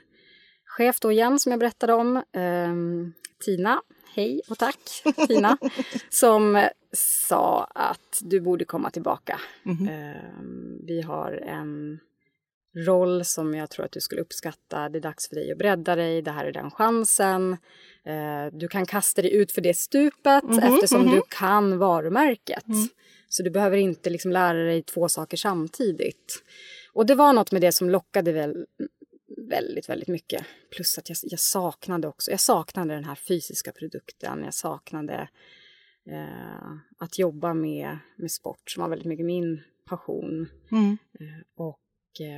chef 0.66 1.00
då 1.00 1.12
igen 1.12 1.40
som 1.40 1.52
jag 1.52 1.60
berättade 1.60 1.94
om, 1.94 2.24
ehm, 2.34 3.14
Tina. 3.46 3.82
Hej 4.16 4.42
och 4.50 4.58
tack 4.58 4.80
Tina. 5.28 5.58
som 6.10 6.68
sa 6.92 7.64
att 7.76 8.20
du 8.22 8.40
borde 8.40 8.66
komma 8.66 8.90
tillbaka. 8.90 9.40
Mhm. 9.64 9.88
Ehm, 9.88 10.86
vi 10.88 11.02
har 11.02 11.32
en 11.32 12.00
roll 12.86 13.26
som 13.26 13.56
jag 13.56 13.70
tror 13.70 13.86
att 13.86 13.92
du 13.92 14.02
skulle 14.02 14.22
uppskatta. 14.22 14.90
Det 14.90 15.00
är 15.00 15.02
dags 15.02 15.30
för 15.30 15.36
dig 15.36 15.52
att 15.52 15.58
bredda 15.58 15.96
dig. 15.96 16.22
Det 16.22 16.32
här 16.32 16.46
är 16.46 16.52
den 16.52 16.72
chansen. 16.72 17.58
Eh, 18.06 18.46
du 18.52 18.68
kan 18.68 18.86
kasta 18.86 19.22
dig 19.22 19.34
ut 19.34 19.52
för 19.52 19.62
det 19.62 19.78
stupet 19.78 20.44
eftersom 20.62 21.06
du 21.06 21.22
kan 21.30 21.78
varumärket. 21.78 22.66
Så 23.30 23.44
du 23.44 23.50
behöver 23.50 23.78
inte 23.78 24.10
liksom 24.10 24.32
lära 24.32 24.64
dig 24.64 24.84
två 24.84 25.10
saker 25.10 25.38
samtidigt. 25.38 26.44
Och 26.94 27.06
det 27.06 27.16
var 27.16 27.34
något 27.34 27.52
med 27.52 27.62
det 27.62 27.72
som 27.72 27.90
lockade 27.90 28.32
väl 28.32 28.66
väldigt, 29.50 29.90
väldigt 29.90 30.08
mycket. 30.08 30.46
Plus 30.76 30.98
att 30.98 31.10
jag, 31.10 31.18
jag 31.24 31.40
saknade 31.40 32.08
också, 32.08 32.32
jag 32.32 32.40
saknade 32.40 32.94
den 32.94 33.04
här 33.04 33.16
fysiska 33.16 33.72
produkten. 33.72 34.44
Jag 34.44 34.54
saknade 34.54 35.30
eh, 36.10 36.72
att 36.98 37.20
jobba 37.20 37.54
med, 37.54 37.98
med 38.18 38.32
sport 38.32 38.72
som 38.72 38.82
var 38.82 38.90
väldigt 38.90 39.08
mycket 39.08 39.26
min 39.26 39.62
passion. 39.86 40.50
Mm. 40.72 40.98
Eh, 41.20 41.44
och 41.56 41.80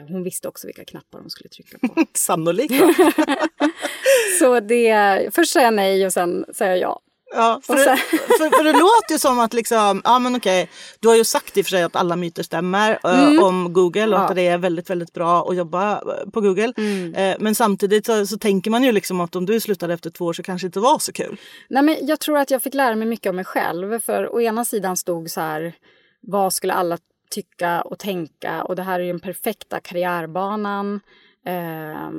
hon 0.10 0.24
visste 0.24 0.48
också 0.48 0.68
vilka 0.68 0.86
knappar 0.86 1.20
hon 1.20 1.30
skulle 1.30 1.50
trycka 1.50 1.78
på. 1.88 2.06
Sannolikt. 2.14 2.74
Så 4.40 4.60
det, 4.60 5.30
först 5.36 5.52
säger 5.54 5.68
jag 5.68 5.74
nej 5.74 6.06
och 6.06 6.14
sen 6.14 6.46
säger 6.56 6.72
jag 6.72 6.82
ja. 6.82 7.02
Ja, 7.36 7.62
för, 7.64 7.78
sen- 7.78 7.98
för, 7.98 8.58
för 8.58 8.64
det 8.64 8.72
låter 8.72 9.12
ju 9.14 9.20
som 9.20 9.40
att 9.40 9.54
liksom, 9.54 10.02
ja 10.04 10.20
men 10.20 10.36
okej, 10.36 10.70
du 11.00 11.08
har 11.08 11.16
ju 11.16 11.24
sagt 11.24 11.58
i 11.58 11.62
och 11.62 11.66
för 11.66 11.70
sig 11.70 11.84
att 11.84 11.96
alla 11.96 12.16
myter 12.16 12.44
stämmer 12.44 13.00
eh, 13.04 13.24
Mm. 13.30 13.44
om 13.44 13.74
Google 13.74 14.06
och 14.08 14.14
Ja. 14.14 14.18
att 14.18 14.36
det 14.36 14.48
är 14.48 14.58
väldigt, 14.58 14.90
väldigt 14.90 15.14
bra 15.14 15.50
att 15.50 15.56
jobba 15.56 15.92
eh, 15.94 16.30
på 16.34 16.42
Google. 16.42 16.74
Mm. 16.78 17.14
Eh, 17.16 17.36
men 17.40 17.56
samtidigt 17.56 18.06
så, 18.06 18.26
så 18.28 18.38
tänker 18.38 18.72
man 18.72 18.84
ju 18.84 18.92
liksom 18.92 19.22
att 19.22 19.36
om 19.36 19.46
du 19.46 19.60
slutade 19.60 19.94
efter 19.94 20.10
två 20.10 20.26
år 20.26 20.34
så 20.34 20.44
kanske 20.44 20.66
det 20.66 20.68
inte 20.68 20.80
var 20.80 21.00
så 21.00 21.12
kul. 21.14 21.38
Nej, 21.70 21.84
men 21.84 21.98
jag 22.02 22.20
tror 22.20 22.38
att 22.38 22.52
jag 22.52 22.62
fick 22.64 22.74
lära 22.74 22.96
mig 22.96 23.08
mycket 23.08 23.30
om 23.30 23.36
mig 23.36 23.46
själv. 23.46 24.00
För 24.00 24.34
å 24.36 24.42
ena 24.42 24.66
sidan 24.66 24.98
stod 24.98 25.32
så 25.32 25.42
här, 25.42 25.74
vad 26.22 26.54
skulle 26.54 26.74
alla 26.74 26.98
tycka 27.30 27.82
och 27.82 28.00
tänka? 28.00 28.64
Och 28.64 28.76
det 28.76 28.84
här 28.84 29.00
är 29.00 29.04
ju 29.04 29.12
den 29.12 29.20
perfekta 29.20 29.80
karriärbanan. 29.80 31.00
Eh, 31.46 32.10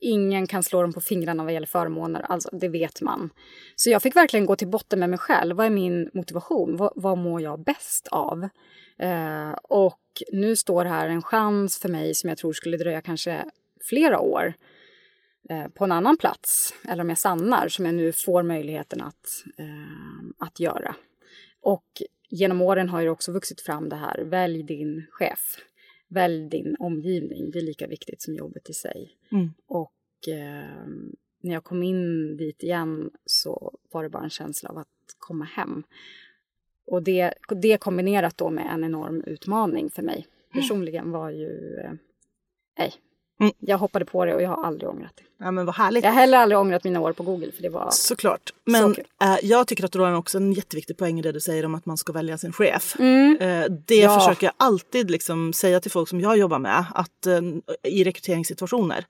ingen 0.00 0.46
kan 0.46 0.62
slå 0.62 0.82
dem 0.82 0.92
på 0.92 1.00
fingrarna 1.00 1.44
vad 1.44 1.52
gäller 1.52 1.66
förmåner, 1.66 2.20
alltså 2.20 2.48
det 2.52 2.68
vet 2.68 3.00
man. 3.00 3.30
Så 3.76 3.90
jag 3.90 4.02
fick 4.02 4.16
verkligen 4.16 4.46
gå 4.46 4.56
till 4.56 4.68
botten 4.68 5.00
med 5.00 5.10
mig 5.10 5.18
själv. 5.18 5.56
Vad 5.56 5.66
är 5.66 5.70
min 5.70 6.10
motivation? 6.14 6.76
Vad, 6.76 6.92
vad 6.96 7.18
mår 7.18 7.40
jag 7.40 7.64
bäst 7.64 8.08
av? 8.08 8.48
Eh, 8.98 9.52
och 9.62 10.22
nu 10.32 10.56
står 10.56 10.84
här 10.84 11.08
en 11.08 11.22
chans 11.22 11.78
för 11.78 11.88
mig 11.88 12.14
som 12.14 12.28
jag 12.28 12.38
tror 12.38 12.52
skulle 12.52 12.76
dröja 12.76 13.00
kanske 13.00 13.44
flera 13.80 14.20
år 14.20 14.54
eh, 15.50 15.68
på 15.68 15.84
en 15.84 15.92
annan 15.92 16.16
plats, 16.16 16.74
eller 16.88 17.02
om 17.02 17.08
jag 17.08 17.18
stannar, 17.18 17.68
som 17.68 17.84
jag 17.86 17.94
nu 17.94 18.12
får 18.12 18.42
möjligheten 18.42 19.00
att, 19.00 19.44
eh, 19.58 20.46
att 20.46 20.60
göra. 20.60 20.94
Och 21.62 22.02
genom 22.34 22.62
åren 22.62 22.88
har 22.88 23.00
ju 23.00 23.08
också 23.08 23.32
vuxit 23.32 23.60
fram 23.60 23.88
det 23.88 23.96
här, 23.96 24.24
välj 24.24 24.62
din 24.62 25.06
chef, 25.10 25.56
välj 26.08 26.48
din 26.48 26.76
omgivning, 26.78 27.50
det 27.50 27.58
är 27.58 27.62
lika 27.62 27.86
viktigt 27.86 28.22
som 28.22 28.34
jobbet 28.34 28.70
i 28.70 28.72
sig. 28.72 29.16
Mm. 29.32 29.50
Och 29.66 30.28
eh, 30.28 30.86
när 31.40 31.52
jag 31.52 31.64
kom 31.64 31.82
in 31.82 32.36
dit 32.36 32.62
igen 32.62 33.10
så 33.24 33.78
var 33.92 34.02
det 34.02 34.08
bara 34.08 34.24
en 34.24 34.30
känsla 34.30 34.70
av 34.70 34.78
att 34.78 34.88
komma 35.18 35.44
hem. 35.44 35.82
Och 36.86 37.02
det, 37.02 37.34
det 37.48 37.80
kombinerat 37.80 38.38
då 38.38 38.50
med 38.50 38.66
en 38.74 38.84
enorm 38.84 39.22
utmaning 39.26 39.90
för 39.90 40.02
mig 40.02 40.26
personligen 40.52 41.10
var 41.10 41.30
ju... 41.30 41.80
Eh, 41.84 41.92
nej, 42.78 42.92
Mm. 43.40 43.52
jag 43.58 43.78
hoppade 43.78 44.04
på 44.04 44.24
det 44.24 44.34
och 44.34 44.42
jag 44.42 44.48
har 44.50 44.64
aldrig 44.64 44.90
ångrat 44.90 45.12
det. 45.16 45.22
Ja 45.44 45.50
men 45.50 45.66
vad 45.66 45.74
härligt. 45.74 46.04
Jag 46.04 46.10
har 46.10 46.20
heller 46.20 46.38
aldrig 46.38 46.58
ångrat 46.58 46.84
mina 46.84 47.00
år 47.00 47.12
på 47.12 47.22
Google 47.22 47.52
för 47.52 47.62
det 47.62 47.68
var... 47.68 47.88
Såklart. 47.92 48.52
Men 48.64 48.94
kul. 48.94 49.04
eh, 49.22 49.36
jag 49.42 49.66
tycker 49.66 49.84
att 49.84 49.92
du 49.92 50.00
har 50.00 50.12
också 50.12 50.38
en 50.38 50.52
jätteviktig 50.52 50.96
poäng 50.96 51.18
i 51.18 51.22
det 51.22 51.32
du 51.32 51.40
säger 51.40 51.64
om 51.66 51.74
att 51.74 51.86
man 51.86 51.96
ska 51.96 52.12
välja 52.12 52.38
sin 52.38 52.52
chef. 52.52 52.96
Mm. 52.98 53.36
Eh, 53.40 53.64
det 53.86 53.94
Ja. 53.96 54.18
försöker 54.20 54.46
jag 54.46 54.54
alltid 54.56 55.10
liksom 55.10 55.52
säga 55.52 55.80
till 55.80 55.90
folk 55.90 56.08
som 56.08 56.20
jag 56.20 56.36
jobbar 56.38 56.58
med 56.58 56.84
att 56.94 57.26
eh, 57.26 57.40
i 57.82 58.04
rekryteringssituationer 58.04 59.06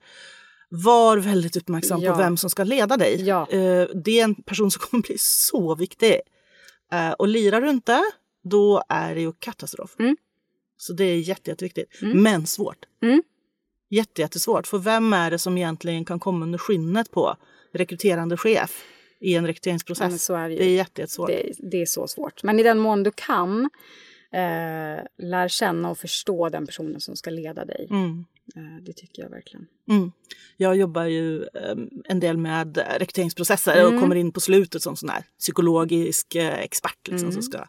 var 0.69 1.17
väldigt 1.17 1.55
uppmärksam 1.57 2.01
Ja. 2.01 2.11
på 2.11 2.17
vem 2.17 2.37
som 2.37 2.49
ska 2.49 2.63
leda 2.63 2.97
dig. 2.97 3.21
Ja. 3.27 3.47
Det 3.93 4.19
är 4.19 4.23
en 4.23 4.35
person 4.35 4.71
som 4.71 4.79
kommer 4.79 5.03
bli 5.03 5.15
så 5.19 5.75
viktig. 5.75 6.19
Och 7.17 7.27
lirar 7.27 7.61
du 7.61 7.69
inte, 7.69 8.01
då 8.43 8.83
är 8.89 9.15
det 9.15 9.21
ju 9.21 9.31
katastrof. 9.39 9.95
Mm. 9.99 10.17
Så 10.77 10.93
det 10.93 11.03
är 11.03 11.15
jätte, 11.17 11.49
jätteviktigt. 11.49 12.01
Mm. 12.01 12.23
Men 12.23 12.47
svårt. 12.47 12.77
Jätte, 13.89 14.21
jättesvårt. 14.21 14.67
För 14.67 14.77
vem 14.77 15.13
är 15.13 15.31
det 15.31 15.39
som 15.39 15.57
egentligen 15.57 16.05
kan 16.05 16.19
komma 16.19 16.45
under 16.45 16.59
skinnet 16.59 17.11
på 17.11 17.35
rekryterande 17.73 18.37
chef 18.37 18.83
i 19.19 19.35
en 19.35 19.47
rekryteringsprocess? 19.47 20.29
Ja, 20.29 20.37
är 20.37 20.49
det 20.49 20.55
det 20.55 20.63
är 20.63 20.75
jätte, 20.75 21.01
jättesvårt. 21.01 21.27
Det, 21.27 21.53
det 21.57 21.81
är 21.81 21.85
så 21.85 22.07
svårt. 22.07 22.43
Men 22.43 22.59
i 22.59 22.63
den 22.63 22.79
mån 22.79 23.03
du 23.03 23.11
kan, 23.11 23.69
eh, 24.31 25.03
lär 25.17 25.47
känna 25.47 25.89
och 25.89 25.97
förstå 25.97 26.49
den 26.49 26.65
personen 26.65 27.01
som 27.01 27.15
ska 27.15 27.29
leda 27.29 27.65
dig. 27.65 27.87
Mm. 27.89 28.25
Eh, 28.55 28.83
det 28.85 28.93
tycker 28.93 29.21
jag 29.23 29.29
verkligen. 29.29 29.65
Mm. 29.89 30.11
Jag 30.57 30.75
jobbar 30.75 31.03
ju 31.05 31.43
eh, 31.43 31.75
en 32.05 32.19
del 32.19 32.37
med 32.37 32.77
rekryteringsprocesser 32.99 33.75
Mm. 33.81 33.95
och 33.95 34.01
kommer 34.01 34.15
in 34.15 34.31
på 34.31 34.39
slutet 34.39 34.81
som 34.83 34.95
sån 34.95 35.09
här 35.09 35.23
psykologisk 35.39 36.35
eh, 36.35 36.59
expert 36.59 37.07
liksom, 37.07 37.19
Mm. 37.29 37.31
som 37.33 37.41
ska 37.41 37.65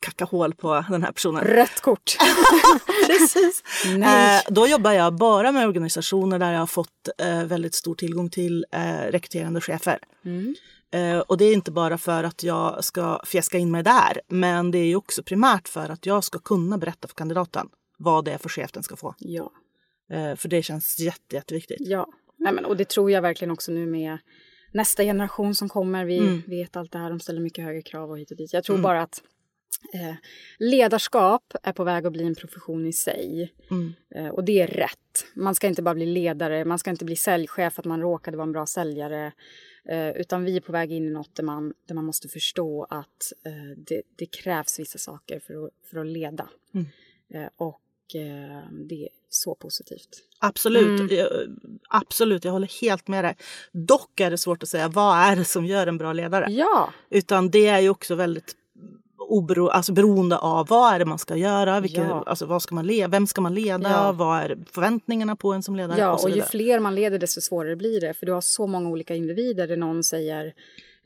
kacka 0.00 0.24
hål 0.24 0.54
på 0.54 0.84
den 0.90 1.02
här 1.02 1.12
personen. 1.12 1.44
Rött 1.44 1.80
kort! 1.80 2.16
Precis. 3.06 3.62
Nej. 3.96 4.36
Eh, 4.36 4.42
då 4.52 4.66
jobbar 4.68 4.92
jag 4.92 5.14
bara 5.16 5.52
med 5.52 5.66
organisationer 5.68 6.38
där 6.38 6.52
jag 6.52 6.60
har 6.60 6.66
fått 6.66 7.08
eh, 7.18 7.44
väldigt 7.44 7.74
stor 7.74 7.94
tillgång 7.94 8.30
till 8.30 8.66
eh, 8.72 9.10
rekryterande 9.10 9.60
chefer. 9.60 9.98
Mm. 10.24 10.54
Eh, 10.90 11.18
och 11.18 11.38
det 11.38 11.44
är 11.44 11.52
inte 11.54 11.70
bara 11.70 11.98
för 11.98 12.24
att 12.24 12.42
jag 12.42 12.84
ska 12.84 13.20
fjäska 13.26 13.58
in 13.58 13.70
mig 13.70 13.82
där, 13.82 14.20
men 14.28 14.70
det 14.70 14.78
är 14.78 14.86
ju 14.86 14.96
också 14.96 15.22
primärt 15.22 15.68
för 15.68 15.88
att 15.88 16.06
jag 16.06 16.24
ska 16.24 16.38
kunna 16.38 16.78
berätta 16.78 17.08
för 17.08 17.14
kandidaten 17.14 17.68
vad 17.98 18.24
det 18.24 18.32
är 18.32 18.38
för 18.38 18.48
chef 18.48 18.72
den 18.72 18.82
ska 18.82 18.96
få. 18.96 19.14
Ja. 19.18 19.50
Eh, 20.10 20.34
för 20.36 20.48
det 20.48 20.62
känns 20.62 20.98
jätte, 20.98 21.36
jätteviktigt. 21.36 21.78
ja. 21.80 22.06
Nej, 22.36 22.52
men, 22.52 22.64
och 22.64 22.76
det 22.76 22.88
tror 22.88 23.10
jag 23.10 23.22
verkligen 23.22 23.50
också 23.50 23.72
nu 23.72 23.86
med 23.86 24.18
nästa 24.72 25.02
generation 25.02 25.54
som 25.54 25.68
kommer. 25.68 26.04
Vi 26.04 26.18
Mm. 26.18 26.42
vet 26.46 26.76
allt 26.76 26.92
det 26.92 26.98
här, 26.98 27.10
de 27.10 27.20
ställer 27.20 27.40
mycket 27.40 27.64
högre 27.64 27.82
krav 27.82 28.10
och 28.10 28.18
hit 28.18 28.30
och 28.30 28.36
dit. 28.36 28.52
Jag 28.52 28.64
tror 28.64 28.78
bara 28.78 29.02
att 29.02 29.22
eh, 29.94 30.14
ledarskap 30.58 31.54
är 31.62 31.72
på 31.72 31.84
väg 31.84 32.06
att 32.06 32.12
bli 32.12 32.24
en 32.24 32.34
profession 32.34 32.86
i 32.86 32.92
sig. 32.92 33.52
Mm. 33.70 33.92
Eh, 34.14 34.28
och 34.28 34.44
det 34.44 34.60
är 34.60 34.66
rätt. 34.66 35.24
Man 35.34 35.54
ska 35.54 35.66
inte 35.66 35.82
bara 35.82 35.94
bli 35.94 36.06
ledare, 36.06 36.64
man 36.64 36.78
ska 36.78 36.90
inte 36.90 37.04
bli 37.04 37.16
säljchef 37.16 37.72
för 37.72 37.82
att 37.82 37.86
man 37.86 38.00
råkade 38.00 38.36
vara 38.36 38.46
en 38.46 38.52
bra 38.52 38.66
säljare. 38.66 39.32
Eh, 39.88 40.10
utan 40.10 40.44
vi 40.44 40.56
är 40.56 40.60
på 40.60 40.72
väg 40.72 40.92
in 40.92 41.04
i 41.06 41.10
något 41.10 41.34
där 41.36 41.44
man, 41.44 41.74
där 41.88 41.94
man 41.94 42.04
måste 42.04 42.28
förstå 42.28 42.84
att 42.90 43.32
eh, 43.46 43.78
det, 43.86 44.02
det 44.16 44.26
krävs 44.26 44.78
vissa 44.80 44.98
saker 44.98 45.40
för 45.40 45.64
att, 45.64 45.70
för 45.90 45.98
att 45.98 46.06
leda. 46.06 46.48
Mm. 46.74 46.86
Eh, 47.34 47.50
och 47.56 47.80
det 48.88 49.08
så 49.34 49.54
positivt. 49.54 50.08
Absolut, 50.38 51.00
Mm. 51.00 51.16
jag, 51.16 51.28
absolut, 51.88 52.44
jag 52.44 52.52
håller 52.52 52.80
helt 52.80 53.08
med 53.08 53.24
dig. 53.24 53.36
Dock 53.72 54.20
är 54.20 54.30
det 54.30 54.38
svårt 54.38 54.62
att 54.62 54.68
säga 54.68 54.88
vad 54.88 55.16
är 55.18 55.36
det 55.36 55.44
som 55.44 55.64
gör 55.66 55.86
en 55.86 55.98
bra 55.98 56.12
ledare. 56.12 56.46
Ja, 56.52 56.92
Utan 57.10 57.50
det 57.50 57.66
är 57.66 57.80
ju 57.80 57.88
också 57.88 58.14
väldigt 58.14 58.56
obero, 59.28 59.68
alltså 59.68 59.92
beroende 59.92 60.38
av 60.38 60.66
vad 60.68 60.94
är 60.94 60.98
det 60.98 61.04
man 61.04 61.18
ska 61.18 61.36
göra, 61.36 61.80
vilka, 61.80 62.00
Ja. 62.04 62.22
alltså 62.26 62.46
vad 62.46 62.62
ska 62.62 62.74
man 62.74 62.86
le, 62.86 63.06
vem 63.06 63.26
ska 63.26 63.40
man 63.40 63.54
leda, 63.54 63.90
Ja. 63.90 64.12
vad 64.12 64.40
är 64.40 64.58
förväntningarna 64.72 65.36
på 65.36 65.52
en 65.52 65.62
som 65.62 65.76
ledare 65.76 65.98
ja 66.00 66.12
och 66.12 66.24
och 66.24 66.30
ju 66.30 66.42
fler 66.42 66.78
man 66.80 66.94
leder 66.94 67.18
desto 67.18 67.40
svårare 67.40 67.76
blir 67.76 68.00
det. 68.00 68.14
För 68.14 68.26
du 68.26 68.32
har 68.32 68.40
så 68.40 68.66
många 68.66 68.88
olika 68.90 69.14
individer 69.14 69.68
där 69.68 69.76
någon 69.76 70.04
säger 70.04 70.46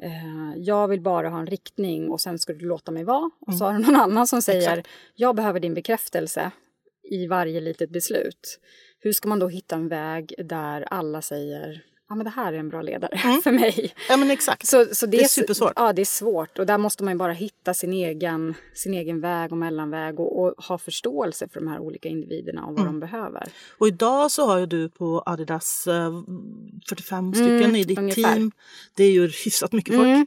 eh, 0.03 0.57
jag 0.63 0.89
vill 0.89 1.01
bara 1.01 1.29
ha 1.29 1.39
en 1.41 1.47
riktning 1.47 2.11
och 2.11 2.21
sen 2.21 2.39
ska 2.39 2.53
du 2.53 2.67
låta 2.67 2.91
mig 2.93 3.05
vara. 3.05 3.31
Och 3.47 3.55
så 3.55 3.65
har 3.65 3.73
du 3.73 3.79
någon 3.79 3.97
annan 3.97 4.27
som 4.27 4.43
säger 4.43 4.67
Mm. 4.69 4.79
Exakt. 4.79 4.95
jag 5.15 5.37
behöver 5.37 5.61
din 5.61 5.75
bekräftelse 5.75 6.51
i 7.11 7.27
varje 7.27 7.61
litet 7.61 7.91
beslut. 7.91 8.61
Hur 9.01 9.13
ska 9.13 9.29
man 9.29 9.39
då 9.39 9.49
hitta 9.49 9.77
en 9.77 9.89
väg 9.89 10.35
där 10.39 10.83
alla 10.83 11.23
säger 11.23 11.85
ja 12.09 12.15
men 12.15 12.25
det 12.25 12.31
här 12.31 12.53
är 12.53 12.59
en 12.59 12.69
bra 12.69 12.83
ledare 12.83 13.19
för 13.45 13.53
mig. 13.53 13.95
Ja 14.09 14.17
men 14.17 14.31
exakt. 14.31 14.67
Så, 14.67 14.87
så 14.93 15.07
det, 15.07 15.17
Det 15.17 15.25
är 15.25 15.29
supersvårt. 15.29 15.73
Ja, 15.77 15.93
det 15.93 16.03
är 16.03 16.05
svårt. 16.05 16.59
Och 16.59 16.67
där 16.67 16.79
måste 16.79 17.05
man 17.05 17.13
ju 17.15 17.19
bara 17.19 17.33
hitta 17.33 17.75
sin 17.75 17.93
egen, 17.93 18.55
sin 18.75 18.95
egen 18.95 19.21
väg 19.21 19.53
och 19.53 19.59
mellanväg 19.59 20.21
och, 20.21 20.43
och 20.43 20.65
ha 20.65 20.79
förståelse 20.79 21.49
för 21.49 21.61
de 21.61 21.69
här 21.69 21.79
olika 21.79 22.09
individerna 22.09 22.63
och 22.65 22.73
vad 22.73 22.81
Mm. 22.81 22.93
de 22.93 23.01
behöver. 23.01 23.49
Och 23.79 23.89
idag 23.89 24.31
så 24.31 24.47
har 24.47 24.59
ju 24.59 24.67
du 24.67 24.89
på 24.89 25.23
Adidas 25.27 25.87
eh, 25.87 26.13
45 26.89 27.35
stycken 27.35 27.49
Mm, 27.63 27.77
i 27.77 27.85
ditt 27.85 27.99
ungefär. 27.99 28.23
team. 28.35 28.53
Det 28.95 29.05
är 29.05 29.11
ju 29.11 29.23
hyfsat 29.23 29.73
mycket 29.73 29.95
folk. 29.97 30.07
Mm. 30.09 30.27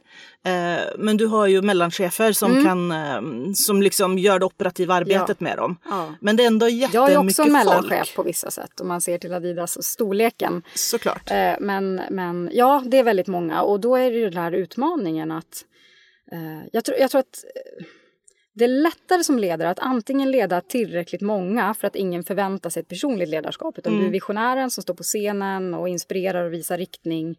Eh, 0.78 0.84
men 0.98 1.16
du 1.16 1.26
har 1.26 1.46
ju 1.46 1.62
mellanchefer 1.62 2.32
som, 2.32 2.52
Mm. 2.52 2.64
kan, 2.64 2.92
eh, 2.92 3.52
som 3.54 3.82
liksom 3.82 4.18
gör 4.18 4.38
det 4.38 4.44
operativa 4.46 4.94
arbetet 4.94 5.40
med 5.40 5.56
dem. 5.56 5.76
Ja. 5.84 6.14
Men 6.20 6.36
det 6.36 6.42
är 6.42 6.46
ändå 6.46 6.68
Jag 6.68 6.94
är 6.94 7.08
jättemycket 7.10 7.38
också 7.40 7.52
mellanchef 7.52 7.98
folk. 7.98 8.14
på 8.16 8.22
vissa 8.22 8.50
sätt 8.50 8.80
om 8.80 8.88
man 8.88 9.00
ser 9.00 9.18
till 9.18 9.34
Adidas 9.34 9.76
och 9.76 9.84
storleken. 9.84 10.62
Såklart. 10.74 11.30
Men 11.60 11.71
men, 11.80 12.00
men 12.10 12.50
ja, 12.52 12.82
det 12.86 12.98
är 12.98 13.02
väldigt 13.02 13.26
många 13.26 13.62
och 13.62 13.80
då 13.80 13.96
är 13.96 14.10
det 14.10 14.16
ju 14.16 14.30
den 14.30 14.42
här 14.42 14.52
utmaningen 14.52 15.30
att 15.30 15.64
eh, 16.32 16.66
jag, 16.72 16.84
tror, 16.84 16.98
jag 16.98 17.10
tror 17.10 17.18
att 17.18 17.44
eh, 17.44 17.86
det 18.54 18.64
är 18.64 18.68
lättare 18.68 19.24
som 19.24 19.38
ledare 19.38 19.70
att 19.70 19.78
antingen 19.78 20.30
leda 20.30 20.60
tillräckligt 20.60 21.20
många 21.20 21.74
för 21.74 21.86
att 21.86 21.96
ingen 21.96 22.24
förväntar 22.24 22.70
sig 22.70 22.80
ett 22.80 22.88
personligt 22.88 23.28
ledarskap 23.28 23.78
utan 23.78 23.92
mm. 23.92 24.00
du 24.00 24.04
är 24.04 24.08
mm. 24.08 24.12
visionären 24.12 24.70
som 24.70 24.82
står 24.82 24.94
på 24.94 25.02
scenen 25.02 25.74
och 25.74 25.88
inspirerar 25.88 26.44
och 26.44 26.52
visar 26.52 26.78
riktning. 26.78 27.38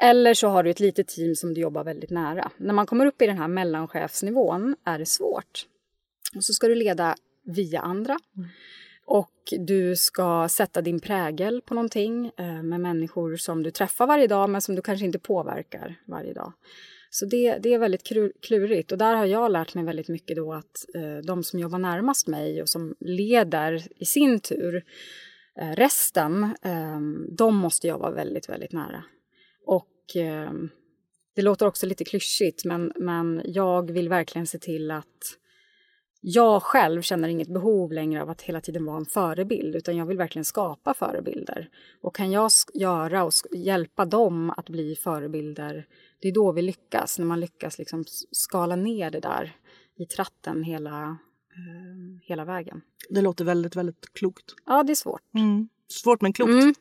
Eller 0.00 0.34
så 0.34 0.48
har 0.48 0.62
du 0.62 0.70
ett 0.70 0.80
litet 0.80 1.08
team 1.08 1.34
som 1.34 1.54
du 1.54 1.60
jobbar 1.60 1.84
väldigt 1.84 2.10
nära. 2.10 2.50
När 2.56 2.74
man 2.74 2.86
kommer 2.86 3.06
upp 3.06 3.22
i 3.22 3.26
den 3.26 3.38
här 3.38 3.48
mellanchefsnivån 3.48 4.76
är 4.84 4.98
det 4.98 5.06
svårt. 5.06 5.66
Och 6.36 6.44
så 6.44 6.52
ska 6.52 6.68
du 6.68 6.74
leda 6.74 7.14
via 7.44 7.80
andra. 7.80 8.18
Mm. 8.36 8.48
Och 9.06 9.34
du 9.58 9.96
ska 9.96 10.48
sätta 10.48 10.82
din 10.82 11.00
prägel 11.00 11.62
på 11.62 11.74
någonting 11.74 12.32
eh, 12.36 12.62
med 12.62 12.80
människor 12.80 13.36
som 13.36 13.62
du 13.62 13.70
träffar 13.70 14.06
varje 14.06 14.26
dag 14.26 14.50
men 14.50 14.60
som 14.60 14.74
du 14.74 14.82
kanske 14.82 15.06
inte 15.06 15.18
påverkar 15.18 16.00
varje 16.06 16.32
dag. 16.32 16.52
Så 17.10 17.26
det, 17.26 17.58
det 17.58 17.74
är 17.74 17.78
väldigt 17.78 18.12
klurigt 18.42 18.92
och 18.92 18.98
där 18.98 19.14
har 19.14 19.26
jag 19.26 19.52
lärt 19.52 19.74
mig 19.74 19.84
väldigt 19.84 20.08
mycket 20.08 20.36
då 20.36 20.52
att 20.52 20.86
eh, 20.94 21.16
de 21.26 21.44
som 21.44 21.58
jobbar 21.58 21.78
närmast 21.78 22.26
mig 22.26 22.62
och 22.62 22.68
som 22.68 22.94
leder 23.00 23.82
i 23.96 24.04
sin 24.04 24.40
tur 24.40 24.84
eh, 25.60 25.70
resten, 25.70 26.56
ehm, 26.62 27.26
de 27.36 27.56
måste 27.56 27.86
jag 27.86 27.98
vara 27.98 28.10
väldigt, 28.10 28.48
väldigt 28.48 28.72
nära. 28.72 29.04
Och 29.66 30.16
ehm, 30.16 30.70
det 31.34 31.42
låter 31.42 31.66
också 31.66 31.86
lite 31.86 32.04
klyschigt 32.04 32.64
men, 32.64 32.92
men 32.96 33.42
jag 33.44 33.90
vill 33.90 34.08
verkligen 34.08 34.46
se 34.46 34.58
till 34.58 34.90
att 34.90 35.38
jag 36.26 36.62
själv 36.62 37.02
känner 37.02 37.28
inget 37.28 37.48
behov 37.48 37.92
längre 37.92 38.22
av 38.22 38.30
att 38.30 38.42
hela 38.42 38.60
tiden 38.60 38.84
vara 38.84 38.96
en 38.96 39.06
förebild 39.06 39.76
utan 39.76 39.96
jag 39.96 40.06
vill 40.06 40.16
verkligen 40.16 40.44
skapa 40.44 40.94
förebilder. 40.94 41.68
Och 42.00 42.14
kan 42.14 42.30
jag 42.30 42.50
göra 42.74 43.24
och 43.24 43.32
hjälpa 43.52 44.04
dem 44.04 44.50
att 44.50 44.68
bli 44.68 44.96
förebilder, 44.96 45.86
det 46.20 46.28
är 46.28 46.32
då 46.32 46.52
vi 46.52 46.62
lyckas. 46.62 47.18
När 47.18 47.26
man 47.26 47.40
lyckas 47.40 47.78
liksom 47.78 48.04
skala 48.30 48.76
ner 48.76 49.10
det 49.10 49.20
där 49.20 49.56
i 49.98 50.06
tratten 50.06 50.62
hela, 50.62 51.02
eh, 51.04 52.20
hela 52.22 52.44
vägen. 52.44 52.80
Det 53.10 53.20
låter 53.20 53.44
väldigt, 53.44 53.76
väldigt 53.76 54.12
klokt. 54.12 54.44
Ja, 54.66 54.82
det 54.82 54.92
är 54.92 54.96
svårt. 54.96 55.22
Mm. 55.34 55.68
Svårt 55.88 56.20
men 56.20 56.32
klokt. 56.32 56.50
Mm. 56.50 56.74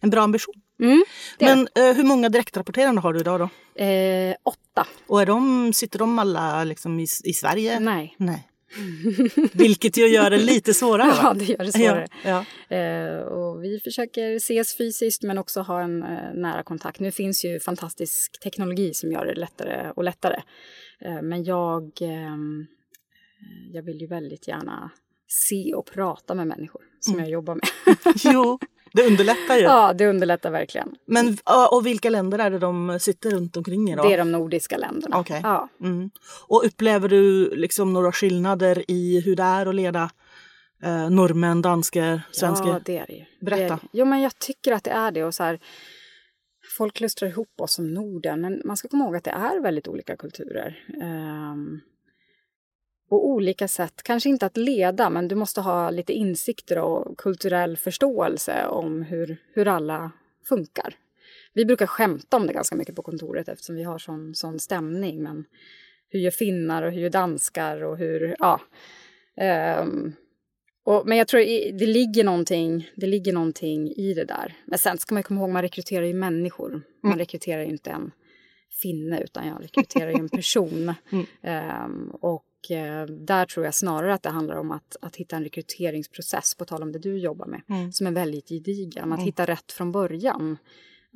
En 0.00 0.10
bra 0.10 0.22
ambition. 0.22 0.54
Mm, 0.80 1.04
men 1.40 1.68
eh, 1.74 1.96
hur 1.96 2.04
många 2.04 2.28
direktrapporterande 2.28 3.00
har 3.00 3.12
du 3.12 3.20
idag 3.20 3.40
då? 3.40 3.82
Eh, 3.82 4.36
åtta. 4.42 4.86
Och 5.06 5.22
är 5.22 5.26
de, 5.26 5.72
sitter 5.72 5.98
de 5.98 6.18
alla 6.18 6.64
liksom 6.64 7.00
i, 7.00 7.06
i 7.24 7.32
Sverige? 7.32 7.80
Nej. 7.80 8.14
Nej. 8.18 8.48
Vilket 9.52 9.96
ju 9.96 10.06
gör 10.06 10.30
det 10.30 10.38
lite 10.38 10.74
svårare. 10.74 11.12
Ja, 11.22 11.34
det 11.34 11.44
gör 11.44 11.58
det 11.58 11.72
svårare. 11.72 12.06
Ja, 12.24 12.44
ja. 12.68 12.76
Eh, 12.76 13.18
och 13.18 13.64
vi 13.64 13.80
försöker 13.80 14.36
ses 14.36 14.76
fysiskt 14.76 15.22
men 15.22 15.38
också 15.38 15.60
ha 15.60 15.82
en 15.82 16.02
eh, 16.02 16.34
nära 16.34 16.62
kontakt. 16.62 17.00
Nu 17.00 17.10
finns 17.10 17.44
ju 17.44 17.60
fantastisk 17.60 18.40
teknologi 18.40 18.94
som 18.94 19.12
gör 19.12 19.26
det 19.26 19.34
lättare 19.34 19.90
och 19.96 20.04
lättare. 20.04 20.42
Eh, 21.00 21.22
men 21.22 21.44
jag, 21.44 21.90
ehm, 22.00 22.66
jag 23.72 23.82
vill 23.82 24.00
ju 24.00 24.06
väldigt 24.06 24.48
gärna 24.48 24.90
se 25.28 25.74
och 25.74 25.86
prata 25.86 26.34
med 26.34 26.46
människor 26.46 26.82
som 27.00 27.14
mm. 27.14 27.24
jag 27.24 27.32
jobbar 27.32 27.54
med. 27.54 27.68
jo, 28.24 28.58
det 28.96 29.06
underlättar 29.06 29.56
ju. 29.56 29.62
Ja, 29.62 29.92
det 29.92 30.06
underlättar 30.06 30.50
verkligen. 30.50 30.94
Men 31.06 31.36
och 31.70 31.86
vilka 31.86 32.10
länder 32.10 32.38
är 32.38 32.50
det 32.50 32.58
de 32.58 32.98
sitter 33.00 33.30
runt 33.30 33.56
omkring 33.56 33.90
i 33.90 33.96
då? 33.96 34.02
Det 34.02 34.14
är 34.14 34.18
de 34.18 34.32
nordiska 34.32 34.76
länderna. 34.76 35.18
Okay. 35.18 35.40
Ja. 35.42 35.68
Mm. 35.80 36.10
Och 36.48 36.66
upplever 36.66 37.08
du 37.08 37.54
liksom 37.56 37.92
några 37.92 38.12
skillnader 38.12 38.84
i 38.88 39.20
hur 39.20 39.36
det 39.36 39.42
är 39.42 39.66
att 39.66 39.74
leda 39.74 40.10
eh, 40.82 41.10
norrmän, 41.10 41.62
danskar, 41.62 42.22
svenskar? 42.30 42.68
Ja, 42.68 42.80
det 42.84 42.98
är 42.98 43.06
det 43.06 43.12
ju. 43.12 43.24
Berätta. 43.40 43.74
Det 43.74 43.80
det. 43.82 43.88
Jo, 43.92 44.04
men 44.04 44.20
jag 44.20 44.38
tycker 44.38 44.72
att 44.72 44.84
det 44.84 44.90
är 44.90 45.10
det. 45.10 45.24
Och 45.24 45.34
så 45.34 45.42
här, 45.42 45.58
folk 46.76 46.94
klustrar 46.94 47.28
ihop 47.28 47.60
oss 47.60 47.72
som 47.72 47.94
Norden, 47.94 48.40
men 48.40 48.62
man 48.64 48.76
ska 48.76 48.88
komma 48.88 49.04
ihåg 49.04 49.16
att 49.16 49.24
det 49.24 49.30
är 49.30 49.60
väldigt 49.62 49.88
olika 49.88 50.16
kulturer. 50.16 50.84
Um, 51.02 51.80
och 53.08 53.26
olika 53.26 53.68
sätt, 53.68 54.02
kanske 54.02 54.28
inte 54.28 54.46
att 54.46 54.56
leda, 54.56 55.10
men 55.10 55.28
du 55.28 55.34
måste 55.34 55.60
ha 55.60 55.90
lite 55.90 56.12
insikter 56.12 56.78
och 56.78 57.18
kulturell 57.18 57.76
förståelse 57.76 58.66
om 58.66 59.02
hur, 59.02 59.36
hur 59.52 59.68
alla 59.68 60.10
funkar. 60.48 60.94
Vi 61.52 61.64
brukar 61.64 61.86
skämta 61.86 62.36
om 62.36 62.46
det 62.46 62.52
ganska 62.52 62.76
mycket 62.76 62.96
på 62.96 63.02
kontoret 63.02 63.48
eftersom 63.48 63.76
vi 63.76 63.82
har 63.82 63.98
sån, 63.98 64.34
sån 64.34 64.58
stämning. 64.58 65.22
Men 65.22 65.44
hur 66.08 66.20
gör 66.20 66.30
finnar 66.30 66.82
och 66.82 66.92
hur 66.92 67.00
gör 67.00 67.10
danskar 67.10 67.84
och 67.84 67.98
hur, 67.98 68.36
ja. 68.38 68.60
Um, 69.80 70.12
och, 70.84 71.06
men 71.06 71.18
jag 71.18 71.28
tror 71.28 71.40
det 71.78 71.86
ligger, 71.86 72.24
någonting, 72.24 72.90
det 72.96 73.06
ligger 73.06 73.32
någonting 73.32 73.88
i 73.88 74.14
det 74.14 74.24
där. 74.24 74.54
Men 74.64 74.78
sen 74.78 74.98
ska 74.98 75.14
man 75.14 75.22
komma 75.22 75.40
ihåg, 75.40 75.50
man 75.50 75.62
rekryterar 75.62 76.06
ju 76.06 76.14
människor. 76.14 76.70
Man 77.02 77.12
mm. 77.12 77.18
rekryterar 77.18 77.62
ju 77.62 77.68
inte 77.68 77.90
en 77.90 78.10
finne 78.82 79.20
utan 79.20 79.46
jag 79.46 79.62
rekryterar 79.62 80.10
ju 80.10 80.18
en 80.18 80.28
person. 80.28 80.94
Mm. 81.42 81.84
Um, 81.84 82.10
och 82.10 82.44
Eh, 82.70 83.06
där 83.06 83.46
tror 83.46 83.64
jag 83.64 83.74
snarare 83.74 84.14
att 84.14 84.22
det 84.22 84.30
handlar 84.30 84.56
om 84.56 84.72
att, 84.72 84.96
att 85.00 85.16
hitta 85.16 85.36
en 85.36 85.44
rekryteringsprocess, 85.44 86.54
på 86.54 86.64
tal 86.64 86.82
om 86.82 86.92
det 86.92 86.98
du 86.98 87.18
jobbar 87.18 87.46
med, 87.46 87.62
mm. 87.68 87.92
som 87.92 88.06
är 88.06 88.12
väldigt 88.12 88.48
gedigen. 88.48 89.12
Att 89.12 89.18
mm. 89.18 89.26
hitta 89.26 89.46
rätt 89.46 89.72
från 89.72 89.92
början. 89.92 90.58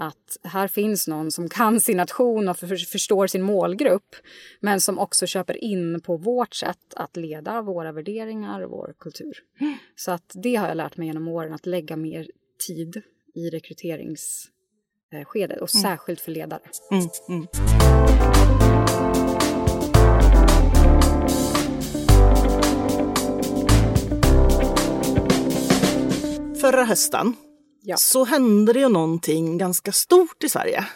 Att 0.02 0.38
här 0.42 0.68
finns 0.68 1.08
någon 1.08 1.30
som 1.30 1.48
kan 1.48 1.80
sin 1.80 1.96
nation 1.96 2.48
och 2.48 2.56
för, 2.56 2.76
förstår 2.76 3.26
sin 3.26 3.42
målgrupp 3.42 4.16
men 4.60 4.80
som 4.80 4.98
också 4.98 5.26
köper 5.26 5.64
in 5.64 6.00
på 6.00 6.16
vårt 6.16 6.54
sätt 6.54 6.94
att 6.96 7.16
leda 7.16 7.62
våra 7.62 7.92
värderingar 7.92 8.60
och 8.60 8.70
vår 8.70 8.94
kultur. 8.98 9.38
Mm. 9.60 9.74
Så 9.96 10.10
att 10.10 10.32
det 10.34 10.56
har 10.56 10.68
jag 10.68 10.76
lärt 10.76 10.96
mig 10.96 11.06
genom 11.06 11.28
åren, 11.28 11.52
att 11.52 11.66
lägga 11.66 11.96
mer 11.96 12.30
tid 12.66 13.02
i 13.34 13.50
rekryteringsskedet 13.50 15.60
och 15.60 15.74
mm. 15.74 15.82
särskilt 15.82 16.20
för 16.20 16.32
ledare. 16.32 16.62
Mm. 16.90 17.08
mm. 17.28 17.46
Förra 26.70 26.84
hösten 26.84 27.36
ja. 27.82 27.96
så 27.96 28.24
hände 28.24 28.72
det 28.72 28.80
ju 28.80 28.88
någonting 28.88 29.58
ganska 29.58 29.92
stort 29.92 30.44
i 30.44 30.48
Sverige. 30.48 30.86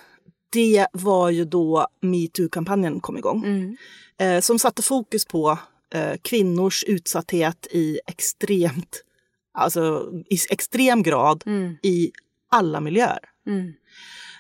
Det 0.53 0.87
var 0.93 1.31
ju 1.31 1.45
då 1.45 1.87
metoo-kampanjen 2.01 3.01
kom 3.01 3.18
igång. 3.18 3.45
Mm. 3.45 3.77
Eh, 4.18 4.41
som 4.41 4.59
satte 4.59 4.83
fokus 4.83 5.25
på 5.25 5.59
eh, 5.95 6.16
kvinnors 6.22 6.85
utsatthet 6.85 7.66
i 7.70 8.01
extremt, 8.07 9.05
alltså 9.53 10.12
i 10.31 10.37
extrem 10.51 11.03
grad 11.03 11.43
mm. 11.47 11.77
i 11.83 12.12
alla 12.51 12.81
miljöer. 12.81 13.20
Mm. 13.47 13.72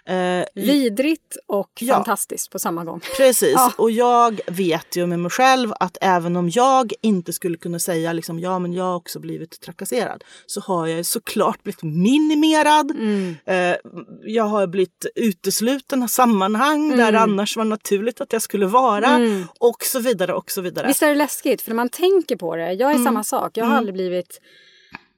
Eh, 0.08 0.44
Vidrigt 0.54 1.36
och 1.46 1.70
ja, 1.80 1.94
fantastiskt 1.94 2.50
på 2.50 2.58
samma 2.58 2.84
gång. 2.84 3.00
Precis, 3.16 3.52
ja. 3.52 3.72
och 3.78 3.90
jag 3.90 4.40
vet 4.46 4.96
ju 4.96 5.06
med 5.06 5.18
mig 5.18 5.30
själv 5.30 5.72
att 5.80 5.98
även 6.00 6.36
om 6.36 6.50
jag 6.50 6.92
inte 7.00 7.32
skulle 7.32 7.56
kunna 7.56 7.78
säga 7.78 8.12
liksom, 8.12 8.38
ja 8.38 8.58
men 8.58 8.72
jag 8.72 8.84
har 8.84 8.96
också 8.96 9.20
blivit 9.20 9.60
trakasserad 9.60 10.24
så 10.46 10.60
har 10.60 10.86
jag 10.86 11.06
såklart 11.06 11.62
blivit 11.62 11.82
minimerad. 11.82 12.90
Mm. 12.90 13.36
Eh, 13.44 13.76
jag 14.22 14.44
har 14.44 14.66
blivit 14.66 15.06
utesluten 15.14 16.02
av 16.02 16.06
sammanhang 16.06 16.86
mm. 16.86 16.98
där 16.98 17.12
det 17.12 17.20
annars 17.20 17.56
var 17.56 17.64
naturligt 17.64 18.20
att 18.20 18.32
jag 18.32 18.42
skulle 18.42 18.66
vara 18.66 19.08
mm. 19.08 19.46
och 19.60 19.82
så 19.82 20.00
vidare 20.00 20.34
och 20.34 20.50
så 20.50 20.60
vidare. 20.60 20.86
Visst 20.86 21.02
är 21.02 21.08
det 21.08 21.14
läskigt 21.14 21.62
för 21.62 21.70
när 21.70 21.76
man 21.76 21.88
tänker 21.88 22.36
på 22.36 22.56
det, 22.56 22.72
jag 22.72 22.90
är 22.90 22.94
mm. 22.94 23.04
samma 23.04 23.24
sak, 23.24 23.56
jag 23.56 23.64
har 23.64 23.70
mm. 23.70 23.78
aldrig 23.78 23.94
blivit 23.94 24.40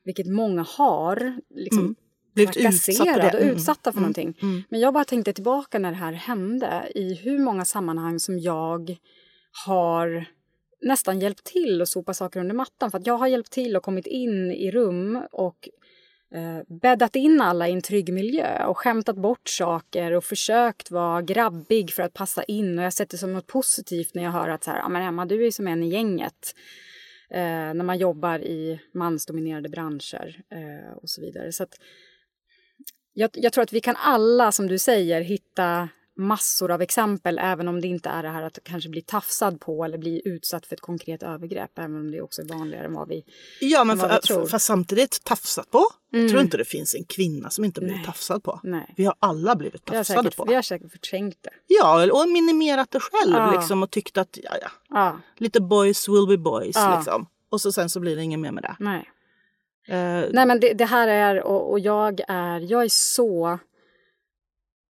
vilket 0.04 0.26
många 0.26 0.66
har, 0.68 1.36
liksom, 1.54 1.80
mm 1.80 1.96
blivit 2.36 2.54
trakasserade 2.54 3.36
och 3.36 3.42
mm. 3.42 3.54
utsatta 3.54 3.92
för 3.92 3.98
mm. 3.98 4.02
någonting. 4.02 4.38
Mm. 4.42 4.62
Men 4.68 4.80
jag 4.80 4.94
bara 4.94 5.04
tänkte 5.04 5.32
tillbaka 5.32 5.78
när 5.78 5.90
det 5.90 5.96
här 5.96 6.12
hände 6.12 6.92
i 6.94 7.14
hur 7.14 7.38
många 7.38 7.64
sammanhang 7.64 8.20
som 8.20 8.38
jag 8.38 8.96
har 9.66 10.26
nästan 10.80 11.20
hjälpt 11.20 11.44
till 11.44 11.82
att 11.82 11.88
sopa 11.88 12.14
saker 12.14 12.40
under 12.40 12.54
mattan. 12.54 12.90
För 12.90 12.98
att 12.98 13.06
jag 13.06 13.16
har 13.18 13.26
hjälpt 13.26 13.52
till 13.52 13.76
och 13.76 13.82
kommit 13.82 14.06
in 14.06 14.52
i 14.52 14.70
rum 14.70 15.22
och 15.32 15.68
eh, 16.34 16.76
bäddat 16.80 17.16
in 17.16 17.40
alla 17.40 17.68
i 17.68 17.72
en 17.72 17.82
trygg 17.82 18.12
miljö 18.12 18.66
och 18.66 18.78
skämtat 18.78 19.16
bort 19.16 19.48
saker 19.48 20.12
och 20.12 20.24
försökt 20.24 20.90
vara 20.90 21.22
grabbig 21.22 21.92
för 21.92 22.02
att 22.02 22.14
passa 22.14 22.42
in. 22.44 22.78
Och 22.78 22.84
jag 22.84 22.92
sett 22.92 23.10
det 23.10 23.18
som 23.18 23.32
något 23.32 23.46
positivt 23.46 24.14
när 24.14 24.22
jag 24.22 24.30
hör 24.30 24.48
att 24.48 24.64
så 24.64 24.70
här, 24.70 24.88
men 24.88 25.02
Emma, 25.02 25.26
du 25.26 25.46
är 25.46 25.50
som 25.50 25.66
en 25.66 25.82
i 25.82 25.88
gänget. 25.88 26.54
Eh, 27.30 27.74
när 27.74 27.84
man 27.84 27.98
jobbar 27.98 28.38
i 28.38 28.80
mansdominerade 28.94 29.68
branscher 29.68 30.40
eh, 30.50 30.96
och 30.96 31.10
så 31.10 31.20
vidare. 31.20 31.52
Så 31.52 31.62
att, 31.62 31.80
jag, 33.18 33.30
jag, 33.32 33.52
tror 33.52 33.62
att 33.62 33.72
vi 33.72 33.80
kan 33.80 33.96
alla, 33.96 34.52
som 34.52 34.66
du 34.66 34.78
säger, 34.78 35.20
hitta 35.20 35.88
massor 36.16 36.70
av 36.70 36.82
exempel 36.82 37.38
även 37.38 37.68
om 37.68 37.80
det 37.80 37.88
inte 37.88 38.08
är 38.08 38.22
det 38.22 38.28
här 38.28 38.42
att 38.42 38.58
kanske 38.64 38.88
bli 38.88 39.02
tafsad 39.02 39.60
på 39.60 39.84
eller 39.84 39.98
bli 39.98 40.22
utsatt 40.24 40.66
för 40.66 40.74
ett 40.74 40.80
konkret 40.80 41.22
övergrepp. 41.22 41.78
Även 41.78 41.96
om 41.96 42.10
det 42.10 42.20
också 42.20 42.42
är 42.42 42.46
vanligare 42.46 42.84
än 42.84 42.92
vad 42.92 43.08
vi 43.08 43.24
Ja, 43.60 43.84
men 43.84 43.98
för, 43.98 44.18
tror. 44.18 44.46
fast 44.46 44.66
samtidigt 44.66 45.24
tafsat 45.24 45.70
på. 45.70 45.84
Mm. 46.12 46.24
Jag 46.24 46.30
tror 46.30 46.42
inte 46.42 46.56
det 46.56 46.64
finns 46.64 46.94
en 46.94 47.04
kvinna 47.04 47.50
som 47.50 47.64
inte 47.64 47.80
blivit 47.80 48.04
tafsad 48.04 48.42
på. 48.42 48.60
Nej. 48.62 48.94
Vi 48.96 49.04
har 49.04 49.14
alla 49.18 49.56
blivit 49.56 49.84
tafsade 49.84 50.04
säkert, 50.22 50.36
på. 50.36 50.44
Vi 50.44 50.54
har 50.54 50.62
säkert 50.62 50.92
förträngt 50.92 51.38
det. 51.40 51.50
Ja, 51.66 52.12
och 52.12 52.28
minimerat 52.28 52.90
det 52.90 53.00
själv 53.00 53.34
ja. 53.34 53.52
liksom, 53.52 53.82
och 53.82 53.90
tyckt 53.90 54.16
att 54.16 54.38
ja, 54.42 54.50
ja. 54.62 54.68
ja. 54.88 55.20
lite 55.36 55.60
boys 55.60 56.08
will 56.08 56.26
be 56.28 56.38
boys. 56.38 56.76
Liksom. 56.96 57.26
Och 57.48 57.60
så 57.60 57.72
sen 57.72 57.90
så 57.90 58.00
blir 58.00 58.16
det 58.16 58.22
inget 58.22 58.40
mer 58.40 58.52
med 58.52 58.62
det. 58.62 58.76
Nej. 58.78 59.10
Uh, 59.88 60.28
Nej 60.32 60.46
men 60.46 60.60
det, 60.60 60.72
det, 60.72 60.84
här 60.84 61.08
är, 61.08 61.42
och, 61.42 61.70
och, 61.70 61.80
jag 61.80 62.20
är, 62.28 62.60
jag 62.60 62.84
är 62.84 62.88
så 62.88 63.58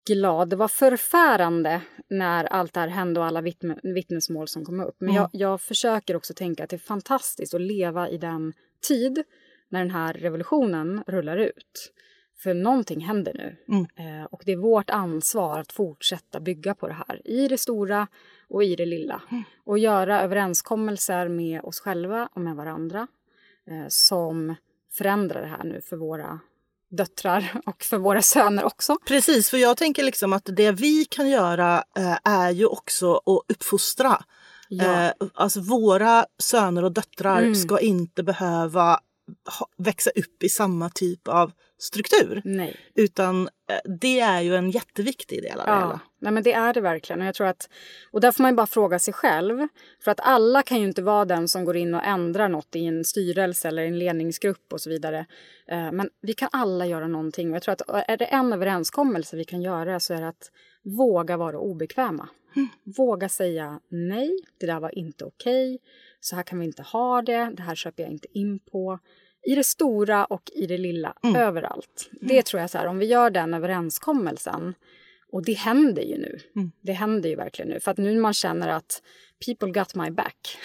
glad. 0.07 0.49
Det 0.49 0.55
var 0.55 0.67
förfärande 0.67 1.81
när 2.09 2.45
allt 2.45 2.73
det 2.73 2.79
här 2.79 2.87
hände 2.87 3.19
och 3.19 3.25
alla 3.25 3.41
vittnesmål 3.83 4.47
som 4.47 4.65
kom 4.65 4.79
upp. 4.79 4.95
Men 4.99 5.09
mm. 5.09 5.21
jag, 5.21 5.29
jag 5.33 5.61
försöker 5.61 6.15
också 6.15 6.33
tänka 6.33 6.63
att 6.63 6.69
det 6.69 6.75
är 6.75 6.77
fantastiskt 6.77 7.53
att 7.53 7.61
leva 7.61 8.09
i 8.09 8.17
den 8.17 8.53
tid 8.87 9.23
när 9.69 9.79
den 9.79 9.91
här 9.91 10.13
revolutionen 10.13 11.03
rullar 11.07 11.37
ut. 11.37 11.93
För 12.37 12.53
någonting 12.53 13.01
händer 13.01 13.33
nu. 13.33 13.75
Mm. 13.75 13.87
Eh, 13.95 14.25
och 14.25 14.41
det 14.45 14.51
är 14.51 14.57
vårt 14.57 14.89
ansvar 14.89 15.59
att 15.59 15.71
fortsätta 15.71 16.39
bygga 16.39 16.75
på 16.75 16.87
det 16.87 16.93
här. 16.93 17.21
I 17.25 17.47
det 17.47 17.57
stora 17.57 18.07
och 18.49 18.63
i 18.63 18.75
det 18.75 18.85
lilla. 18.85 19.21
Mm. 19.31 19.43
Och 19.63 19.79
göra 19.79 20.21
överenskommelser 20.21 21.27
med 21.27 21.61
oss 21.61 21.79
själva 21.79 22.29
och 22.33 22.41
med 22.41 22.55
varandra. 22.55 23.07
Eh, 23.67 23.87
som 23.87 24.55
förändrar 24.97 25.41
det 25.41 25.47
här 25.47 25.63
nu 25.63 25.81
för 25.81 25.97
våra 25.97 26.39
döttrar 26.89 27.61
och 27.65 27.83
för 27.83 27.97
våra 27.97 28.21
söner 28.21 28.63
också. 28.63 28.97
Precis, 29.07 29.49
för 29.49 29.57
jag 29.57 29.77
tänker 29.77 30.03
liksom 30.03 30.33
att 30.33 30.45
det 30.45 30.71
vi 30.71 31.05
kan 31.05 31.29
göra 31.29 31.83
eh, 31.97 32.17
är 32.23 32.51
ju 32.51 32.65
också 32.65 33.15
att 33.15 33.43
uppfostra. 33.47 34.23
Ja. 34.69 35.05
Eh, 35.05 35.11
alltså 35.33 35.59
våra 35.59 36.25
söner 36.37 36.83
och 36.83 36.91
döttrar 36.91 37.37
mm. 37.41 37.55
ska 37.55 37.79
inte 37.79 38.23
behöva 38.23 38.99
ha, 39.59 39.67
växa 39.77 40.09
upp 40.09 40.43
i 40.43 40.49
samma 40.49 40.89
typ 40.89 41.27
av 41.27 41.51
struktur. 41.79 42.41
Nej. 42.45 42.79
Utan 42.95 43.49
det 43.99 44.19
är 44.19 44.41
ju 44.41 44.55
en 44.55 44.71
jätteviktig 44.71 45.43
del 45.43 45.59
av 45.59 45.67
ja. 45.67 45.73
det 45.73 45.79
hela. 45.79 45.99
Nej, 46.19 46.31
men 46.31 46.43
det 46.43 46.53
är 46.53 46.73
det 46.73 46.81
verkligen. 46.81 47.21
Och, 47.21 47.27
jag 47.27 47.35
tror 47.35 47.47
att, 47.47 47.69
och 48.11 48.21
där 48.21 48.31
får 48.31 48.43
man 48.43 48.55
bara 48.55 48.67
fråga 48.67 48.99
sig 48.99 49.13
själv. 49.13 49.67
För 50.03 50.11
att 50.11 50.19
alla 50.23 50.61
kan 50.61 50.79
ju 50.79 50.87
inte 50.87 51.01
vara 51.01 51.25
den 51.25 51.47
som 51.47 51.65
går 51.65 51.77
in 51.77 51.93
och 51.93 52.03
ändrar 52.03 52.49
något 52.49 52.75
i 52.75 52.85
en 52.85 53.05
styrelse 53.05 53.67
eller 53.67 53.83
en 53.85 53.99
ledningsgrupp 53.99 54.73
och 54.73 54.81
så 54.81 54.89
vidare. 54.89 55.25
Eh, 55.67 55.91
men 55.91 56.09
vi 56.21 56.33
kan 56.33 56.49
alla 56.51 56.85
göra 56.85 57.07
någonting. 57.07 57.49
Och 57.49 57.55
jag 57.55 57.63
tror 57.63 57.73
att 57.73 58.09
är 58.09 58.17
det 58.17 58.25
en 58.25 58.53
överenskommelse 58.53 59.35
vi 59.35 59.45
kan 59.45 59.61
göra 59.61 59.99
så 59.99 60.13
är 60.13 60.21
det 60.21 60.27
att 60.27 60.51
våga 60.83 61.37
vara 61.37 61.59
obekväma. 61.59 62.29
Mm. 62.55 62.67
Våga 62.97 63.29
säga 63.29 63.79
nej, 63.89 64.37
det 64.59 64.65
där 64.65 64.79
var 64.79 64.97
inte 64.97 65.25
okej. 65.25 65.75
Okay. 65.75 65.87
Så 66.19 66.35
här 66.35 66.43
kan 66.43 66.59
vi 66.59 66.65
inte 66.65 66.81
ha 66.81 67.21
det, 67.21 67.51
det 67.57 67.63
här 67.63 67.75
köper 67.75 68.03
jag 68.03 68.11
inte 68.11 68.27
in 68.33 68.59
på 68.59 68.99
i 69.47 69.55
det 69.55 69.63
stora 69.63 70.25
och 70.25 70.51
i 70.53 70.65
det 70.65 70.77
lilla, 70.77 71.13
mm. 71.23 71.35
överallt. 71.35 72.09
Det 72.11 72.33
mm. 72.33 72.43
tror 72.43 72.61
jag 72.61 72.69
så 72.69 72.77
här, 72.77 72.85
om 72.85 72.99
vi 72.99 73.05
gör 73.05 73.29
den 73.29 73.53
överenskommelsen 73.53 74.73
och 75.31 75.45
det 75.45 75.53
händer 75.53 76.01
ju 76.01 76.17
nu. 76.17 76.39
Mm. 76.55 76.71
Det 76.81 76.91
händer 76.91 77.29
ju 77.29 77.35
verkligen 77.35 77.69
nu. 77.69 77.79
För 77.79 77.91
att 77.91 77.97
nu 77.97 78.19
man 78.19 78.33
känner 78.33 78.67
att 78.67 79.01
people 79.45 79.71
got 79.71 79.95
my 79.95 80.11
back. 80.11 80.57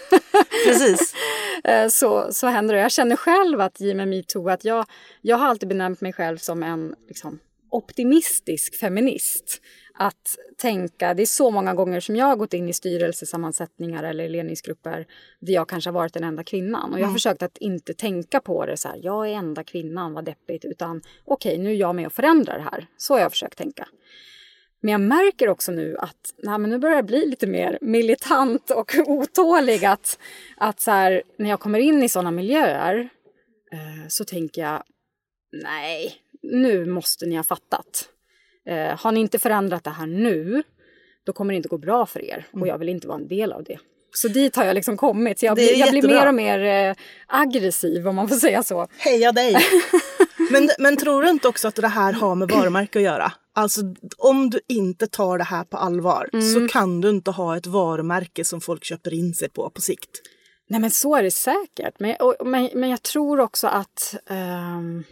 Precis. 0.66 1.14
Eh, 1.64 1.88
så, 1.88 2.32
så 2.32 2.46
händer 2.46 2.74
det. 2.74 2.80
Jag 2.80 2.92
känner 2.92 3.16
själv 3.16 3.60
att 3.60 3.80
i 3.80 3.92
och 3.92 3.96
med 3.96 4.08
metoo 4.08 4.48
att 4.48 4.64
jag, 4.64 4.86
jag 5.20 5.36
har 5.36 5.46
alltid 5.46 5.68
benämnt 5.68 6.00
mig 6.00 6.12
själv 6.12 6.36
som 6.36 6.62
en 6.62 6.94
liksom, 7.08 7.38
optimistisk 7.74 8.74
feminist 8.74 9.60
att 9.94 10.36
tänka, 10.56 11.14
det 11.14 11.22
är 11.22 11.26
så 11.26 11.50
många 11.50 11.74
gånger 11.74 12.00
som 12.00 12.16
jag 12.16 12.26
har 12.26 12.36
gått 12.36 12.54
in 12.54 12.68
i 12.68 12.72
styrelsesammansättningar 12.72 14.04
eller 14.04 14.28
ledningsgrupper 14.28 15.06
där 15.40 15.52
jag 15.52 15.68
kanske 15.68 15.90
har 15.90 15.94
varit 15.94 16.14
den 16.14 16.24
enda 16.24 16.44
kvinnan. 16.44 16.92
Och 16.92 16.98
jag 16.98 17.04
har 17.04 17.08
mm. 17.08 17.14
försökt 17.14 17.42
att 17.42 17.58
inte 17.58 17.94
tänka 17.94 18.40
på 18.40 18.66
det 18.66 18.76
så 18.76 18.88
här, 18.88 19.00
jag 19.02 19.28
är 19.28 19.32
enda 19.32 19.64
kvinnan, 19.64 20.12
vad 20.12 20.24
deppigt, 20.24 20.64
utan 20.64 21.02
okej, 21.24 21.52
okay, 21.52 21.64
nu 21.64 21.70
är 21.70 21.74
jag 21.74 21.94
med 21.94 22.06
och 22.06 22.12
förändrar 22.12 22.58
det 22.58 22.64
här. 22.72 22.86
Så 22.96 23.14
har 23.14 23.20
jag 23.20 23.30
försökt 23.30 23.58
tänka. 23.58 23.88
Men 24.80 24.92
jag 24.92 25.00
märker 25.00 25.48
också 25.48 25.72
nu 25.72 25.96
att 25.98 26.34
nej, 26.42 26.58
men 26.58 26.70
nu 26.70 26.78
börjar 26.78 26.96
jag 26.96 27.06
bli 27.06 27.26
lite 27.26 27.46
mer 27.46 27.78
militant 27.80 28.70
och 28.70 28.94
otålig. 29.06 29.84
Att, 29.84 30.18
att 30.56 30.80
så 30.80 30.90
här, 30.90 31.22
när 31.38 31.50
jag 31.50 31.60
kommer 31.60 31.78
in 31.78 32.02
i 32.02 32.08
sådana 32.08 32.30
miljöer 32.30 33.08
eh, 33.72 34.08
så 34.08 34.24
tänker 34.24 34.62
jag 34.62 34.82
nej, 35.62 36.23
nu 36.52 36.86
måste 36.86 37.26
ni 37.26 37.36
ha 37.36 37.44
fattat. 37.44 38.08
Eh, 38.66 39.00
har 39.00 39.12
ni 39.12 39.20
inte 39.20 39.38
förändrat 39.38 39.84
det 39.84 39.90
här 39.90 40.06
nu, 40.06 40.62
då 41.26 41.32
kommer 41.32 41.52
det 41.52 41.56
inte 41.56 41.68
gå 41.68 41.78
bra 41.78 42.06
för 42.06 42.24
er. 42.24 42.46
Och 42.50 42.56
mm. 42.56 42.68
jag 42.68 42.78
vill 42.78 42.88
inte 42.88 43.08
vara 43.08 43.18
en 43.18 43.28
del 43.28 43.52
av 43.52 43.64
det. 43.64 43.78
Så 44.14 44.28
dit 44.28 44.56
har 44.56 44.64
jag 44.64 44.74
liksom 44.74 44.96
kommit. 44.96 45.38
Så 45.38 45.46
jag, 45.46 45.54
blir, 45.54 45.78
jag 45.78 45.90
blir 45.90 46.02
mer 46.02 46.28
och 46.28 46.34
mer 46.34 46.88
eh, 46.88 46.94
aggressiv 47.26 48.08
om 48.08 48.16
man 48.16 48.28
får 48.28 48.36
säga 48.36 48.62
så. 48.62 48.88
Heja 48.98 49.32
dig! 49.32 49.56
men, 50.50 50.70
men 50.78 50.96
tror 50.96 51.22
du 51.22 51.30
inte 51.30 51.48
också 51.48 51.68
att 51.68 51.74
det 51.74 51.88
här 51.88 52.12
har 52.12 52.34
med 52.34 52.48
varumärke 52.48 52.98
att 52.98 53.04
göra? 53.04 53.32
Alltså 53.54 53.80
om 54.18 54.50
du 54.50 54.60
inte 54.68 55.06
tar 55.06 55.38
det 55.38 55.44
här 55.44 55.64
på 55.64 55.76
allvar 55.76 56.30
mm. 56.32 56.54
så 56.54 56.68
kan 56.68 57.00
du 57.00 57.10
inte 57.10 57.30
ha 57.30 57.56
ett 57.56 57.66
varumärke 57.66 58.44
som 58.44 58.60
folk 58.60 58.84
köper 58.84 59.14
in 59.14 59.34
sig 59.34 59.48
på 59.48 59.70
på 59.70 59.80
sikt. 59.80 60.10
Nej 60.68 60.80
men 60.80 60.90
så 60.90 61.16
är 61.16 61.22
det 61.22 61.30
säkert. 61.30 61.94
Men, 61.98 62.16
och, 62.20 62.46
men, 62.46 62.70
men 62.74 62.90
jag 62.90 63.02
tror 63.02 63.40
också 63.40 63.66
att 63.66 64.14
um 64.30 65.04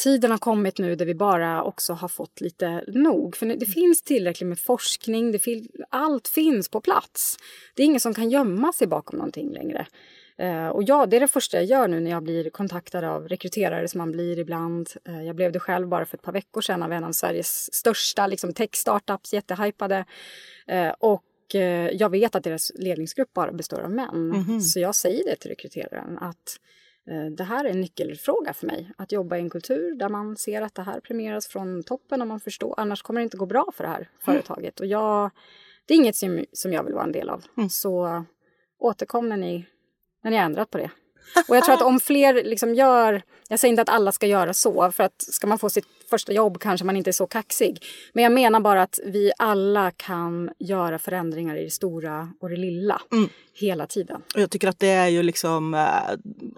tiden 0.00 0.30
har 0.30 0.38
kommit 0.38 0.78
nu 0.78 0.94
där 0.94 1.06
vi 1.06 1.14
bara 1.14 1.62
också 1.62 1.92
har 1.92 2.08
fått 2.08 2.40
lite 2.40 2.84
nog. 2.86 3.36
För 3.36 3.46
det 3.46 3.66
finns 3.66 4.02
tillräckligt 4.02 4.48
med 4.48 4.58
forskning, 4.58 5.32
det 5.32 5.38
fin 5.38 5.68
allt 5.90 6.28
finns 6.28 6.68
på 6.68 6.80
plats. 6.80 7.36
Det 7.74 7.82
är 7.82 7.86
ingen 7.86 8.00
som 8.00 8.14
kan 8.14 8.30
gömma 8.30 8.72
sig 8.72 8.86
bakom 8.86 9.18
någonting 9.18 9.52
längre. 9.52 9.86
Uh, 10.42 10.68
och 10.68 10.82
ja, 10.82 11.06
det 11.06 11.16
är 11.16 11.20
det 11.20 11.28
första 11.28 11.56
jag 11.56 11.64
gör 11.64 11.88
nu 11.88 12.00
när 12.00 12.10
jag 12.10 12.22
blir 12.22 12.50
kontaktad 12.50 13.04
av 13.04 13.28
rekryterare 13.28 13.88
som 13.88 13.98
man 13.98 14.12
blir 14.12 14.38
ibland. 14.38 14.88
Uh, 15.08 15.24
jag 15.24 15.36
blev 15.36 15.52
det 15.52 15.60
själv 15.60 15.88
bara 15.88 16.04
för 16.04 16.16
ett 16.16 16.22
par 16.22 16.32
veckor 16.32 16.60
sedan 16.60 16.82
av 16.82 16.92
en 16.92 17.04
av 17.04 17.12
Sveriges 17.12 17.74
största 17.74 18.26
liksom, 18.26 18.52
tech-startups, 18.52 19.32
jättehypade. 19.32 20.04
Uh, 20.72 20.92
och 20.98 21.24
jag 21.92 22.10
vet 22.10 22.34
att 22.34 22.44
deras 22.44 22.72
ledningsgrupp 22.74 23.32
bara 23.32 23.52
består 23.52 23.80
av 23.80 23.90
män. 23.90 24.08
Mm 24.14 24.42
-hmm. 24.42 24.60
Så 24.60 24.80
jag 24.80 24.94
säger 24.94 25.24
det 25.24 25.36
till 25.36 25.50
rekryteraren 25.50 26.18
att 26.18 26.58
Eh, 26.89 26.89
det 27.36 27.44
här 27.44 27.64
är 27.64 27.70
en 27.70 27.80
nyckelfråga 27.80 28.52
för 28.52 28.66
mig. 28.66 28.92
Att 28.96 29.12
jobba 29.12 29.36
i 29.36 29.40
en 29.40 29.50
kultur 29.50 29.94
där 29.94 30.08
man 30.08 30.36
ser 30.36 30.62
att 30.62 30.74
det 30.74 30.82
här 30.82 31.00
premieras 31.00 31.46
från 31.46 31.82
toppen 31.82 32.20
och 32.20 32.28
man 32.28 32.40
förstår. 32.40 32.74
Annars 32.76 33.02
kommer 33.02 33.20
det 33.20 33.24
inte 33.24 33.36
gå 33.36 33.46
bra 33.46 33.66
för 33.74 33.84
det 33.84 33.90
här 33.90 33.96
mm. 33.96 34.08
företaget. 34.18 34.80
Och 34.80 34.86
jag, 34.86 35.30
det 35.86 35.94
är 35.94 35.98
inget 35.98 36.16
som, 36.16 36.44
som 36.52 36.72
jag 36.72 36.84
vill 36.84 36.94
vara 36.94 37.04
en 37.04 37.12
del 37.12 37.28
av. 37.28 37.44
Mm. 37.56 37.68
Så 37.68 38.24
återkom 38.78 39.28
när 39.28 39.36
ni, 39.36 39.66
när 40.22 40.30
ni 40.30 40.36
har 40.36 40.44
ändrat 40.44 40.70
på 40.70 40.78
det. 40.78 40.90
Och 41.48 41.56
jag 41.56 41.64
tror 41.64 41.74
att 41.74 41.82
om 41.82 42.00
fler 42.00 42.34
liksom 42.44 42.74
gör, 42.74 43.22
jag 43.48 43.60
säger 43.60 43.70
inte 43.70 43.82
att 43.82 43.88
alla 43.88 44.12
ska 44.12 44.26
göra 44.26 44.54
så, 44.54 44.92
för 44.92 45.04
att 45.04 45.22
ska 45.22 45.46
man 45.46 45.58
få 45.58 45.70
sitt 45.70 45.86
första 46.10 46.32
jobb 46.32 46.60
kanske 46.60 46.86
man 46.86 46.96
inte 46.96 47.10
är 47.10 47.12
så 47.12 47.26
kaxig. 47.26 47.84
Men 48.12 48.24
jag 48.24 48.32
menar 48.32 48.60
bara 48.60 48.82
att 48.82 48.98
vi 49.04 49.32
alla 49.38 49.90
kan 49.90 50.50
göra 50.58 50.98
förändringar 50.98 51.56
i 51.56 51.64
det 51.64 51.70
stora 51.70 52.28
och 52.40 52.48
det 52.48 52.56
lilla 52.56 53.02
mm. 53.12 53.28
hela 53.54 53.86
tiden. 53.86 54.22
Och 54.34 54.40
jag 54.40 54.50
tycker 54.50 54.68
att 54.68 54.78
det 54.78 54.90
är 54.90 55.08
ju 55.08 55.22
liksom 55.22 55.74
uh, 55.74 55.80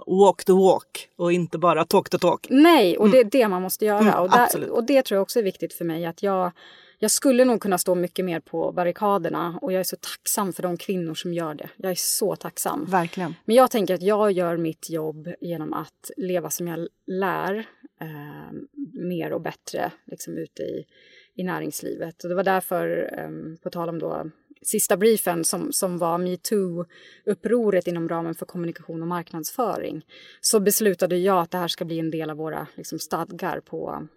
walk 0.07 0.45
the 0.45 0.53
walk 0.53 1.09
och 1.16 1.33
inte 1.33 1.59
bara 1.59 1.85
talk 1.85 2.11
the 2.11 2.18
talk. 2.18 2.47
Nej, 2.51 2.99
och 2.99 3.07
mm. 3.07 3.12
det 3.12 3.39
är 3.39 3.41
det 3.43 3.49
man 3.49 3.62
måste 3.62 3.85
göra. 3.85 3.99
Mm, 3.99 4.14
och, 4.14 4.31
där, 4.31 4.70
och 4.70 4.85
det 4.85 5.03
tror 5.03 5.16
jag 5.16 5.23
också 5.23 5.39
är 5.39 5.43
viktigt 5.43 5.75
för 5.75 5.85
mig 5.85 6.07
att 6.07 6.23
jag 6.23 6.53
jag 7.03 7.11
skulle 7.11 7.44
nog 7.44 7.61
kunna 7.61 7.78
stå 7.78 7.94
mycket 7.94 8.24
mer 8.24 8.40
på 8.40 8.72
barrikaderna 8.72 9.59
och 9.62 9.72
jag 9.72 9.80
är 9.80 9.84
så 9.84 9.96
tacksam 9.96 10.53
för 10.53 10.62
de 10.62 10.76
kvinnor 10.76 11.14
som 11.14 11.34
gör 11.34 11.55
det. 11.55 11.70
Jag 11.76 11.90
är 11.90 11.96
så 11.98 12.36
tacksam. 12.36 12.84
Verkligen. 12.84 13.34
Men 13.44 13.57
jag 13.57 13.70
tänker 13.70 13.94
att 13.94 14.03
jag 14.03 14.32
gör 14.32 14.57
mitt 14.57 14.90
jobb 14.90 15.28
genom 15.40 15.72
att 15.72 16.11
leva 16.16 16.50
som 16.50 16.68
jag 16.68 16.88
lär 17.07 17.59
eh, 18.00 18.53
mer 18.92 19.32
och 19.32 19.40
bättre 19.40 19.92
liksom 20.07 20.38
ute 20.38 20.62
i, 20.62 20.84
i 21.34 21.44
näringslivet. 21.44 22.22
Och 22.22 22.28
det 22.28 22.34
var 22.34 22.44
därför, 22.44 23.11
eh, 23.18 23.59
på 23.62 23.70
tal 23.70 23.88
om 23.88 23.98
då 23.98 24.30
sista 24.62 24.96
briefen 24.96 25.44
som, 25.44 25.72
som 25.72 25.98
var 25.98 26.18
metoo-upproret 26.18 27.88
inom 27.88 28.09
ramen 28.09 28.34
för 28.34 28.46
kommunikation 28.46 29.03
och 29.03 29.09
marknadsföring 29.09 30.07
så 30.40 30.61
beslutade 30.61 31.16
jag 31.16 31.42
att 31.42 31.50
det 31.50 31.59
här 31.59 31.68
ska 31.68 31.84
bli 31.84 31.98
en 31.98 32.11
del 32.11 32.30
av 32.30 32.36
våra 32.36 32.66
liksom, 32.76 32.98
stadgar 32.98 33.61
på 33.61 34.09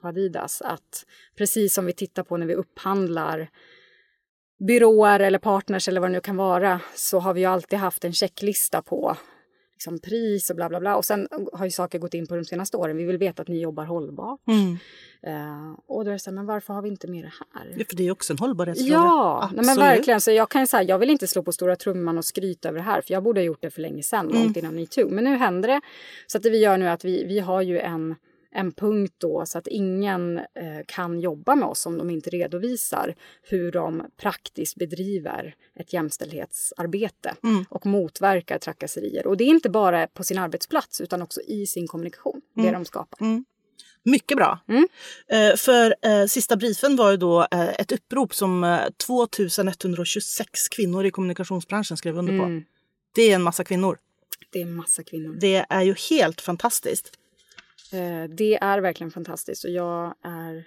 på 0.00 0.08
Adidas 0.08 0.62
att 0.62 1.06
precis 1.36 1.74
som 1.74 1.86
vi 1.86 1.92
tittar 1.92 2.22
på 2.22 2.36
när 2.36 2.46
vi 2.46 2.54
upphandlar 2.54 3.50
byråer 4.58 5.20
eller 5.20 5.38
partners 5.38 5.88
eller 5.88 6.00
vad 6.00 6.10
det 6.10 6.12
nu 6.12 6.20
kan 6.20 6.36
vara 6.36 6.80
så 6.94 7.18
har 7.18 7.34
vi 7.34 7.40
ju 7.40 7.46
alltid 7.46 7.78
haft 7.78 8.04
en 8.04 8.12
checklista 8.12 8.82
på 8.82 9.16
liksom 9.82 9.98
pris 9.98 10.50
och 10.50 10.56
bla 10.56 10.68
bla 10.68 10.80
bla. 10.80 10.96
Och 10.96 11.04
sen 11.04 11.28
har 11.52 11.64
ju 11.64 11.70
saker 11.70 11.98
gått 11.98 12.14
in 12.14 12.26
på 12.26 12.36
de 12.36 12.44
senaste 12.44 12.76
åren. 12.76 12.96
Vi 12.96 13.04
vill 13.04 13.18
veta 13.18 13.42
att 13.42 13.48
ni 13.48 13.60
jobbar 13.60 13.84
hållbart. 13.84 14.40
Mm. 14.46 14.78
Uh, 15.26 15.78
och 15.86 16.04
då 16.04 16.10
är 16.10 16.12
det 16.12 16.18
så 16.18 16.30
här, 16.30 16.34
men 16.34 16.46
varför 16.46 16.74
har 16.74 16.82
vi 16.82 16.88
inte 16.88 17.08
med 17.08 17.24
det 17.24 17.32
här? 17.54 17.74
Ja, 17.78 17.84
för 17.88 17.96
det 17.96 18.06
är 18.06 18.10
också 18.10 18.32
en 18.32 18.38
hållbarhetsfråga. 18.38 18.92
Ja, 18.92 19.50
nej, 19.54 19.66
men 19.66 19.76
verkligen. 19.76 20.20
Så 20.20 20.30
jag 20.30 20.50
kan 20.50 20.66
säga, 20.66 20.82
jag 20.82 20.98
vill 20.98 21.10
inte 21.10 21.26
slå 21.26 21.42
på 21.42 21.52
stora 21.52 21.76
trumman 21.76 22.18
och 22.18 22.24
skryta 22.24 22.68
över 22.68 22.78
det 22.78 22.84
här. 22.84 23.00
För 23.00 23.12
jag 23.12 23.22
borde 23.22 23.40
ha 23.40 23.44
gjort 23.44 23.62
det 23.62 23.70
för 23.70 23.80
länge 23.80 24.02
sedan, 24.02 24.30
mm. 24.30 24.42
långt 24.42 24.56
innan 24.56 24.74
metoo. 24.74 25.08
Men 25.10 25.24
nu 25.24 25.36
händer 25.36 25.68
det. 25.68 25.80
Så 26.26 26.38
att 26.38 26.42
det 26.42 26.50
vi 26.50 26.58
gör 26.58 26.76
nu 26.76 26.86
är 26.86 26.92
att 26.92 27.04
vi, 27.04 27.24
vi 27.24 27.40
har 27.40 27.62
ju 27.62 27.78
en 27.78 28.14
en 28.54 28.72
punkt 28.72 29.14
då 29.18 29.46
så 29.46 29.58
att 29.58 29.66
ingen 29.66 30.38
eh, 30.38 30.44
kan 30.86 31.20
jobba 31.20 31.54
med 31.54 31.68
oss 31.68 31.86
om 31.86 31.98
de 31.98 32.10
inte 32.10 32.30
redovisar 32.30 33.14
hur 33.42 33.72
de 33.72 34.02
praktiskt 34.16 34.76
bedriver 34.76 35.54
ett 35.74 35.92
jämställdhetsarbete 35.92 37.34
mm. 37.42 37.64
och 37.68 37.86
motverkar 37.86 38.58
trakasserier. 38.58 39.26
Och 39.26 39.36
det 39.36 39.44
är 39.44 39.48
inte 39.48 39.70
bara 39.70 40.06
på 40.06 40.24
sin 40.24 40.38
arbetsplats 40.38 41.00
utan 41.00 41.22
också 41.22 41.40
i 41.40 41.66
sin 41.66 41.86
kommunikation, 41.86 42.40
mm. 42.56 42.66
det 42.66 42.78
de 42.78 42.84
skapar. 42.84 43.26
Mm. 43.26 43.44
Mycket 44.04 44.36
bra. 44.36 44.58
Mm. 44.68 44.88
Eh, 45.28 45.56
för 45.56 45.94
eh, 46.02 46.26
sista 46.26 46.56
briefen 46.56 46.96
var 46.96 47.10
ju 47.10 47.16
då 47.16 47.46
eh, 47.50 47.68
ett 47.68 47.92
upprop 47.92 48.34
som 48.34 48.64
eh, 48.64 48.80
2126 49.06 50.68
kvinnor 50.68 51.06
i 51.06 51.10
kommunikationsbranschen 51.10 51.96
skrev 51.96 52.18
under 52.18 52.38
på. 52.38 52.44
Mm. 52.44 52.64
Det 53.14 53.22
är 53.22 53.34
en 53.34 53.42
massa 53.42 53.64
kvinnor. 53.64 53.98
Det 54.52 54.58
är 54.58 54.62
en 54.62 54.74
massa 54.74 55.02
kvinnor. 55.02 55.36
Det 55.40 55.66
är 55.68 55.82
ju 55.82 55.94
helt 56.10 56.40
fantastiskt. 56.40 57.12
Eh, 57.92 58.24
det 58.24 58.54
är 58.54 58.80
verkligen 58.80 59.10
fantastiskt 59.10 59.64
och 59.64 59.70
jag 59.70 60.14
är 60.22 60.64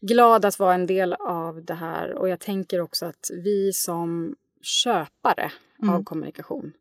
glad 0.00 0.44
att 0.44 0.58
vara 0.58 0.74
en 0.74 0.86
del 0.86 1.12
av 1.12 1.64
det 1.64 1.74
här 1.74 2.12
och 2.14 2.28
jag 2.28 2.40
tänker 2.40 2.80
också 2.80 3.06
att 3.06 3.30
vi 3.44 3.72
som 3.72 4.36
köpare 4.62 5.52
Mm. 5.82 5.94
av 5.94 6.04
kommunikation, 6.04 6.72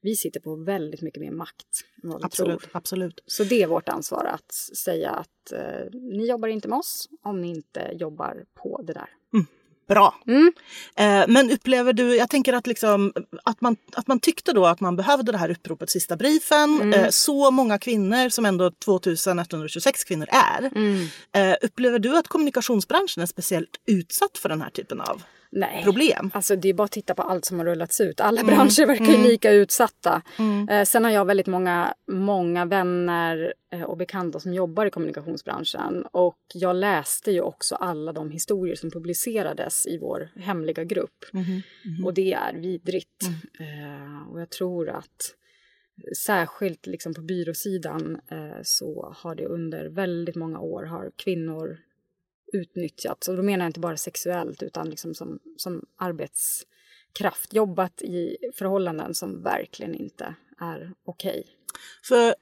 vi 0.00 0.16
sitter 0.16 0.40
på 0.40 0.54
väldigt 0.56 1.02
mycket 1.02 1.20
mer 1.20 1.30
makt 1.30 1.66
än 2.02 2.10
vad 2.10 2.20
vi 2.20 2.24
Absolut, 2.24 2.60
tror. 2.60 2.70
absolut. 2.72 3.20
Så 3.26 3.44
det 3.44 3.62
är 3.62 3.66
vårt 3.66 3.88
ansvar 3.88 4.24
att 4.24 4.52
säga 4.76 5.10
att 5.10 5.52
eh, 5.52 5.90
ni 5.92 6.26
jobbar 6.28 6.48
inte 6.48 6.68
med 6.68 6.78
oss 6.78 7.08
om 7.22 7.40
ni 7.40 7.48
inte 7.48 7.90
jobbar 7.92 8.44
på 8.54 8.82
det 8.82 8.92
där. 8.92 9.08
Bra. 9.88 10.14
Mm. 10.26 10.52
Eh, 10.96 11.24
men 11.28 11.50
upplever 11.50 11.92
du, 11.92 12.16
jag 12.16 12.30
tänker 12.30 12.52
att, 12.52 12.66
liksom, 12.66 13.12
att, 13.44 13.60
man, 13.60 13.76
att 13.92 14.06
man 14.06 14.20
tyckte 14.20 14.52
då 14.52 14.66
att 14.66 14.80
man 14.80 14.96
behövde 14.96 15.32
det 15.32 15.38
här 15.38 15.50
uppropet 15.50 15.90
sista 15.90 16.16
briefen. 16.16 16.80
Mm. 16.80 16.92
Eh, 16.92 17.08
så 17.10 17.50
många 17.50 17.78
kvinnor 17.78 18.28
som 18.28 18.44
ändå 18.44 18.70
2126 18.70 20.04
kvinnor 20.04 20.28
är. 20.30 20.70
Mm. 20.76 21.06
Eh, 21.32 21.56
upplever 21.62 21.98
du 21.98 22.18
att 22.18 22.28
kommunikationsbranschen 22.28 23.22
är 23.22 23.26
speciellt 23.26 23.80
utsatt 23.86 24.38
för 24.38 24.48
den 24.48 24.62
här 24.62 24.70
typen 24.70 25.00
av 25.00 25.22
Nej. 25.50 25.84
problem? 25.84 26.30
Alltså 26.34 26.56
det 26.56 26.68
är 26.68 26.74
bara 26.74 26.84
att 26.84 26.90
titta 26.90 27.14
på 27.14 27.22
allt 27.22 27.44
som 27.44 27.58
har 27.58 27.66
rullats 27.66 28.00
ut. 28.00 28.20
Alla 28.20 28.44
branscher 28.44 28.86
verkar 28.86 29.04
ju 29.04 29.22
lika 29.22 29.50
utsatta. 29.50 30.22
Eh, 30.70 30.84
sen 30.84 31.04
har 31.04 31.10
jag 31.10 31.24
väldigt 31.24 31.46
många, 31.46 31.94
många 32.12 32.64
vänner 32.64 33.54
eh, 33.72 33.82
och 33.82 33.96
bekanta 33.96 34.40
som 34.40 34.54
jobbar 34.54 34.86
i 34.86 34.90
kommunikationsbranschen. 34.90 36.04
Och 36.12 36.38
jag 36.54 36.76
läste 36.76 37.32
ju 37.32 37.40
också 37.40 37.74
alla 37.74 38.12
de 38.12 38.30
historier 38.30 38.74
som 38.74 38.90
publicerades 38.90 39.86
i 39.86 39.98
vår 39.98 40.30
hemliga 40.36 40.84
grupp. 40.84 41.24
Och 42.04 42.14
det 42.14 42.32
är 42.32 42.54
vidrigt. 42.54 43.22
Eh, 43.60 44.32
och 44.32 44.40
jag 44.40 44.50
tror 44.50 44.88
att 44.88 45.34
särskilt 46.16 46.86
liksom 46.86 47.14
på 47.14 47.20
byråsidan 47.20 48.20
eh, 48.30 48.62
så 48.62 49.14
har 49.16 49.34
det 49.34 49.46
under 49.46 49.86
väldigt 49.86 50.36
många 50.36 50.60
år 50.60 50.82
har 50.82 51.10
kvinnor 51.16 51.78
utnyttjats. 52.52 53.28
Och 53.28 53.36
då 53.36 53.42
menar 53.42 53.64
jag 53.64 53.68
inte 53.68 53.80
bara 53.80 53.96
sexuellt 53.96 54.62
utan 54.62 54.90
liksom 54.90 55.14
som, 55.14 55.38
som 55.56 55.82
arbetskraft. 55.96 57.52
Jobbat 57.54 58.02
i 58.02 58.36
förhållanden 58.54 59.14
som 59.14 59.42
verkligen 59.42 59.94
inte 59.94 60.34
är 60.60 60.92
okej. 61.04 61.46
För 62.04 62.34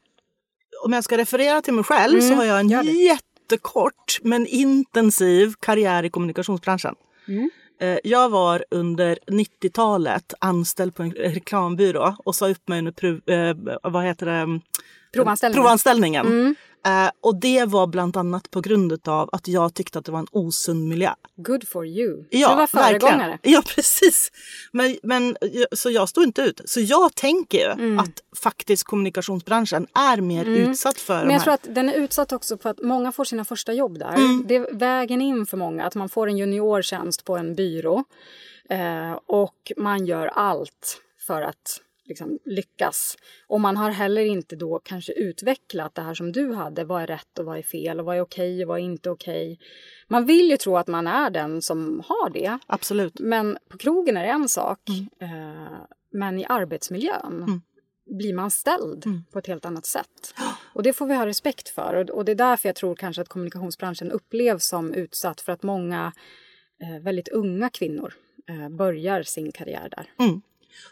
om 0.84 0.92
jag 0.92 1.04
ska 1.04 1.18
referera 1.18 1.62
till 1.62 1.74
mig 1.74 1.84
själv 1.84 2.20
så 2.20 2.26
Mm, 2.26 2.38
har 2.38 2.44
jag 2.44 2.60
en 2.60 2.68
jättekort 2.98 4.18
men 4.22 4.46
intensiv 4.46 5.54
karriär 5.60 6.02
i 6.02 6.10
kommunikationsbranschen. 6.10 6.94
Mm. 7.28 7.50
Eh, 7.80 7.98
Jag 8.04 8.28
var 8.28 8.64
under 8.70 9.18
90-talet 9.26 10.34
anställd 10.40 10.94
på 10.94 11.02
en 11.02 11.10
reklambyrå 11.12 12.16
och 12.18 12.34
sa 12.34 12.48
upp 12.48 12.68
mig 12.68 12.78
under 12.78 12.92
prov, 12.92 13.20
eh, 13.30 13.56
vad 13.82 14.04
heter 14.04 14.26
det? 14.26 14.60
Provanställning. 15.12 15.54
provanställningen. 15.54 16.26
Mm. 16.26 16.54
Eh, 16.86 17.10
och 17.20 17.36
det 17.40 17.64
var 17.64 17.86
bland 17.86 18.16
annat 18.16 18.50
på 18.50 18.60
grund 18.60 19.08
av 19.08 19.30
att 19.32 19.48
jag 19.48 19.74
tyckte 19.74 19.98
att 19.98 20.04
det 20.04 20.12
var 20.12 20.18
en 20.18 20.26
osund 20.30 20.88
miljö. 20.88 21.10
Good 21.36 21.68
for 21.68 21.86
you. 21.86 22.24
Ja, 22.30 22.50
du 22.50 22.56
var 22.56 22.66
föregångare. 22.66 23.28
verkligen. 23.30 23.54
Ja, 23.54 23.62
precis. 23.74 24.32
Men, 24.72 24.96
men, 25.02 25.36
så 25.72 25.90
jag 25.90 26.08
stod 26.08 26.24
inte 26.24 26.42
ut. 26.42 26.60
Så 26.64 26.80
jag 26.80 27.14
tänker 27.14 27.58
ju 27.58 27.72
Mm. 27.86 27.98
att 27.98 28.22
faktiskt 28.36 28.84
kommunikationsbranschen 28.84 29.86
är 29.94 30.20
mer 30.20 30.44
utsatt 30.44 30.98
för 30.98 31.24
Men 31.24 31.30
jag 31.30 31.42
tror 31.42 31.54
att 31.54 31.66
den 31.70 31.88
är 31.88 31.94
utsatt 31.94 32.32
också 32.32 32.56
på 32.56 32.68
att 32.68 32.82
många 32.82 33.12
får 33.12 33.24
sina 33.24 33.44
första 33.44 33.72
jobb 33.72 33.98
där. 33.98 34.14
Mm. 34.14 34.44
Det 34.48 34.56
är 34.56 34.74
vägen 34.74 35.22
in 35.22 35.46
för 35.46 35.56
många, 35.56 35.84
att 35.84 35.94
man 35.94 36.08
får 36.08 36.26
en 36.28 36.36
juniortjänst 36.38 37.24
på 37.24 37.36
en 37.36 37.54
byrå 37.54 38.04
eh, 38.70 39.12
och 39.26 39.72
man 39.76 40.06
gör 40.06 40.26
allt 40.26 41.00
för 41.26 41.42
att 41.42 41.80
liksom, 42.06 42.38
lyckas. 42.44 43.18
Och 43.46 43.60
man 43.60 43.76
har 43.76 43.90
heller 43.90 44.22
inte 44.24 44.56
då 44.56 44.78
kanske 44.84 45.12
utvecklat 45.12 45.94
det 45.94 46.02
här 46.02 46.14
som 46.14 46.32
du 46.32 46.52
hade. 46.54 46.84
Vad 46.84 47.02
är 47.02 47.06
rätt 47.06 47.38
och 47.38 47.44
vad 47.44 47.58
är 47.58 47.62
fel 47.62 48.00
och 48.00 48.06
vad 48.06 48.16
är 48.16 48.20
okej 48.20 48.62
och 48.62 48.68
vad 48.68 48.78
är 48.78 48.82
inte 48.82 49.10
okej. 49.10 49.58
Man 50.08 50.26
vill 50.26 50.50
ju 50.50 50.56
tro 50.56 50.76
att 50.76 50.86
man 50.86 51.06
är 51.06 51.30
den 51.30 51.62
som 51.62 52.02
har 52.08 52.30
det. 52.30 52.58
Absolut. 52.66 53.20
Men 53.20 53.58
på 53.68 53.78
krogen 53.78 54.16
är 54.16 54.22
det 54.22 54.28
en 54.30 54.48
sak. 54.48 54.80
Mm. 54.88 55.06
Eh, 55.64 55.72
men 56.12 56.38
i 56.38 56.44
arbetsmiljön 56.44 57.62
blir 58.10 58.34
man 58.34 58.50
ställd 58.50 59.06
Mm. 59.06 59.24
på 59.32 59.38
ett 59.38 59.46
helt 59.46 59.64
annat 59.64 59.86
sätt. 59.86 60.34
Och 60.74 60.82
det 60.82 60.92
får 60.92 61.06
vi 61.06 61.14
ha 61.14 61.26
respekt 61.26 61.68
för. 61.68 61.94
Och, 61.94 62.10
och 62.10 62.24
det 62.24 62.32
är 62.32 62.36
därför 62.36 62.68
jag 62.68 62.76
tror 62.76 62.94
kanske 62.94 63.22
att 63.22 63.28
kommunikationsbranschen 63.28 64.10
upplevs 64.10 64.66
som 64.66 64.94
utsatt. 64.94 65.40
För 65.40 65.52
att 65.52 65.62
många 65.62 66.12
eh, 66.82 67.02
väldigt 67.02 67.28
unga 67.28 67.70
kvinnor 67.70 68.14
eh, 68.48 68.68
börjar 68.68 69.22
sin 69.22 69.52
karriär 69.52 69.88
där. 69.96 70.10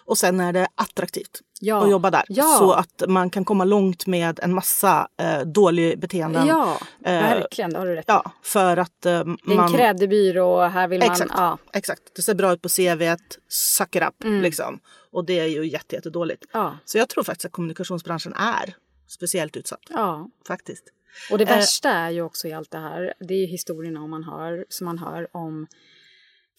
Och 0.05 0.19
sen 0.19 0.41
är 0.41 0.53
det 0.53 0.69
attraktivt 0.75 1.41
Ja. 1.61 1.85
att 1.85 1.91
jobba 1.91 2.11
där. 2.11 2.23
Ja. 2.29 2.57
Så 2.59 2.73
att 2.73 3.03
man 3.09 3.31
kan 3.31 3.45
komma 3.45 3.65
långt 3.65 4.07
med 4.07 4.41
en 4.43 4.55
massa 4.55 5.09
eh, 5.21 5.41
dåliga 5.41 5.97
beteenden. 5.97 6.47
Ja, 6.47 6.79
Eh, 7.05 7.13
verkligen. 7.13 7.73
Det 7.73 7.79
har 7.79 7.87
du 7.87 7.95
rätt. 7.95 8.05
Ja, 8.09 8.33
för 8.43 8.77
att 8.77 9.07
eh, 9.07 9.13
Det 9.13 9.17
är 9.19 9.51
en 9.51 9.57
man... 9.57 9.73
kreddig 9.73 10.09
byrå. 10.11 10.61
Här 10.63 10.89
vill 10.89 11.01
man... 11.01 11.11
Exakt. 11.11 11.31
Ja, 11.37 11.59
Exakt. 11.73 12.03
Det 12.17 12.23
ser 12.23 12.35
bra 12.35 12.53
ut 12.53 12.63
på 12.63 12.69
CVt. 12.69 13.39
Suck 13.49 13.97
it 13.97 14.03
up. 14.03 14.25
Mm. 14.25 14.43
Liksom. 14.43 14.81
Och 15.13 15.25
det 15.25 15.39
är 15.41 15.47
ju 15.47 15.67
jätte, 15.67 15.95
jättedåligt. 15.97 16.45
ja, 16.53 16.79
Så 16.85 16.99
jag 16.99 17.09
tror 17.09 17.25
faktiskt 17.25 17.45
att 17.47 17.53
kommunikationsbranschen 17.53 18.33
är 18.35 18.75
speciellt 19.09 19.57
utsatt. 19.57 19.81
ja. 19.89 20.29
Faktiskt. 20.49 20.85
Och 21.31 21.39
det 21.39 21.45
Eh. 21.45 21.57
värsta 21.57 21.91
är 21.91 22.11
ju 22.11 22.23
också 22.23 22.49
i 22.49 22.53
allt 22.53 22.71
det 22.71 22.79
här, 22.79 23.15
det 23.21 23.35
är 23.35 23.47
historierna 23.47 24.01
om 24.03 24.11
man 24.11 24.25
hör, 24.25 24.65
som 24.69 24.85
man 24.85 24.99
hör 24.99 25.29
om 25.33 25.67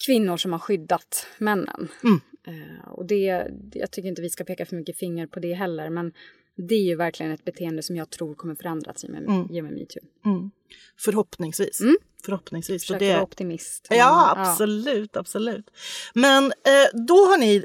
kvinnor 0.06 0.36
som 0.36 0.52
har 0.52 0.58
skyddat 0.58 1.26
männen. 1.38 1.88
Mm. 2.04 2.20
Eh, 2.46 2.88
och 2.88 3.06
det, 3.06 3.46
jag 3.74 3.90
tycker 3.90 4.08
inte 4.08 4.22
vi 4.22 4.30
ska 4.30 4.44
peka 4.44 4.66
för 4.66 4.76
mycket 4.76 4.96
finger 4.98 5.26
på 5.26 5.40
det 5.40 5.54
heller, 5.54 5.90
men 5.90 6.12
det 6.56 6.74
är 6.74 6.82
ju 6.82 6.96
verkligen 6.96 7.32
ett 7.32 7.44
beteende 7.44 7.82
som 7.82 7.96
jag 7.96 8.10
tror 8.10 8.34
kommer 8.34 8.54
förändras 8.54 9.04
i 9.04 9.06
och 9.06 9.10
med, 9.10 9.22
Mm. 9.22 9.46
med 9.64 9.72
metoo. 9.72 10.02
Mm. 10.24 10.50
Förhoppningsvis. 10.98 11.80
Mm. 11.80 11.96
Förhoppningsvis. 12.24 12.82
Så 12.82 12.86
Försöker 12.86 13.06
det... 13.06 13.12
vara 13.12 13.22
optimist. 13.22 13.86
Ja, 13.90 14.34
absolut, 14.36 15.16
absolut. 15.16 15.70
Men 16.14 16.44
eh, 16.44 17.00
då 17.06 17.14
har 17.14 17.38
ni 17.38 17.64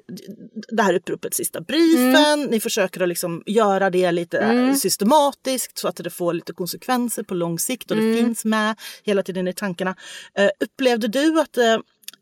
det 0.72 0.84
här 0.84 0.94
uppropet 0.94 1.34
sista 1.34 1.62
briefen. 1.62 2.44
Ni 2.52 2.60
försöker 2.60 3.02
att 3.02 3.10
liksom 3.10 3.44
göra 3.46 3.90
det 3.90 4.12
lite 4.12 4.38
Mm. 4.38 4.76
systematiskt 4.76 5.78
så 5.78 5.88
att 5.88 5.96
det 5.96 6.10
får 6.10 6.34
lite 6.34 6.54
konsekvenser 6.54 7.24
på 7.24 7.34
lång 7.34 7.60
sikt 7.60 7.92
och 7.92 7.98
det 7.98 8.04
Mm. 8.04 8.18
finns 8.26 8.46
med 8.46 8.76
hela 9.04 9.24
tiden 9.24 9.48
i 9.48 9.54
tankarna. 9.54 9.96
Eh, 10.34 10.50
upplevde 10.60 11.08
du 11.08 11.40
att 11.40 11.58
eh, 11.58 11.78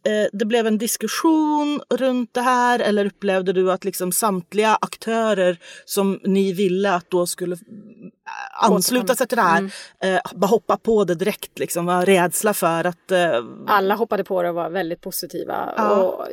eh, 0.05 0.27
det 0.33 0.45
blev 0.45 0.67
en 0.67 0.77
diskussion 0.77 1.81
runt 1.89 2.33
det 2.33 2.41
här 2.41 2.79
eller 2.79 3.05
upplevde 3.05 3.53
du 3.53 3.71
att 3.71 3.85
liksom 3.85 4.11
samtliga 4.11 4.77
aktörer 4.81 5.59
som 5.85 6.19
ni 6.23 6.53
ville 6.53 6.91
att 6.93 7.09
då 7.09 7.25
skulle 7.27 7.55
eh, 7.55 8.63
ansluta 8.71 9.15
sig 9.15 9.27
till 9.27 9.35
det 9.35 9.41
här 9.41 9.57
Mm. 9.59 10.15
eh, 10.15 10.21
bara 10.35 10.47
hoppa 10.47 10.77
på 10.77 11.03
det 11.03 11.15
direkt 11.15 11.59
liksom 11.59 11.85
var 11.85 12.05
rädsla 12.05 12.53
för 12.53 12.83
att 12.83 13.11
eh, 13.11 13.43
Alla 13.67 13.95
hoppade 13.95 14.23
på 14.23 14.43
det 14.43 14.49
och 14.49 14.55
var 14.55 14.69
väldigt 14.69 15.01
positiva. 15.01 15.73
Ja. 15.77 16.03
Och 16.03 16.27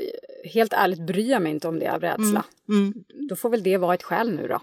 helt 0.45 0.73
ärligt 0.73 1.07
bryr 1.07 1.31
jag 1.31 1.43
mig 1.43 1.53
inte 1.53 1.69
om 1.69 1.79
det 1.79 1.89
av 1.93 2.01
rädsla. 2.01 2.45
mm, 2.69 2.95
Då 3.29 3.37
får 3.37 3.51
väl 3.51 3.62
det 3.62 3.77
vara 3.77 3.95
ett 3.95 4.03
skäl 4.03 4.33
nu 4.37 4.49
då. 4.49 4.61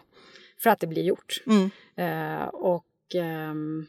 För 0.64 0.70
att 0.70 0.80
det 0.80 0.88
blir 0.88 1.04
gjort. 1.04 1.34
mm, 1.48 1.70
Eh, 1.98 2.44
och 2.48 2.86
ehm, 3.16 3.86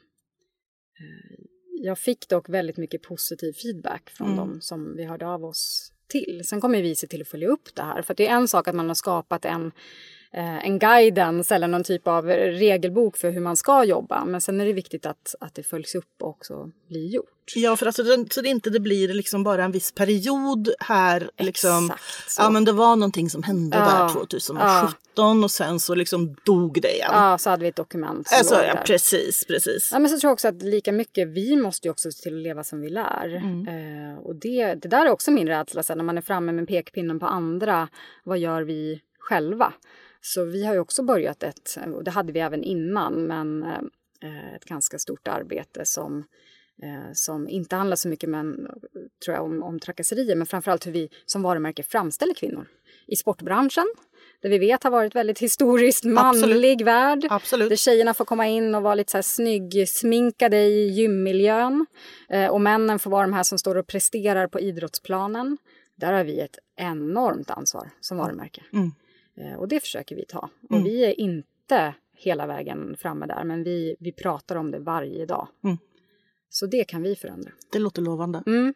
eh, 1.00 1.44
jag 1.82 1.98
fick 1.98 2.28
dock 2.28 2.48
väldigt 2.48 2.76
mycket 2.76 3.02
positiv 3.02 3.52
feedback 3.52 4.10
från 4.10 4.26
Mm. 4.26 4.38
dem 4.38 4.60
som 4.60 4.96
vi 4.96 5.04
hörde 5.04 5.26
av 5.26 5.44
oss 5.44 5.92
till. 6.06 6.42
Sen 6.44 6.60
kommer 6.60 6.82
vi 6.82 6.96
se 6.96 7.06
till 7.06 7.20
att 7.22 7.28
följa 7.28 7.48
upp 7.48 7.74
det 7.74 7.82
här. 7.82 8.02
För 8.02 8.14
det 8.14 8.26
är 8.26 8.34
en 8.34 8.48
sak 8.48 8.68
att 8.68 8.74
man 8.74 8.88
har 8.88 8.94
skapat 8.94 9.44
en, 9.44 9.72
en 10.40 10.78
guidance 10.78 11.54
eller 11.54 11.68
någon 11.68 11.84
typ 11.84 12.08
av 12.08 12.26
regelbok 12.26 13.16
för 13.16 13.30
hur 13.30 13.40
man 13.40 13.56
ska 13.56 13.84
jobba. 13.84 14.24
Men 14.24 14.40
sen 14.40 14.60
är 14.60 14.66
det 14.66 14.72
viktigt 14.72 15.06
att, 15.06 15.34
att 15.40 15.54
det 15.54 15.62
följs 15.62 15.94
upp 15.94 16.22
och 16.22 16.28
också 16.28 16.70
blir 16.88 17.08
gjort. 17.08 17.30
Ja, 17.54 17.76
för 17.76 17.86
alltså, 17.86 18.04
så 18.30 18.40
det 18.40 18.48
inte 18.48 18.70
det 18.70 18.80
blir 18.80 19.14
liksom 19.14 19.44
bara 19.44 19.64
en 19.64 19.72
viss 19.72 19.92
period 19.92 20.68
här. 20.78 21.30
Liksom, 21.38 21.84
Exakt 21.84 22.30
så. 22.30 22.42
ja, 22.42 22.50
men 22.50 22.64
det 22.64 22.72
var 22.72 22.96
någonting 22.96 23.30
som 23.30 23.42
hände 23.42 23.76
Ja, 23.76 23.84
där 23.84 24.08
2017 24.08 25.44
och 25.44 25.50
sen 25.50 25.80
så 25.80 25.94
liksom 25.94 26.36
dog 26.44 26.80
det 26.82 26.94
igen. 26.94 27.10
Ja, 27.12 27.38
så 27.38 27.50
hade 27.50 27.62
vi 27.62 27.68
ett 27.68 27.76
dokument. 27.76 28.28
alltså, 28.32 28.54
ja, 28.54 28.82
precis, 28.86 29.46
precis. 29.46 29.90
Ja, 29.92 29.98
men 29.98 30.10
så 30.10 30.18
tror 30.18 30.28
jag 30.28 30.32
också 30.32 30.48
att 30.48 30.62
lika 30.62 30.92
mycket 30.92 31.28
vi 31.28 31.56
måste 31.56 31.88
ju 31.88 31.92
också 31.92 32.10
se 32.12 32.22
till 32.22 32.36
att 32.36 32.42
leva 32.42 32.64
som 32.64 32.80
vi 32.80 32.88
lär. 32.88 33.36
Mm. 33.36 33.68
Eh, 33.68 34.18
och 34.18 34.36
det, 34.36 34.74
det 34.74 34.88
där 34.88 35.06
är 35.06 35.10
också 35.10 35.30
min 35.30 35.48
rädsla 35.48 35.82
sen 35.82 35.98
när 35.98 36.04
man 36.04 36.18
är 36.18 36.22
framme 36.22 36.52
med 36.52 36.68
pekpinnen 36.68 37.20
på 37.20 37.26
andra. 37.26 37.88
Vad 38.24 38.38
gör 38.38 38.62
vi 38.62 39.00
själva? 39.18 39.72
Så 40.26 40.44
vi 40.44 40.64
har 40.64 40.74
ju 40.74 40.80
också 40.80 41.02
börjat 41.02 41.42
ett, 41.42 41.78
och 41.94 42.04
det 42.04 42.10
hade 42.10 42.32
vi 42.32 42.40
även 42.40 42.62
innan, 42.62 43.26
men 43.26 43.62
eh, 43.62 44.54
ett 44.54 44.64
ganska 44.64 44.98
stort 44.98 45.28
arbete 45.28 45.84
som 45.84 46.24
eh, 46.82 47.12
som 47.12 47.48
inte 47.48 47.76
handlar 47.76 47.96
så 47.96 48.08
mycket 48.08 48.28
men, 48.28 48.68
tror 49.24 49.36
jag, 49.36 49.44
om, 49.44 49.62
om 49.62 49.80
trakasserier, 49.80 50.36
men 50.36 50.46
framförallt 50.46 50.86
hur 50.86 50.92
vi 50.92 51.08
som 51.26 51.42
varumärke 51.42 51.82
framställer 51.82 52.34
kvinnor. 52.34 52.66
I 53.06 53.16
sportbranschen, 53.16 53.84
där 54.42 54.48
vi 54.50 54.58
vet 54.58 54.82
har 54.82 54.90
varit 54.90 55.14
väldigt 55.14 55.38
historiskt 55.38 56.04
manlig 56.04 56.84
värld. 56.84 57.26
Absolut. 57.30 57.68
Där 57.68 57.76
tjejerna 57.76 58.14
får 58.14 58.24
komma 58.24 58.46
in 58.46 58.74
och 58.74 58.82
vara 58.82 58.94
lite 58.94 59.10
så 59.10 59.16
här 59.16 59.22
snygg, 59.22 59.88
sminkade 59.88 60.56
i 60.56 60.88
gymmiljön. 60.88 61.86
Eh, 62.28 62.46
och 62.46 62.60
männen 62.60 62.98
får 62.98 63.10
vara 63.10 63.22
de 63.22 63.32
här 63.32 63.42
som 63.42 63.58
står 63.58 63.74
och 63.74 63.86
presterar 63.86 64.46
på 64.46 64.60
idrottsplanen. 64.60 65.58
Där 65.96 66.12
har 66.12 66.24
vi 66.24 66.40
ett 66.40 66.58
enormt 66.76 67.50
ansvar 67.50 67.90
som 68.00 68.18
varumärke. 68.18 68.62
Mm. 68.72 68.92
Eh, 69.36 69.54
och 69.58 69.68
det 69.68 69.80
försöker 69.80 70.16
vi 70.16 70.24
ta. 70.24 70.48
Och 70.70 70.76
Mm. 70.76 70.84
vi 70.84 71.04
är 71.04 71.20
inte 71.20 71.94
hela 72.16 72.46
vägen 72.46 72.96
framme 72.98 73.26
där, 73.26 73.44
men 73.44 73.62
vi, 73.64 73.96
vi 74.00 74.12
pratar 74.12 74.56
om 74.56 74.70
det 74.70 74.78
varje 74.78 75.26
dag. 75.26 75.48
Mm. 75.64 75.78
Så 76.48 76.66
det 76.66 76.84
kan 76.84 77.02
vi 77.02 77.16
förändra. 77.16 77.50
Det 77.72 77.78
låter 77.78 78.02
lovande. 78.02 78.42
Mm. 78.46 78.74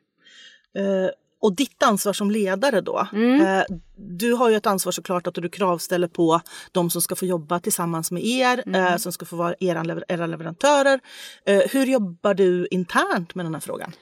Eh, 0.74 1.10
och 1.40 1.54
ditt 1.56 1.82
ansvar 1.82 2.12
som 2.12 2.30
ledare 2.30 2.80
då? 2.80 3.08
Mm. 3.12 3.40
Eh, 3.40 3.64
du 3.96 4.32
har 4.32 4.50
ju 4.50 4.56
ett 4.56 4.66
ansvar 4.66 4.92
såklart 4.92 5.26
att 5.26 5.34
du 5.34 5.48
kravställer 5.48 6.08
på 6.08 6.40
de 6.72 6.90
som 6.90 7.02
ska 7.02 7.14
få 7.16 7.26
jobba 7.26 7.60
tillsammans 7.60 8.10
med 8.10 8.24
er, 8.24 8.62
Mm. 8.66 8.84
eh, 8.86 8.96
som 8.96 9.12
ska 9.12 9.26
få 9.26 9.36
vara 9.36 9.54
era, 9.60 9.82
lever- 9.82 10.04
era 10.08 10.26
leverantörer. 10.26 11.00
Eh, 11.44 11.62
hur 11.70 11.86
jobbar 11.86 12.34
du 12.34 12.68
internt 12.70 13.34
med 13.34 13.46
den 13.46 13.54
här 13.54 13.60
frågan? 13.60 13.92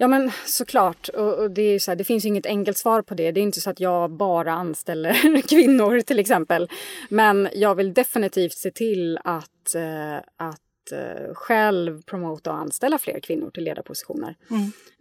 Ja 0.00 0.08
men 0.08 0.30
såklart. 0.46 1.08
Och, 1.08 1.34
och 1.38 1.50
det, 1.50 1.62
är 1.62 1.78
så 1.78 1.90
här, 1.90 1.96
det 1.96 2.04
finns 2.04 2.24
inget 2.24 2.46
enkelt 2.46 2.78
svar 2.78 3.02
på 3.02 3.14
det. 3.14 3.32
Det 3.32 3.40
är 3.40 3.42
inte 3.42 3.60
så 3.60 3.70
att 3.70 3.80
jag 3.80 4.10
bara 4.10 4.52
anställer 4.52 5.42
kvinnor 5.48 6.00
till 6.00 6.18
exempel. 6.18 6.68
Men 7.08 7.48
jag 7.54 7.74
vill 7.74 7.94
definitivt 7.94 8.52
se 8.52 8.70
till 8.70 9.18
att, 9.24 9.74
eh, 9.74 10.16
att 10.16 10.92
eh, 10.92 11.34
själv 11.34 12.02
promota 12.02 12.50
och 12.50 12.58
anställa 12.58 12.98
fler 12.98 13.20
kvinnor 13.20 13.50
till 13.50 13.64
ledarpositioner. 13.64 14.36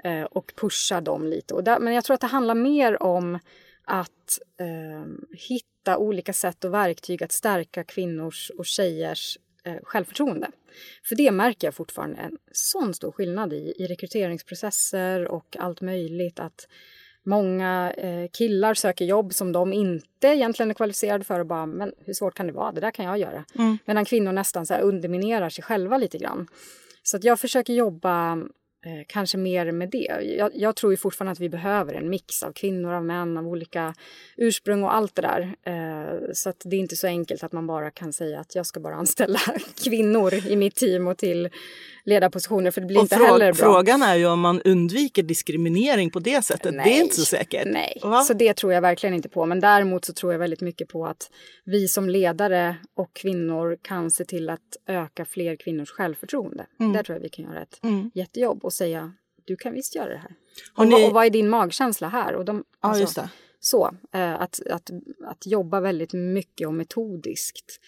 Eh, 0.04 0.24
och 0.24 0.54
pusha 0.56 1.02
dem 1.02 1.28
lite. 1.28 1.54
Och 1.54 1.64
där, 1.64 1.80
men 1.80 1.94
jag 1.94 2.04
tror 2.04 2.14
att 2.14 2.22
det 2.22 2.28
handlar 2.28 2.56
mer 2.56 3.04
om 3.04 3.40
att 3.84 4.40
eh, 4.60 5.06
hitta 5.32 5.98
olika 5.98 6.34
sätt 6.34 6.64
och 6.64 6.74
verktyg 6.74 7.24
att 7.24 7.32
stärka 7.32 7.84
kvinnors 7.84 8.52
och 8.58 8.66
tjejers 8.66 9.38
eh, 9.68 9.76
självförtroende. 9.84 10.48
För 11.04 11.16
det 11.16 11.32
märker 11.32 11.68
jag 11.68 11.76
fortfarande 11.76 12.18
en 12.18 12.38
sån 12.52 12.94
stor 12.94 13.12
skillnad 13.12 13.54
i, 13.54 13.74
i 13.78 13.88
rekryteringsprocesser 13.88 15.28
och 15.28 15.58
allt 15.60 15.82
möjligt. 15.82 16.40
Att 16.40 16.68
många 17.24 17.94
eh, 17.98 18.30
killar 18.34 18.74
söker 18.74 19.06
jobb 19.06 19.34
som 19.34 19.52
de 19.52 19.74
inte 19.74 20.28
egentligen 20.28 20.70
är 20.70 20.74
kvalificerade 20.76 21.24
för 21.24 21.40
och 21.40 21.46
bara, 21.46 21.66
men 21.66 21.94
hur 22.06 22.14
svårt 22.14 22.36
kan 22.36 22.48
det 22.48 22.54
vara? 22.54 22.72
Det 22.72 22.82
där 22.82 22.92
kan 22.92 23.06
jag 23.06 23.18
göra. 23.18 23.46
Medan 23.86 24.06
kvinnor 24.06 24.32
nästan 24.32 24.66
så 24.66 24.76
underminerar 24.76 25.50
sig 25.50 25.64
själva 25.64 25.98
lite 25.98 26.18
grann. 26.18 26.48
Så 27.04 27.18
att 27.18 27.24
jag 27.24 27.40
försöker 27.40 27.74
jobba 27.74 28.38
eh, 28.86 29.06
kanske 29.08 29.38
mer 29.38 29.72
med 29.72 29.90
det. 29.90 30.36
Jag, 30.38 30.52
jag 30.56 30.76
tror 30.76 30.94
ju 30.94 30.98
fortfarande 30.98 31.32
att 31.32 31.40
vi 31.40 31.50
behöver 31.50 31.94
en 31.94 32.10
mix 32.10 32.44
av 32.44 32.52
kvinnor, 32.52 32.94
av 32.94 33.06
män, 33.06 33.38
av 33.38 33.48
olika 33.48 33.94
ursprung 34.38 34.84
och 34.84 34.96
allt 34.96 35.16
det 35.16 35.22
där. 35.22 35.56
Eh, 35.64 36.20
så 36.34 36.50
att 36.50 36.62
det 36.66 36.76
är 36.76 36.80
inte 36.80 36.96
så 36.96 37.08
enkelt 37.08 37.44
att 37.44 37.52
man 37.52 37.68
bara 37.68 37.92
kan 37.92 38.14
säga 38.14 38.40
att 38.40 38.56
jag 38.56 38.66
ska 38.66 38.80
bara 38.80 38.96
anställa 38.96 39.40
kvinnor 39.84 40.34
i 40.34 40.56
mitt 40.56 40.76
team 40.76 41.08
och 41.08 41.18
till 41.18 41.50
ledarpositioner 42.08 42.72
för 42.72 42.82
det 42.82 42.88
blir 42.88 42.98
Och 42.98 43.02
inte 43.04 43.16
frå- 43.16 43.26
heller 43.26 43.54
bra. 43.54 43.66
Frågan 43.66 44.02
är 44.02 44.16
ju 44.16 44.26
om 44.28 44.40
man 44.40 44.62
undviker 44.62 45.24
diskriminering 45.24 46.10
på 46.12 46.20
det 46.20 46.46
sättet. 46.46 46.74
Det 46.74 46.98
är 46.98 47.02
inte 47.04 47.16
så 47.16 47.26
säkert. 47.26 47.68
Nej, 47.68 48.00
Va? 48.04 48.22
så 48.22 48.34
det 48.34 48.54
tror 48.54 48.74
jag 48.74 48.82
verkligen 48.82 49.16
inte 49.16 49.30
på. 49.30 49.46
Men 49.46 49.60
däremot 49.60 50.06
så 50.06 50.14
tror 50.14 50.32
jag 50.32 50.40
väldigt 50.40 50.62
mycket 50.62 50.88
på 50.90 51.06
att 51.06 51.32
vi 51.66 51.88
som 51.88 52.10
ledare 52.10 52.76
och 52.96 53.14
kvinnor 53.16 53.78
kan 53.82 54.12
se 54.12 54.26
till 54.26 54.50
att 54.50 54.78
öka 54.88 55.26
fler 55.26 55.56
kvinnors 55.56 55.90
självförtroende. 55.90 56.66
Mm. 56.80 56.94
Där 56.94 57.04
tror 57.04 57.16
jag 57.16 57.22
vi 57.24 57.30
kan 57.30 57.46
göra 57.46 57.62
ett 57.62 57.80
jättejobb 58.14 58.66
och 58.66 58.74
säga 58.74 59.14
du 59.46 59.56
kan 59.56 59.74
visst 59.74 59.96
göra 59.96 60.10
det 60.10 60.18
här. 60.18 60.32
Och, 60.76 60.88
ni- 60.88 60.92
vad, 60.94 61.06
och 61.06 61.12
vad 61.14 61.26
är 61.26 61.30
din 61.30 61.50
magkänsla 61.50 62.08
här? 62.08 62.36
Och 62.36 62.46
de, 62.46 62.56
Ja, 62.82 62.88
alltså, 62.90 63.02
just 63.02 63.16
det. 63.16 63.30
Så, 63.60 63.96
eh, 64.14 64.42
att, 64.42 64.60
att, 64.72 64.90
att 65.28 65.46
jobba 65.46 65.80
väldigt 65.80 66.14
mycket 66.14 66.68
och 66.68 66.74
metodiskt 66.74 67.80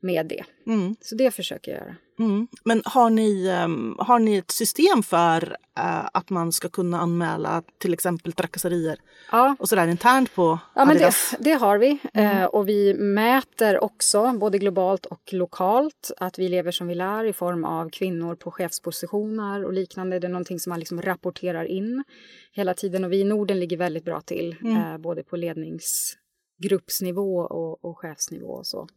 med 0.00 0.26
det. 0.26 0.44
Mm. 0.66 0.96
Så 1.00 1.14
det 1.14 1.30
försöker 1.30 1.70
jag 1.72 1.80
göra. 1.80 1.96
Mm. 2.18 2.48
Men 2.64 2.82
har 2.84 3.10
ni, 3.10 3.48
ehm, 3.48 3.94
har 3.98 4.18
ni 4.18 4.36
ett 4.36 4.50
system 4.50 5.02
för 5.02 5.56
eh, 5.78 6.06
att 6.12 6.30
man 6.30 6.52
ska 6.52 6.68
kunna 6.68 7.00
anmäla 7.00 7.62
till 7.78 7.92
exempel 7.92 8.32
trakasserier 8.32 8.98
Ja, 9.32 9.56
och 9.58 9.68
sådär 9.68 9.88
internt 9.88 10.34
på 10.34 10.58
Ja, 10.74 10.84
men 10.84 10.98
det, 10.98 11.12
det 11.38 11.52
har 11.52 11.78
vi. 11.78 11.98
Eh, 12.14 12.44
och 12.44 12.68
vi 12.68 12.94
mäter 12.94 13.84
också, 13.84 14.32
både 14.32 14.58
globalt 14.58 15.06
och 15.06 15.32
lokalt, 15.32 16.10
att 16.18 16.38
vi 16.38 16.48
lever 16.48 16.70
som 16.70 16.86
vi 16.86 16.94
lär 16.94 17.24
i 17.24 17.32
form 17.32 17.64
av 17.64 17.90
kvinnor 17.90 18.34
på 18.34 18.50
chefspositioner 18.50 19.64
och 19.64 19.72
liknande. 19.72 20.18
Det 20.18 20.26
är 20.26 20.28
någonting 20.28 20.60
som 20.60 20.70
man 20.70 20.78
liksom 20.78 21.02
rapporterar 21.02 21.64
in 21.64 22.04
hela 22.52 22.74
tiden. 22.74 23.04
Och 23.04 23.12
vi 23.12 23.20
i 23.20 23.24
Norden 23.24 23.60
ligger 23.60 23.76
väldigt 23.76 24.04
bra 24.04 24.20
till, 24.20 24.56
eh, 24.64 24.98
både 24.98 25.22
på 25.22 25.36
ledningsgruppsnivå 25.36 27.38
och, 27.38 27.84
och 27.84 27.98
chefsnivå 27.98 28.48
och 28.48 28.66
så. 28.66 28.88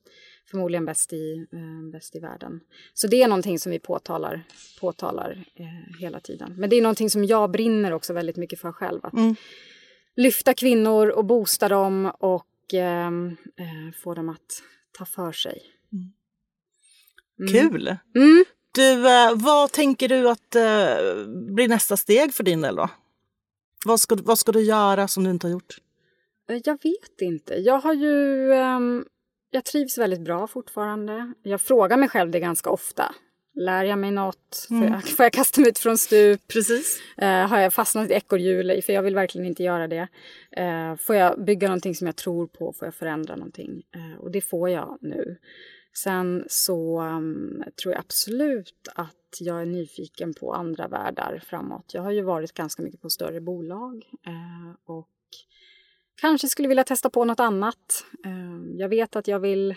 Förmodligen 0.52 0.86
bäst 0.86 1.14
i, 1.14 1.48
eh, 1.52 1.92
bäst 1.92 2.16
i 2.16 2.20
världen. 2.20 2.60
Så 2.94 3.08
det 3.08 3.24
är 3.24 3.28
någonting 3.28 3.60
som 3.60 3.72
vi 3.72 3.80
påtalar, 3.80 4.44
påtalar 4.80 5.46
eh, 5.56 6.00
hela 6.00 6.20
tiden. 6.20 6.54
Men 6.58 6.70
det 6.70 6.76
är 6.76 6.82
någonting 6.82 7.10
som 7.10 7.26
jag 7.26 7.52
brinner 7.52 7.92
också 7.94 8.14
väldigt 8.14 8.38
mycket 8.38 8.60
för 8.60 8.72
själv. 8.72 9.00
Att 9.06 9.14
lyfta 10.16 10.54
kvinnor 10.54 11.08
och 11.10 11.26
boosta 11.26 11.70
dem 11.70 12.12
och 12.20 12.74
ehm, 12.74 13.28
eh, 13.58 13.96
få 14.04 14.14
dem 14.14 14.30
att 14.30 14.64
ta 14.92 15.06
för 15.06 15.32
sig. 15.32 15.62
Kul! 17.52 17.96
Mm. 18.16 18.46
Du, 18.76 19.08
eh, 19.08 19.36
vad 19.36 19.72
tänker 19.72 20.08
du 20.10 20.30
att 20.30 20.56
eh, 20.56 21.26
blir 21.56 21.68
nästa 21.68 21.98
steg 21.98 22.34
för 22.34 22.44
din 22.44 22.62
del 22.62 22.76
då? 22.76 22.90
Vad 23.86 24.00
ska, 24.00 24.16
vad 24.16 24.40
ska 24.40 24.52
du 24.52 24.62
göra 24.62 25.08
som 25.08 25.24
du 25.24 25.30
inte 25.30 25.48
har 25.48 25.52
gjort? 25.52 25.78
Eh, 26.50 26.62
Jag 26.64 26.80
vet 26.84 27.22
inte. 27.22 27.54
Jag 27.56 27.80
har 27.80 27.94
ju... 27.94 28.54
ehm, 28.54 29.06
jag 29.52 29.66
trivs 29.66 29.98
väldigt 29.98 30.22
bra 30.22 30.48
fortfarande. 30.48 31.34
Jag 31.44 31.62
frågar 31.62 31.98
mig 31.98 32.10
själv 32.10 32.32
det 32.32 32.40
ganska 32.40 32.70
ofta. 32.70 33.16
Lär 33.54 33.84
jag 33.84 34.00
mig 34.00 34.12
något? 34.12 34.66
Får, 34.68 34.84
jag, 34.84 35.04
får 35.04 35.24
jag 35.24 35.34
kasta 35.34 35.62
mig 35.62 35.70
ut 35.70 35.80
från 35.80 35.98
stup? 35.98 36.48
Precis. 36.48 37.02
Eh, 37.18 37.48
har 37.48 37.60
jag 37.60 37.74
fastnat 37.74 38.10
i 38.10 38.14
ekorrhjul? 38.14 38.82
För 38.82 38.94
jag 38.94 39.04
vill 39.04 39.16
verkligen 39.16 39.48
inte 39.48 39.64
göra 39.64 39.88
det. 39.88 40.08
Eh, 40.52 40.96
får 40.96 41.16
jag 41.16 41.46
bygga 41.46 41.68
någonting 41.68 41.96
som 41.96 42.08
jag 42.08 42.16
tror 42.16 42.48
på? 42.48 42.74
Får 42.74 42.86
jag 42.86 42.96
förändra 42.96 43.36
någonting? 43.36 43.84
Eh, 43.96 44.20
och 44.20 44.32
det 44.32 44.42
får 44.42 44.70
jag 44.70 44.98
nu. 45.02 45.38
Sen 45.94 46.46
så 46.48 47.02
um, 47.02 47.64
tror 47.82 47.94
jag 47.94 48.00
absolut 48.00 48.88
att 48.96 49.38
jag 49.40 49.62
är 49.62 49.66
nyfiken 49.66 50.34
på 50.34 50.54
andra 50.54 50.88
världar 50.88 51.42
framåt. 51.46 51.94
Jag 51.94 52.02
har 52.02 52.12
ju 52.12 52.22
varit 52.22 52.54
ganska 52.54 52.84
mycket 52.84 53.02
på 53.02 53.10
större 53.10 53.42
bolag 53.42 54.06
eh, 54.26 54.76
och 54.86 55.08
kanske 56.22 56.48
skulle 56.48 56.68
vilja 56.68 56.84
testa 56.84 57.10
på 57.10 57.26
något 57.26 57.40
annat. 57.40 58.06
Ehm, 58.26 58.78
jag 58.78 58.90
vet 58.90 59.16
att 59.16 59.28
jag 59.28 59.40
vill 59.40 59.76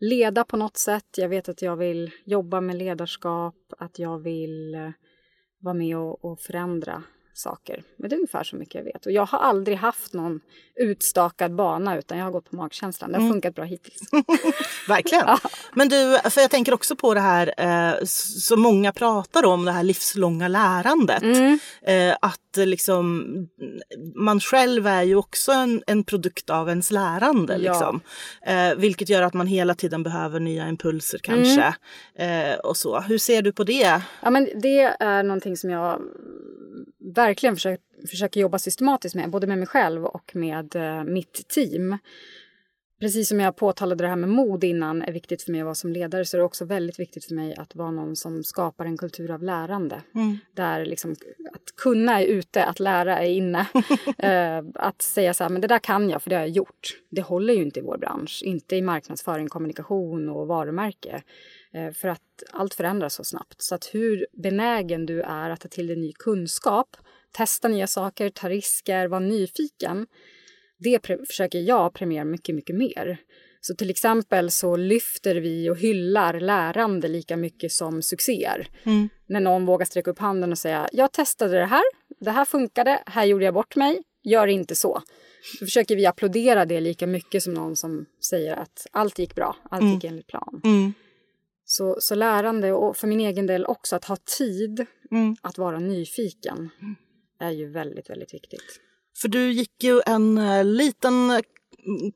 leda 0.00 0.44
på 0.44 0.56
något 0.56 0.76
sätt. 0.76 1.06
Jag 1.16 1.28
vet 1.28 1.48
att 1.48 1.62
jag 1.62 1.76
vill 1.76 2.10
jobba 2.24 2.60
med 2.60 2.76
ledarskap, 2.76 3.54
att 3.78 3.98
jag 3.98 4.18
vill 4.18 4.74
eh, 4.74 4.90
vara 5.58 5.74
med 5.74 5.96
och, 5.96 6.24
och 6.24 6.40
förändra 6.40 7.02
saker. 7.38 7.82
Men 7.96 8.10
det 8.10 8.14
är 8.14 8.18
ungefär 8.18 8.44
så 8.44 8.56
mycket 8.56 8.74
jag 8.74 8.84
vet. 8.84 9.06
Och 9.06 9.12
jag 9.12 9.26
har 9.26 9.38
aldrig 9.38 9.76
haft 9.76 10.12
någon 10.12 10.40
utstakad 10.76 11.54
bana 11.54 11.98
utan 11.98 12.18
jag 12.18 12.24
har 12.24 12.32
gått 12.32 12.50
på 12.50 12.56
magkänslan. 12.56 13.12
Det 13.12 13.18
har 13.18 13.30
funkat 13.30 13.54
bra 13.54 13.64
hittills. 13.64 14.00
Verkligen. 14.88 15.24
Men 15.74 15.88
du, 15.88 16.18
för 16.30 16.40
jag 16.40 16.50
tänker 16.50 16.74
också 16.74 16.96
på 16.96 17.14
det 17.14 17.20
här 17.20 17.54
eh, 17.58 18.04
som 18.04 18.60
många 18.60 18.92
pratar 18.92 19.44
om, 19.44 19.64
det 19.64 19.72
här 19.72 19.82
livslånga 19.82 20.48
lärandet. 20.48 21.22
Eh, 21.82 22.16
att 22.20 22.40
liksom, 22.56 23.26
man 24.14 24.40
själv 24.40 24.86
är 24.86 25.02
ju 25.02 25.16
också 25.16 25.52
en, 25.52 25.82
en 25.86 26.04
produkt 26.04 26.50
av 26.50 26.68
ens 26.68 26.90
lärande. 26.90 27.52
Ja. 27.52 27.58
Liksom. 27.58 28.00
Eh, 28.46 28.74
vilket 28.76 29.08
gör 29.08 29.22
att 29.22 29.34
man 29.34 29.46
hela 29.46 29.74
tiden 29.74 30.02
behöver 30.02 30.40
nya 30.40 30.68
impulser 30.68 31.18
kanske. 31.18 31.74
Eh, 32.18 32.58
och 32.58 32.76
så. 32.76 33.00
Hur 33.00 33.18
ser 33.18 33.42
du 33.42 33.52
på 33.52 33.64
det? 33.64 34.00
Ja, 34.22 34.30
men 34.30 34.48
det 34.62 34.80
är 35.00 35.22
någonting 35.22 35.56
som 35.56 35.70
jag 35.70 36.00
verkligen 37.26 37.56
försöker, 37.56 38.06
försöker 38.08 38.40
jobba 38.40 38.58
systematiskt 38.58 39.14
med, 39.14 39.30
både 39.30 39.46
med 39.46 39.58
mig 39.58 39.66
själv 39.66 40.04
och 40.04 40.36
med 40.36 40.76
eh, 40.76 41.04
mitt 41.04 41.48
team. 41.48 41.98
Precis 43.00 43.28
som 43.28 43.40
jag 43.40 43.56
påtalade 43.56 44.04
det 44.04 44.08
här 44.08 44.16
med 44.16 44.28
mod 44.28 44.64
innan 44.64 45.02
är 45.02 45.12
viktigt 45.12 45.42
för 45.42 45.52
mig 45.52 45.60
att 45.60 45.64
vara 45.64 45.74
som 45.74 45.92
ledare 45.92 46.24
så 46.24 46.36
är 46.36 46.38
det 46.38 46.44
också 46.44 46.64
väldigt 46.64 46.98
viktigt 46.98 47.24
för 47.24 47.34
mig 47.34 47.54
att 47.54 47.74
vara 47.74 47.90
någon 47.90 48.16
som 48.16 48.44
skapar 48.44 48.84
en 48.84 48.98
kultur 48.98 49.30
av 49.30 49.42
lärande. 49.42 50.02
Där 50.54 50.84
liksom 50.84 51.12
att 51.52 51.76
kunna 51.76 52.20
är 52.22 52.26
ute, 52.26 52.64
att 52.64 52.80
lära 52.80 53.18
är 53.18 53.30
inne. 53.30 53.66
Eh, 54.18 54.64
att 54.74 55.02
säga 55.02 55.34
så 55.34 55.44
här, 55.44 55.50
men 55.50 55.60
det 55.60 55.68
där 55.68 55.78
kan 55.78 56.10
jag 56.10 56.22
för 56.22 56.30
det 56.30 56.36
har 56.36 56.42
jag 56.42 56.50
gjort. 56.50 57.00
Det 57.10 57.22
håller 57.22 57.54
ju 57.54 57.62
inte 57.62 57.80
i 57.80 57.82
vår 57.82 57.98
bransch, 57.98 58.42
inte 58.44 58.76
i 58.76 58.82
marknadsföring, 58.82 59.48
kommunikation 59.48 60.28
och 60.28 60.46
varumärke. 60.46 61.22
Eh, 61.72 61.92
För 61.92 62.08
att 62.08 62.20
allt 62.52 62.74
förändras 62.74 63.14
så 63.14 63.24
snabbt. 63.24 63.62
Så 63.62 63.74
att 63.74 63.94
hur 63.94 64.26
benägen 64.32 65.06
du 65.06 65.22
är 65.22 65.50
att 65.50 65.60
ta 65.60 65.68
till 65.68 65.86
dig 65.86 65.96
ny 65.96 66.12
kunskap, 66.12 66.96
testa 67.36 67.68
nya 67.68 67.86
saker, 67.86 68.30
ta 68.30 68.48
risker, 68.48 69.08
vara 69.08 69.20
nyfiken. 69.20 70.06
Det 70.78 71.06
försöker 71.28 71.58
jag 71.58 71.94
premiera 71.94 72.24
mycket, 72.24 72.54
mycket 72.54 72.76
mer. 72.76 73.18
Så 73.60 73.74
till 73.74 73.90
exempel 73.90 74.50
så 74.50 74.76
lyfter 74.76 75.34
vi 75.36 75.70
och 75.70 75.76
hyllar 75.76 76.40
lärande 76.40 77.08
lika 77.08 77.36
mycket 77.36 77.72
som 77.72 78.02
succéer. 78.02 78.68
När 79.26 79.40
någon 79.40 79.66
vågar 79.66 79.86
sträcka 79.86 80.10
upp 80.10 80.18
handen 80.18 80.52
och 80.52 80.58
säga 80.58 80.88
jag 80.92 81.12
testade 81.12 81.58
det 81.58 81.66
här, 81.66 81.82
det 82.20 82.30
här 82.30 82.44
funkade, 82.44 83.02
här 83.06 83.24
gjorde 83.24 83.44
jag 83.44 83.54
bort 83.54 83.76
mig, 83.76 84.02
gör 84.22 84.46
inte 84.46 84.76
så. 84.76 85.02
Då 85.60 85.66
försöker 85.66 85.96
vi 85.96 86.06
applådera 86.06 86.64
det 86.64 86.80
lika 86.80 87.06
mycket 87.06 87.42
som 87.42 87.54
någon 87.54 87.76
som 87.76 88.06
säger 88.30 88.56
att 88.56 88.86
allt 88.92 89.18
gick 89.18 89.34
bra, 89.34 89.56
allt 89.70 89.84
gick 89.94 90.04
enligt 90.04 90.26
plan. 90.26 90.60
Så, 91.64 91.96
så 92.00 92.14
lärande 92.14 92.72
och 92.72 92.96
för 92.96 93.06
min 93.06 93.20
egen 93.20 93.46
del 93.46 93.66
också 93.66 93.96
att 93.96 94.04
ha 94.04 94.16
tid 94.38 94.86
att 95.42 95.58
vara 95.58 95.78
nyfiken 95.78 96.70
är 97.40 97.50
ju 97.50 97.70
väldigt, 97.70 98.10
väldigt 98.10 98.34
viktigt. 98.34 98.80
För 99.20 99.28
du 99.28 99.52
gick 99.52 99.84
ju 99.84 100.00
en 100.06 100.38
eh, 100.38 100.64
liten 100.64 101.30
eh, 101.30 101.38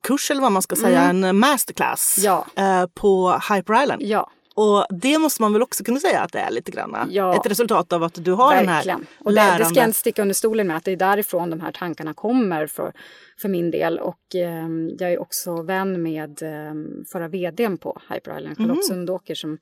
kurs 0.02 0.30
eller 0.30 0.40
vad 0.40 0.52
man 0.52 0.62
ska 0.62 0.76
säga, 0.76 1.00
en 1.02 1.24
eh, 1.24 1.32
masterclass 1.32 2.16
Ja. 2.18 2.46
eh, 2.56 2.86
på 2.94 3.40
Hyper 3.54 3.82
Island. 3.82 4.02
Ja, 4.02 4.30
Och 4.54 4.86
det 4.90 5.18
måste 5.18 5.42
man 5.42 5.52
väl 5.52 5.62
också 5.62 5.84
kunna 5.84 6.00
säga 6.00 6.20
att 6.20 6.32
det 6.32 6.38
är 6.38 6.50
lite 6.50 6.70
grann. 6.70 7.08
Ja, 7.10 7.36
Ett 7.40 7.46
resultat 7.50 7.92
av 7.92 8.02
att 8.02 8.24
du 8.24 8.32
har 8.32 8.50
verkligen. 8.54 8.98
den 8.98 9.06
här 9.08 9.24
Och 9.24 9.30
det, 9.30 9.34
lärande... 9.34 9.58
det 9.58 9.64
ska 9.64 9.74
jag 9.80 9.88
inte 9.88 9.98
sticka 9.98 10.22
under 10.22 10.34
stolen 10.34 10.66
med 10.66 10.76
att 10.76 10.84
det 10.84 10.90
är 10.92 10.96
därifrån 10.96 11.50
de 11.50 11.60
här 11.60 11.72
tankarna 11.72 12.14
kommer 12.14 12.66
för, 12.66 12.92
för 13.40 13.48
min 13.48 13.70
del. 13.70 13.98
Och 13.98 14.34
eh, 14.34 14.68
jag 14.98 15.12
är 15.12 15.18
också 15.20 15.62
vän 15.62 16.02
med 16.02 16.42
eh, 16.42 16.74
förra 17.12 17.28
vdn 17.28 17.78
på 17.78 18.00
Hyper 18.10 18.38
Island, 18.38 18.56
Charlotte 18.56 18.70
Mm. 18.70 18.82
Sundåker 18.88 19.34
som, 19.34 19.58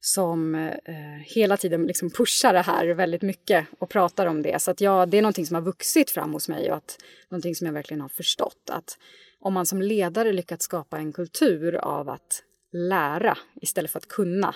som 0.00 0.54
eh, 0.54 0.94
hela 1.24 1.56
tiden 1.56 1.86
liksom 1.86 2.10
pushar 2.10 2.52
det 2.52 2.60
här 2.60 2.86
väldigt 2.86 3.22
mycket 3.22 3.66
och 3.78 3.88
pratar 3.88 4.26
om 4.26 4.42
det. 4.42 4.62
Så 4.62 4.70
att 4.70 4.80
jag, 4.80 5.08
det 5.08 5.18
är 5.18 5.22
någonting 5.22 5.46
som 5.46 5.54
har 5.54 5.62
vuxit 5.62 6.10
fram 6.10 6.32
hos 6.32 6.48
mig 6.48 6.70
och 6.70 6.76
att, 6.76 6.98
någonting 7.28 7.54
som 7.54 7.66
jag 7.66 7.74
verkligen 7.74 8.00
har 8.00 8.08
förstått. 8.08 8.70
Att 8.70 8.98
om 9.40 9.54
man 9.54 9.66
som 9.66 9.82
ledare 9.82 10.32
lyckats 10.32 10.64
skapa 10.64 10.98
en 10.98 11.12
kultur 11.12 11.74
av 11.74 12.08
att 12.08 12.42
lära 12.72 13.38
istället 13.60 13.90
för 13.90 13.98
att 13.98 14.08
kunna 14.08 14.54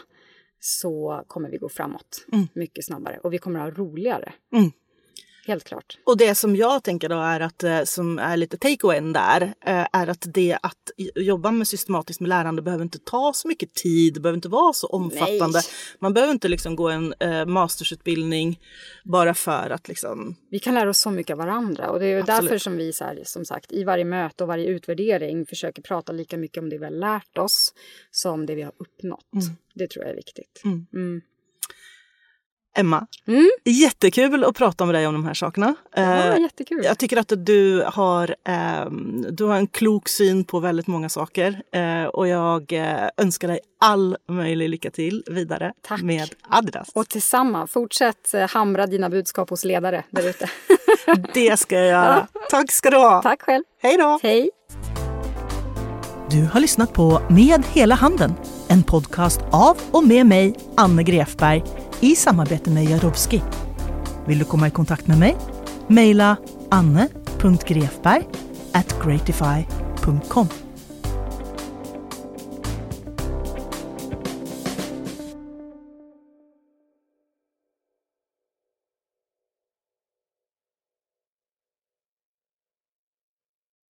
så 0.61 1.25
kommer 1.27 1.51
vi 1.51 1.59
gå 1.59 1.69
framåt 1.69 2.27
mycket 2.53 2.85
snabbare 2.85 3.19
och 3.23 3.33
vi 3.33 3.39
kommer 3.39 3.61
ha 3.61 3.71
roligare. 3.71 4.33
Mm. 4.53 4.71
Helt 5.47 5.65
klart. 5.65 5.99
Och 6.07 6.17
det 6.17 6.35
som 6.35 6.57
jag 6.57 6.85
tänker 6.85 7.09
då 7.09 7.21
är 7.21 7.41
att, 7.41 7.65
eh, 7.65 7.83
som 7.85 8.19
är 8.19 8.37
lite 8.37 8.57
take-awayen 8.57 9.13
där, 9.13 9.43
eh, 9.43 9.87
är 9.93 10.07
att 10.07 10.27
det 10.35 10.59
att 10.63 10.91
jobba 11.15 11.51
med 11.51 11.69
systematiskt 11.69 12.21
med 12.21 12.29
lärande 12.29 12.63
behöver 12.63 12.85
inte 12.85 12.99
ta 12.99 13.33
så 13.35 13.49
mycket 13.49 13.75
tid, 13.75 14.15
det 14.15 14.21
behöver 14.21 14.37
inte 14.37 14.49
vara 14.49 14.73
så 14.73 14.87
omfattande. 14.87 15.59
Nej. 15.59 15.63
Man 15.99 16.15
behöver 16.15 16.33
inte 16.33 16.49
liksom 16.49 16.77
gå 16.77 16.89
en 16.89 17.15
eh, 17.21 17.47
mastersutbildning 17.47 18.61
bara 19.05 19.35
för 19.35 19.71
att 19.71 19.89
liksom... 19.89 20.37
Vi 20.51 20.59
kan 20.59 20.75
lära 20.75 20.91
oss 20.91 21.01
så 21.01 21.11
mycket 21.11 21.33
av 21.35 21.39
varandra 21.39 21.91
och 21.91 22.01
det 22.01 22.07
är 22.07 22.19
Absolut. 22.19 22.41
därför 22.41 22.59
som 22.59 22.77
vi 22.77 22.93
så 22.93 23.05
här, 23.05 23.23
som 23.25 23.45
sagt 23.45 23.73
i 23.73 23.85
varje 23.85 24.05
möte 24.05 24.45
och 24.45 24.49
varje 24.49 24.67
utvärdering 24.67 25.47
försöker 25.47 25.83
prata 25.83 26.13
lika 26.13 26.37
mycket 26.37 26.63
om 26.63 26.69
det 26.69 26.79
vi 26.79 26.85
har 26.85 26.93
lärt 26.93 27.39
oss 27.39 27.75
som 28.11 28.47
det 28.47 28.55
vi 28.55 28.63
har 28.63 28.73
uppnått. 28.79 29.27
Det 29.75 29.91
tror 29.91 30.05
jag 30.05 30.13
är 30.13 30.17
viktigt. 30.17 30.63
Mm. 30.65 31.21
Emma, 32.77 33.07
Mm. 33.27 33.51
jättekul 33.65 34.45
att 34.45 34.55
prata 34.57 34.85
med 34.85 34.95
dig 34.95 35.07
om 35.07 35.15
de 35.15 35.25
här 35.25 35.35
sakerna. 35.35 35.75
Ja, 35.97 36.03
Eh, 36.03 36.39
jättekul. 36.41 36.81
Jag 36.85 36.99
tycker 36.99 37.17
att 37.17 37.33
du 37.37 37.85
har, 37.87 38.37
ehm, 38.49 39.27
du 39.31 39.45
har 39.45 39.57
en 39.57 39.67
klok 39.67 40.09
syn 40.09 40.45
på 40.45 40.61
väldigt 40.61 40.87
många 40.87 41.09
saker 41.09 41.63
eh, 41.73 42.05
och 42.05 42.29
jag 42.29 42.73
eh, 42.73 43.09
önskar 43.17 43.49
dig 43.49 43.61
all 43.81 44.17
möjlig 44.29 44.69
lycka 44.69 44.91
till 44.91 45.23
vidare 45.27 45.73
Tack. 45.83 46.03
med 46.03 46.29
Adidas. 46.49 46.89
Och 46.95 47.09
tillsammans, 47.09 47.71
fortsätt 47.71 48.35
hamra 48.51 48.87
dina 48.87 49.11
budskap 49.11 49.51
hos 49.51 49.65
ledare 49.65 50.05
där 50.11 50.29
ute. 50.29 50.51
Det 51.35 51.57
ska 51.59 51.77
jag 51.77 51.87
göra. 51.89 52.27
Tack 52.51 52.71
ska 52.73 52.91
du 52.91 52.97
ha. 52.97 53.23
Tack 53.23 53.43
själv. 53.43 53.65
Hej 53.83 53.97
då. 53.97 54.19
Hej. 54.23 54.51
Du 56.31 56.45
har 56.53 56.61
lyssnat 56.61 56.93
på 56.93 57.23
Med 57.31 57.63
hela 57.73 57.95
handen, 57.95 58.35
en 58.69 58.83
podcast 58.83 59.41
av 59.51 59.79
och 59.91 60.05
med 60.05 60.27
mig, 60.27 60.55
Anne 60.77 61.03
Grefberg, 61.03 61.63
i 62.03 62.17
samarbete 62.17 62.71
med 62.71 62.85
Jarowski. 62.85 63.43
Vill 64.27 64.39
du 64.39 64.45
komma 64.45 64.67
i 64.67 64.71
kontakt 64.71 65.07
med 65.07 65.19
mig? 65.19 65.37
Mejla 65.89 66.37
anne.grefberg 66.71 68.27
at 68.73 68.95
gratify.com. 69.05 70.62